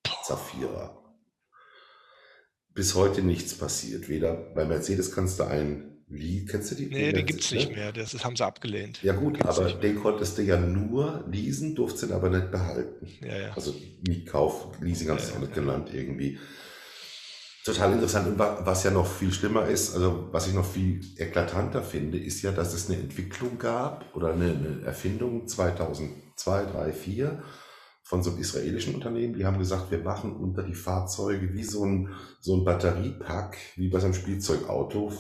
Boah. 0.03 0.23
Zafira. 0.25 0.97
Bis 2.75 2.95
heute 2.95 3.23
nichts 3.23 3.57
passiert. 3.57 4.09
Weder 4.09 4.35
bei 4.35 4.65
Mercedes 4.65 5.13
kannst 5.13 5.39
du 5.39 5.45
einen 5.45 5.90
wie, 6.11 6.45
kennst 6.45 6.73
du 6.73 6.75
die? 6.75 6.87
Nee, 6.87 7.13
den 7.13 7.25
gibt 7.25 7.41
es 7.41 7.53
nicht 7.53 7.71
mehr. 7.71 7.93
Das 7.93 8.25
haben 8.25 8.35
sie 8.35 8.45
abgelehnt. 8.45 9.01
Ja 9.03 9.13
gut, 9.13 9.41
aber 9.45 9.73
den 9.73 10.01
konntest 10.01 10.37
du 10.39 10.43
ja 10.43 10.59
nur 10.59 11.25
leasen, 11.31 11.77
durfst 11.77 12.03
ihn 12.03 12.13
aber 12.13 12.29
nicht 12.31 12.51
behalten. 12.51 13.07
Ja, 13.21 13.39
ja. 13.39 13.53
Also 13.55 13.75
Mietkauf, 14.07 14.69
Leasing 14.81 15.09
hast 15.11 15.29
du 15.29 15.31
ja, 15.31 15.37
auch 15.37 15.41
nicht 15.43 15.55
genannt 15.55 15.91
irgendwie. 15.93 16.39
Total 17.65 17.93
interessant. 17.93 18.27
Und 18.27 18.39
was 18.39 18.83
ja 18.83 18.91
noch 18.91 19.07
viel 19.07 19.33
schlimmer 19.33 19.67
ist, 19.67 19.95
also 19.95 20.29
was 20.33 20.49
ich 20.49 20.55
noch 20.55 20.65
viel 20.67 21.01
eklatanter 21.17 21.83
finde, 21.83 22.19
ist 22.19 22.43
ja, 22.43 22.51
dass 22.51 22.75
es 22.75 22.91
eine 22.91 22.99
Entwicklung 22.99 23.59
gab 23.59 24.05
oder 24.17 24.33
eine, 24.33 24.47
eine 24.47 24.83
Erfindung 24.85 25.47
2002, 25.47 26.31
2003, 26.41 26.93
2004 26.93 27.43
von 28.11 28.25
so 28.25 28.31
einem 28.31 28.41
israelischen 28.41 28.97
Unternehmen, 28.97 29.35
die 29.35 29.47
haben 29.47 29.61
gesagt, 29.61 29.93
wir 29.93 30.01
machen 30.01 30.35
unter 30.35 30.65
die 30.65 30.75
Fahrzeuge 30.75 31.55
wie 31.55 31.63
so 31.63 31.85
ein, 31.85 32.09
so 32.41 32.57
ein 32.57 32.65
Batteriepack, 32.65 33.57
wie 33.77 33.89
bei 33.89 34.01
so 34.01 34.07
einem 34.07 34.15
Spielzeugauto, 34.15 35.13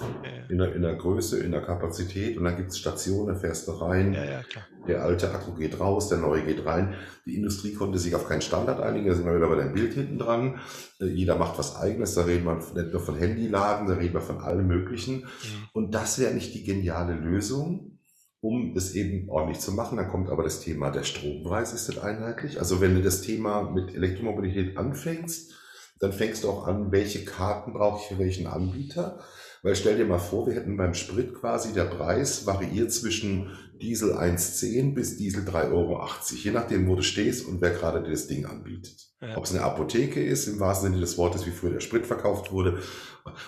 in 0.48 0.58
der, 0.58 0.74
in 0.74 0.82
der 0.82 0.96
Größe, 0.96 1.38
in 1.38 1.52
der 1.52 1.62
Kapazität 1.62 2.36
und 2.36 2.42
dann 2.42 2.56
gibt 2.56 2.70
es 2.70 2.78
Stationen, 2.78 3.28
da 3.28 3.34
fährst 3.36 3.68
du 3.68 3.72
rein, 3.74 4.12
ja, 4.12 4.24
ja, 4.24 4.40
der 4.88 5.04
alte 5.04 5.30
Akku 5.32 5.54
geht 5.54 5.78
raus, 5.78 6.08
der 6.08 6.18
neue 6.18 6.42
geht 6.42 6.66
rein. 6.66 6.94
Die 7.26 7.36
Industrie 7.36 7.74
konnte 7.74 8.00
sich 8.00 8.16
auf 8.16 8.26
keinen 8.26 8.42
Standard 8.42 8.80
einigen, 8.80 9.06
da 9.06 9.14
sind 9.14 9.24
wir 9.24 9.36
wieder 9.36 9.48
bei 9.48 9.62
dem 9.62 9.72
Bild 9.72 9.94
hinten 9.94 10.18
dran. 10.18 10.58
Äh, 11.00 11.06
jeder 11.06 11.36
macht 11.36 11.60
was 11.60 11.76
eigenes, 11.76 12.14
da 12.14 12.22
reden 12.22 12.44
wir 12.44 12.56
nicht 12.56 12.92
nur 12.92 13.00
von 13.00 13.14
Handyladen, 13.14 13.86
da 13.86 13.94
reden 13.94 14.14
wir 14.14 14.20
von 14.20 14.38
allem 14.38 14.66
Möglichen. 14.66 15.18
Mhm. 15.18 15.68
Und 15.74 15.94
das 15.94 16.18
wäre 16.18 16.34
nicht 16.34 16.54
die 16.54 16.64
geniale 16.64 17.14
Lösung, 17.14 17.99
um 18.40 18.74
es 18.76 18.94
eben 18.94 19.28
ordentlich 19.28 19.60
zu 19.60 19.72
machen. 19.72 19.96
Dann 19.96 20.08
kommt 20.08 20.30
aber 20.30 20.42
das 20.42 20.60
Thema 20.60 20.90
der 20.90 21.04
Strompreis, 21.04 21.72
ist 21.72 21.88
das 21.88 21.98
einheitlich? 21.98 22.58
Also 22.58 22.80
wenn 22.80 22.94
du 22.94 23.02
das 23.02 23.22
Thema 23.22 23.70
mit 23.70 23.94
Elektromobilität 23.94 24.76
anfängst, 24.76 25.52
dann 26.00 26.12
fängst 26.12 26.44
du 26.44 26.48
auch 26.48 26.66
an, 26.66 26.92
welche 26.92 27.24
Karten 27.24 27.74
brauche 27.74 28.00
ich 28.00 28.08
für 28.08 28.18
welchen 28.18 28.46
Anbieter. 28.46 29.20
Weil 29.62 29.76
stell 29.76 29.98
dir 29.98 30.06
mal 30.06 30.18
vor, 30.18 30.46
wir 30.46 30.54
hätten 30.54 30.78
beim 30.78 30.94
Sprit 30.94 31.34
quasi 31.34 31.74
der 31.74 31.84
Preis 31.84 32.46
variiert 32.46 32.90
zwischen 32.90 33.50
Diesel 33.80 34.14
1,10 34.14 34.94
bis 34.94 35.18
Diesel 35.18 35.44
3,80 35.44 35.72
Euro, 35.72 36.06
je 36.34 36.50
nachdem, 36.50 36.88
wo 36.88 36.96
du 36.96 37.02
stehst 37.02 37.46
und 37.46 37.60
wer 37.60 37.70
gerade 37.70 38.02
dir 38.02 38.10
das 38.10 38.26
Ding 38.26 38.46
anbietet. 38.46 39.10
Ja. 39.20 39.36
Ob 39.36 39.44
es 39.44 39.54
eine 39.54 39.62
Apotheke 39.62 40.22
ist, 40.22 40.46
im 40.46 40.60
wahrsten 40.60 40.90
Sinne 40.90 41.00
des 41.00 41.18
Wortes, 41.18 41.46
wie 41.46 41.50
früher 41.50 41.72
der 41.72 41.80
Sprit 41.80 42.06
verkauft 42.06 42.52
wurde. 42.52 42.78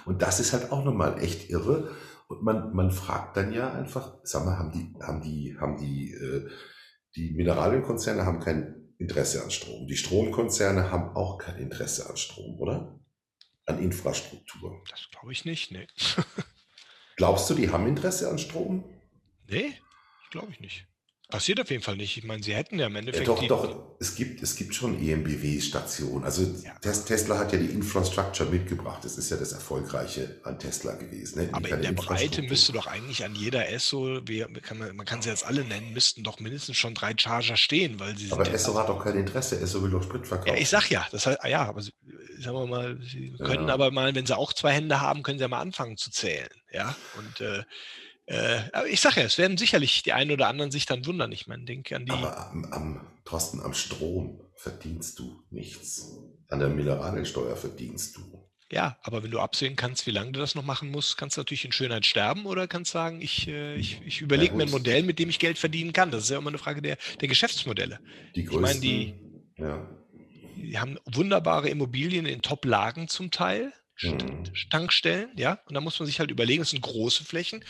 Und 0.05 0.21
das 0.21 0.39
ist 0.39 0.53
halt 0.53 0.71
auch 0.71 0.85
nochmal 0.85 1.23
echt 1.23 1.49
irre. 1.49 1.91
Und 2.33 2.43
man, 2.43 2.75
man 2.75 2.91
fragt 2.91 3.37
dann 3.37 3.53
ja 3.53 3.73
einfach, 3.73 4.15
sag 4.23 4.45
mal, 4.45 4.59
haben 4.59 4.73
die, 4.73 4.95
haben 5.03 5.21
die, 5.21 5.57
haben 5.61 5.77
die, 5.77 6.13
äh, 6.13 6.49
die 7.15 7.33
Mineralienkonzerne 7.33 8.25
haben 8.25 8.41
kein 8.41 8.95
Interesse 8.99 9.43
an 9.43 9.51
Strom. 9.51 9.87
Die 9.87 9.97
Stromkonzerne 9.97 10.91
haben 10.91 11.15
auch 11.17 11.39
kein 11.39 11.57
Interesse 11.57 12.09
an 12.09 12.17
Strom, 12.17 12.59
oder? 12.59 12.99
An 13.67 13.79
Infrastruktur. 13.79 14.83
Das 14.91 15.09
glaube 15.11 15.33
ich 15.33 15.45
nicht, 15.45 15.73
nee. 15.73 15.87
Glaubst 17.17 17.51
du, 17.51 17.55
die 17.55 17.71
haben 17.71 17.87
Interesse 17.87 18.31
an 18.31 18.39
Strom? 18.39 18.85
Nee, 19.49 19.75
glaube 20.31 20.51
ich 20.51 20.61
nicht. 20.61 20.87
Passiert 21.33 21.61
auf 21.61 21.71
jeden 21.71 21.83
Fall 21.83 21.97
nicht. 21.97 22.19
Ich 22.19 22.25
meine, 22.25 22.43
sie 22.43 22.55
hätten 22.55 22.79
ja 22.79 22.89
im 22.89 22.95
Endeffekt. 22.95 23.27
Ja, 23.27 23.35
doch, 23.35 23.49
doch. 23.49 23.97
Es 23.99 24.15
gibt, 24.15 24.43
es 24.43 24.55
gibt 24.55 24.75
schon 24.75 25.03
EMBW-Stationen. 25.03 26.25
Also 26.25 26.43
ja. 26.43 26.75
Tesla 26.79 27.39
hat 27.39 27.55
ja 27.55 27.59
die 27.59 27.71
Infrastructure 27.71 28.51
mitgebracht. 28.51 29.03
Das 29.03 29.17
ist 29.17 29.31
ja 29.31 29.39
das 29.39 29.53
Erfolgreiche 29.53 30.37
an 30.45 30.59
Tesla 30.59 30.93
gewesen. 30.93 31.41
Ne? 31.41 31.49
Aber 31.53 31.71
in 31.71 31.81
der 31.81 31.93
Breite 31.93 32.43
müsste 32.43 32.73
doch 32.73 32.87
eigentlich 32.87 33.25
an 33.25 33.35
jeder 33.35 33.67
Esso, 33.71 34.21
wie, 34.27 34.45
kann 34.61 34.77
man, 34.77 35.07
kann 35.07 35.23
sie 35.23 35.31
jetzt 35.31 35.47
alle 35.47 35.65
nennen, 35.65 35.95
müssten 35.95 36.23
doch 36.23 36.39
mindestens 36.39 36.77
schon 36.77 36.93
drei 36.93 37.15
Charger 37.17 37.57
stehen, 37.57 37.99
weil 37.99 38.15
sie. 38.15 38.31
Aber 38.31 38.47
Esso 38.53 38.79
hat 38.79 38.91
doch 38.91 39.03
kein 39.03 39.17
Interesse. 39.17 39.59
Esso 39.59 39.83
will 39.83 39.91
doch 39.91 40.03
Sprit 40.03 40.27
verkaufen. 40.27 40.55
Ja, 40.55 40.61
ich 40.61 40.69
sag 40.69 40.91
ja, 40.91 41.07
das 41.13 41.25
heißt, 41.25 41.39
ja, 41.49 41.65
aber 41.65 41.81
sie, 41.81 41.95
sagen 42.41 42.59
wir 42.59 42.67
mal, 42.67 43.01
sie 43.01 43.33
können 43.39 43.69
ja. 43.69 43.75
aber 43.75 43.91
mal, 43.91 44.15
wenn 44.15 44.27
sie 44.27 44.37
auch 44.37 44.53
zwei 44.53 44.73
Hände 44.73 45.01
haben, 45.01 45.23
können 45.23 45.39
sie 45.39 45.43
ja 45.43 45.49
mal 45.49 45.61
anfangen 45.61 45.97
zu 45.97 46.11
zählen. 46.11 46.51
Ja, 46.71 46.95
und 47.17 47.41
äh, 47.41 47.63
äh, 48.27 48.61
aber 48.73 48.89
ich 48.89 49.01
sage 49.01 49.21
ja, 49.21 49.27
es 49.27 49.39
werden 49.39 49.59
sicherlich 49.59 50.03
die 50.03 50.13
einen 50.13 50.31
oder 50.31 50.49
anderen 50.49 50.71
sich 50.71 50.87
dann 50.87 51.05
wundern. 51.07 51.33
Ich 51.33 51.47
meine, 51.47 51.65
denke 51.65 51.97
an 51.97 52.07
die. 52.07 52.13
Aber 52.13 52.51
am, 52.51 52.65
am, 52.67 53.07
Thorsten, 53.25 53.61
am 53.61 53.75
Strom 53.75 54.41
verdienst 54.57 55.19
du 55.19 55.43
nichts. 55.51 56.19
An 56.49 56.61
der 56.61 56.69
Mineraliensteuer 56.69 57.57
verdienst 57.57 58.17
du. 58.17 58.49
Ja, 58.71 58.97
aber 59.03 59.23
wenn 59.23 59.31
du 59.31 59.39
absehen 59.39 59.77
kannst, 59.77 60.07
wie 60.07 60.13
lange 60.13 60.33
du 60.33 60.41
das 60.41 60.55
noch 60.55 60.65
machen 60.65 60.91
musst, 60.91 61.19
kannst 61.19 61.37
du 61.37 61.41
natürlich 61.41 61.67
in 61.67 61.73
Schönheit 61.73 62.07
sterben 62.07 62.47
oder 62.47 62.67
kannst 62.67 62.91
sagen, 62.91 63.21
ich, 63.21 63.47
äh, 63.49 63.75
ich, 63.75 64.01
ich 64.07 64.23
überlege 64.23 64.53
ja, 64.53 64.57
mir 64.57 64.63
ein 64.63 64.71
Modell, 64.71 65.03
mit 65.03 65.19
dem 65.19 65.29
ich 65.29 65.39
Geld 65.39 65.59
verdienen 65.59 65.93
kann. 65.93 66.11
Das 66.11 66.25
ist 66.25 66.31
ja 66.31 66.39
immer 66.39 66.49
eine 66.49 66.59
Frage 66.59 66.81
der, 66.81 66.97
der 67.21 67.29
Geschäftsmodelle. 67.29 68.01
Die 68.35 68.45
größten, 68.45 68.65
ich 68.65 68.71
meine, 68.71 68.81
die, 68.81 69.15
ja. 69.59 69.87
die 70.57 70.79
haben 70.79 70.99
wunderbare 71.05 71.69
Immobilien 71.69 72.25
in 72.25 72.41
Top-Lagen 72.41 73.09
zum 73.09 73.31
Teil. 73.31 73.75
Mhm. 74.01 74.45
Tankstellen, 74.71 75.31
ja, 75.37 75.61
und 75.67 75.75
da 75.75 75.81
muss 75.81 75.99
man 75.99 76.07
sich 76.07 76.19
halt 76.19 76.31
überlegen, 76.31 76.63
das 76.63 76.71
sind 76.71 76.81
große 76.81 77.25
Flächen, 77.25 77.65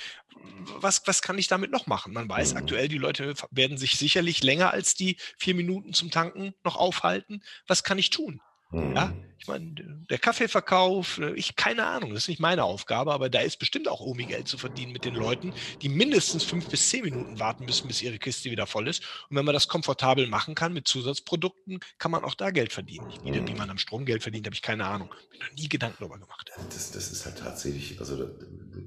was, 0.80 1.02
was 1.06 1.22
kann 1.22 1.38
ich 1.38 1.48
damit 1.48 1.70
noch 1.70 1.86
machen? 1.86 2.12
Man 2.12 2.28
weiß 2.28 2.52
mhm. 2.52 2.58
aktuell, 2.58 2.88
die 2.88 2.98
Leute 2.98 3.34
werden 3.50 3.78
sich 3.78 3.96
sicherlich 3.96 4.42
länger 4.42 4.70
als 4.72 4.94
die 4.94 5.16
vier 5.38 5.54
Minuten 5.54 5.92
zum 5.92 6.10
Tanken 6.10 6.54
noch 6.64 6.76
aufhalten. 6.76 7.42
Was 7.66 7.82
kann 7.84 7.98
ich 7.98 8.10
tun? 8.10 8.40
Mhm. 8.72 8.96
Ja, 8.96 9.12
ich 9.42 9.48
meine, 9.48 9.74
der 10.08 10.18
Kaffeeverkauf, 10.18 11.18
äh, 11.18 11.34
ich 11.34 11.56
keine 11.56 11.84
Ahnung, 11.84 12.10
das 12.10 12.24
ist 12.24 12.28
nicht 12.28 12.40
meine 12.40 12.62
Aufgabe, 12.62 13.12
aber 13.12 13.28
da 13.28 13.40
ist 13.40 13.58
bestimmt 13.58 13.88
auch 13.88 14.00
irgendwie 14.00 14.26
Geld 14.26 14.46
zu 14.46 14.56
verdienen 14.56 14.92
mit 14.92 15.04
den 15.04 15.16
Leuten, 15.16 15.52
die 15.82 15.88
mindestens 15.88 16.44
fünf 16.44 16.68
bis 16.68 16.88
zehn 16.88 17.02
Minuten 17.02 17.40
warten 17.40 17.64
müssen, 17.64 17.88
bis 17.88 18.02
ihre 18.02 18.20
Kiste 18.20 18.52
wieder 18.52 18.68
voll 18.68 18.86
ist. 18.86 19.02
Und 19.28 19.36
wenn 19.36 19.44
man 19.44 19.52
das 19.52 19.66
komfortabel 19.66 20.28
machen 20.28 20.54
kann 20.54 20.72
mit 20.72 20.86
Zusatzprodukten, 20.86 21.80
kann 21.98 22.12
man 22.12 22.22
auch 22.22 22.36
da 22.36 22.52
Geld 22.52 22.72
verdienen. 22.72 23.10
Ich, 23.10 23.24
wie, 23.24 23.46
wie 23.46 23.54
man 23.54 23.68
am 23.68 23.78
Strom 23.78 24.04
Geld 24.04 24.22
verdient, 24.22 24.46
habe 24.46 24.54
ich 24.54 24.62
keine 24.62 24.86
Ahnung. 24.86 25.12
Bin 25.30 25.40
noch 25.40 25.52
nie 25.56 25.68
Gedanken 25.68 25.96
darüber 25.98 26.20
gemacht. 26.20 26.52
Das, 26.68 26.92
das 26.92 27.10
ist 27.10 27.26
halt 27.26 27.38
tatsächlich, 27.38 27.98
also 27.98 28.24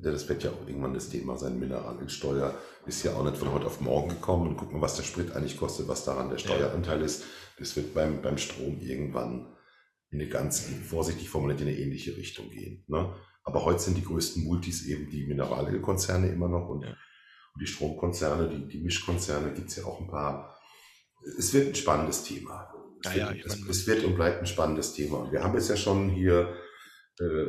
das 0.01 0.29
wird 0.29 0.43
ja 0.45 0.51
auch 0.51 0.67
irgendwann 0.67 0.93
das 0.93 1.09
Thema 1.09 1.37
sein, 1.37 1.59
Mineralölsteuer 1.59 2.57
ist 2.85 3.03
ja 3.03 3.13
auch 3.13 3.23
nicht 3.23 3.35
von 3.35 3.51
heute 3.51 3.65
auf 3.65 3.81
morgen 3.81 4.09
gekommen 4.09 4.47
und 4.47 4.57
gucken, 4.57 4.79
was 4.79 4.95
der 4.95 5.03
Sprit 5.03 5.35
eigentlich 5.35 5.57
kostet, 5.57 5.89
was 5.89 6.05
daran 6.05 6.29
der 6.29 6.37
Steueranteil 6.37 6.99
ja. 6.99 7.05
ist. 7.05 7.23
Das 7.59 7.75
wird 7.75 7.93
beim, 7.93 8.21
beim 8.21 8.37
Strom 8.37 8.79
irgendwann 8.79 9.47
in 10.15 10.21
eine 10.21 10.29
ganz 10.29 10.67
vorsichtig 10.87 11.29
formuliert 11.29 11.61
in 11.61 11.67
eine 11.67 11.77
ähnliche 11.77 12.15
Richtung 12.15 12.49
gehen. 12.49 12.83
Ne? 12.87 13.13
Aber 13.43 13.65
heute 13.65 13.79
sind 13.79 13.97
die 13.97 14.03
größten 14.03 14.43
Multis 14.43 14.85
eben 14.85 15.09
die 15.09 15.27
Mineralölkonzerne 15.27 16.29
immer 16.29 16.47
noch 16.47 16.69
und, 16.69 16.83
ja. 16.83 16.89
und 16.89 17.61
die 17.61 17.67
Stromkonzerne, 17.67 18.49
die, 18.49 18.67
die 18.67 18.81
Mischkonzerne 18.81 19.53
gibt 19.53 19.69
es 19.69 19.75
ja 19.75 19.83
auch 19.83 19.99
ein 19.99 20.07
paar. 20.07 20.57
Es 21.37 21.53
wird 21.53 21.67
ein 21.67 21.75
spannendes 21.75 22.23
Thema. 22.23 22.73
Es, 23.03 23.15
ja, 23.15 23.29
wird, 23.29 23.39
ja, 23.39 23.45
es, 23.45 23.67
es, 23.67 23.87
wird 23.87 24.03
und 24.05 24.15
bleibt 24.15 24.39
ein 24.39 24.47
spannendes 24.47 24.93
Thema. 24.93 25.31
Wir 25.31 25.43
haben 25.43 25.53
jetzt 25.53 25.69
ja 25.69 25.75
schon 25.75 26.09
hier 26.09 26.55
äh, 27.19 27.45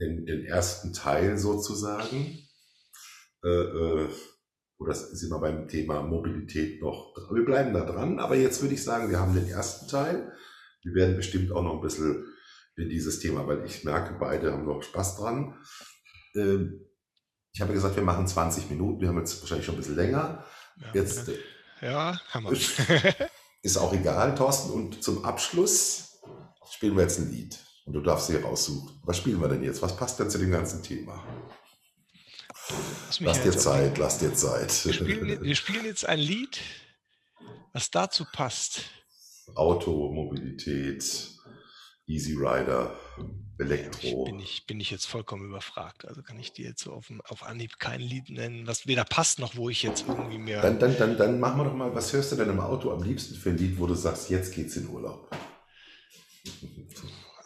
den, 0.00 0.26
den 0.26 0.44
ersten 0.44 0.92
Teil 0.92 1.36
sozusagen. 1.36 2.38
Äh, 3.44 3.48
äh, 3.48 4.08
oder 4.78 4.94
sind 4.94 5.30
wir 5.30 5.40
beim 5.40 5.68
Thema 5.68 6.02
Mobilität 6.02 6.80
noch. 6.82 7.14
Wir 7.32 7.44
bleiben 7.44 7.72
da 7.72 7.84
dran, 7.84 8.18
aber 8.18 8.36
jetzt 8.36 8.62
würde 8.62 8.74
ich 8.74 8.84
sagen, 8.84 9.10
wir 9.10 9.18
haben 9.18 9.34
den 9.34 9.48
ersten 9.48 9.88
Teil. 9.88 10.32
Wir 10.86 10.94
werden 10.94 11.16
bestimmt 11.16 11.50
auch 11.50 11.62
noch 11.62 11.74
ein 11.74 11.80
bisschen 11.80 12.24
in 12.76 12.88
dieses 12.88 13.18
Thema, 13.18 13.46
weil 13.46 13.64
ich 13.64 13.82
merke, 13.82 14.14
beide 14.18 14.52
haben 14.52 14.64
noch 14.64 14.82
Spaß 14.82 15.16
dran. 15.16 15.58
Ähm, 16.34 16.86
ich 17.52 17.60
habe 17.60 17.72
gesagt, 17.72 17.96
wir 17.96 18.04
machen 18.04 18.28
20 18.28 18.70
Minuten. 18.70 19.00
Wir 19.00 19.08
haben 19.08 19.18
jetzt 19.18 19.40
wahrscheinlich 19.40 19.66
schon 19.66 19.74
ein 19.74 19.78
bisschen 19.78 19.96
länger. 19.96 20.44
Ja, 20.76 20.86
jetzt, 20.94 21.28
ja 21.80 22.20
Hammer. 22.30 22.52
Ist, 23.62 23.78
auch 23.78 23.92
egal, 23.92 24.34
Thorsten. 24.36 24.70
Und 24.70 25.02
zum 25.02 25.24
Abschluss 25.24 26.20
spielen 26.70 26.94
wir 26.94 27.02
jetzt 27.02 27.18
ein 27.18 27.32
Lied. 27.32 27.58
Und 27.84 27.94
du 27.94 28.00
darfst 28.00 28.28
dir 28.28 28.44
raussuchen. 28.44 29.00
Was 29.04 29.16
spielen 29.16 29.40
wir 29.40 29.48
denn 29.48 29.64
jetzt? 29.64 29.82
Was 29.82 29.96
passt 29.96 30.20
denn 30.20 30.30
zu 30.30 30.38
dem 30.38 30.52
ganzen 30.52 30.84
Thema? 30.84 31.24
Lass 33.20 33.42
dir 33.42 33.56
Zeit, 33.56 33.98
lass 33.98 34.18
dir 34.18 34.34
Zeit. 34.34 34.84
Wir 34.84 34.92
spielen, 34.92 35.42
wir 35.42 35.56
spielen 35.56 35.84
jetzt 35.84 36.06
ein 36.06 36.18
Lied, 36.18 36.60
was 37.72 37.90
dazu 37.90 38.24
passt. 38.32 38.82
Auto, 39.54 40.12
Mobilität, 40.12 41.04
Easy 42.06 42.34
Rider, 42.34 42.94
Elektro. 43.58 44.24
Bin 44.24 44.38
ich, 44.38 44.66
bin 44.66 44.80
ich 44.80 44.90
jetzt 44.90 45.06
vollkommen 45.06 45.46
überfragt. 45.46 46.06
Also 46.06 46.22
kann 46.22 46.38
ich 46.38 46.52
dir 46.52 46.66
jetzt 46.66 46.82
so 46.82 46.92
auf, 46.92 47.10
auf 47.24 47.42
Anhieb 47.42 47.78
kein 47.78 48.00
Lied 48.00 48.30
nennen, 48.30 48.66
was 48.66 48.86
weder 48.86 49.04
passt 49.04 49.38
noch, 49.38 49.56
wo 49.56 49.70
ich 49.70 49.82
jetzt 49.82 50.04
irgendwie 50.06 50.38
mehr. 50.38 50.60
Dann, 50.62 50.78
dann, 50.78 50.96
dann, 50.98 51.16
dann 51.16 51.40
machen 51.40 51.58
wir 51.58 51.64
doch 51.64 51.74
mal, 51.74 51.94
was 51.94 52.12
hörst 52.12 52.32
du 52.32 52.36
denn 52.36 52.50
im 52.50 52.60
Auto 52.60 52.90
am 52.92 53.02
liebsten 53.02 53.34
für 53.34 53.50
ein 53.50 53.58
Lied, 53.58 53.78
wo 53.78 53.86
du 53.86 53.94
sagst, 53.94 54.30
jetzt 54.30 54.54
geht's 54.54 54.76
in 54.76 54.88
Urlaub? 54.88 55.30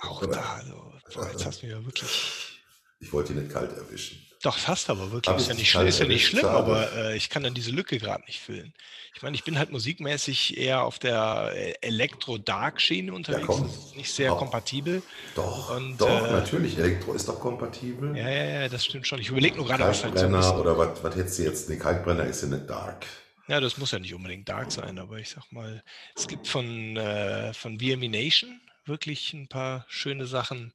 Auch 0.00 0.22
Oder? 0.22 0.32
da, 0.32 0.54
also, 0.54 0.92
boah, 1.14 1.30
jetzt 1.30 1.46
hast 1.46 1.62
du 1.62 1.66
mich 1.66 1.74
ja 1.74 1.84
wirklich. 1.84 2.62
Ich 2.98 3.12
wollte 3.12 3.32
ihn 3.32 3.40
nicht 3.40 3.52
kalt 3.52 3.72
erwischen. 3.76 4.18
Doch, 4.42 4.56
fast 4.56 4.88
aber 4.88 5.12
wirklich. 5.12 5.36
Ist 5.36 5.48
ja, 5.48 5.54
nicht, 5.54 5.74
ist 5.74 5.98
ja 5.98 6.06
nicht 6.06 6.26
schlimm, 6.26 6.46
aber 6.46 6.90
äh, 6.94 7.16
ich 7.16 7.28
kann 7.28 7.42
dann 7.42 7.52
diese 7.52 7.70
Lücke 7.70 7.98
gerade 7.98 8.24
nicht 8.24 8.40
füllen. 8.40 8.72
Ich 9.14 9.20
meine, 9.20 9.34
ich 9.34 9.44
bin 9.44 9.58
halt 9.58 9.70
musikmäßig 9.70 10.56
eher 10.56 10.82
auf 10.82 10.98
der 10.98 11.52
äh, 11.54 11.74
Elektro-Dark-Schiene 11.82 13.12
unterwegs. 13.12 13.48
Ja, 13.48 13.64
das 13.64 13.76
ist 13.76 13.96
nicht 13.96 14.10
sehr 14.10 14.30
doch. 14.30 14.38
kompatibel. 14.38 15.02
Doch, 15.34 15.76
Und, 15.76 16.00
doch, 16.00 16.08
äh, 16.08 16.32
natürlich. 16.32 16.78
Elektro 16.78 17.12
ist 17.12 17.28
doch 17.28 17.38
kompatibel. 17.38 18.16
Ja, 18.16 18.30
ja, 18.30 18.44
ja, 18.62 18.68
das 18.68 18.86
stimmt 18.86 19.06
schon. 19.06 19.18
Ich 19.18 19.28
überlege 19.28 19.56
nur 19.56 19.66
gerade, 19.66 19.84
was 19.84 20.02
halt 20.02 20.18
so 20.18 20.26
ist. 20.26 20.52
Oder 20.52 20.78
was, 20.78 21.04
was 21.04 21.16
hättest 21.16 21.38
du 21.38 21.42
jetzt? 21.42 21.68
Nee, 21.68 21.76
Kalkbrenner 21.76 22.24
ist 22.24 22.42
ja 22.42 22.48
nicht 22.48 22.70
Dark. 22.70 23.04
Ja, 23.46 23.60
das 23.60 23.76
muss 23.76 23.90
ja 23.90 23.98
nicht 23.98 24.14
unbedingt 24.14 24.48
Dark 24.48 24.72
sein, 24.72 24.98
aber 24.98 25.18
ich 25.18 25.28
sag 25.28 25.50
mal, 25.52 25.82
es 26.16 26.28
gibt 26.28 26.46
von, 26.46 26.96
äh, 26.96 27.52
von 27.52 27.78
VME 27.78 28.08
Nation 28.08 28.60
wirklich 28.86 29.34
ein 29.34 29.48
paar 29.48 29.84
schöne 29.88 30.26
Sachen. 30.26 30.72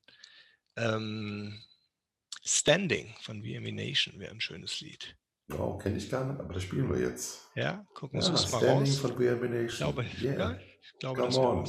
Ähm, 0.75 1.61
Standing 2.47 3.15
von 3.21 3.41
VME 3.41 3.71
Nation 3.71 4.19
wäre 4.19 4.31
ein 4.31 4.39
schönes 4.39 4.79
Lied. 4.79 5.17
Wow, 5.47 5.81
kenne 5.81 5.97
ich 5.97 6.09
gar 6.11 6.25
nicht, 6.25 6.39
aber 6.39 6.53
das 6.53 6.63
spielen 6.63 6.89
wir 6.89 6.99
jetzt. 6.99 7.49
Ja, 7.55 7.85
gucken 7.95 8.19
wir 8.19 8.25
ja, 8.25 8.31
uns 8.31 8.51
mal 8.51 8.59
Standing 8.59 8.85
raus. 8.85 8.97
Von 8.99 9.15
VME 9.15 9.49
Nation. 9.49 9.65
Ich 9.65 9.77
glaube, 9.77 10.05
yeah. 10.21 10.51
ja, 10.51 10.59
ich 10.81 10.99
glaube 10.99 11.21
Come 11.21 11.27
das 11.27 11.37
on. 11.37 11.65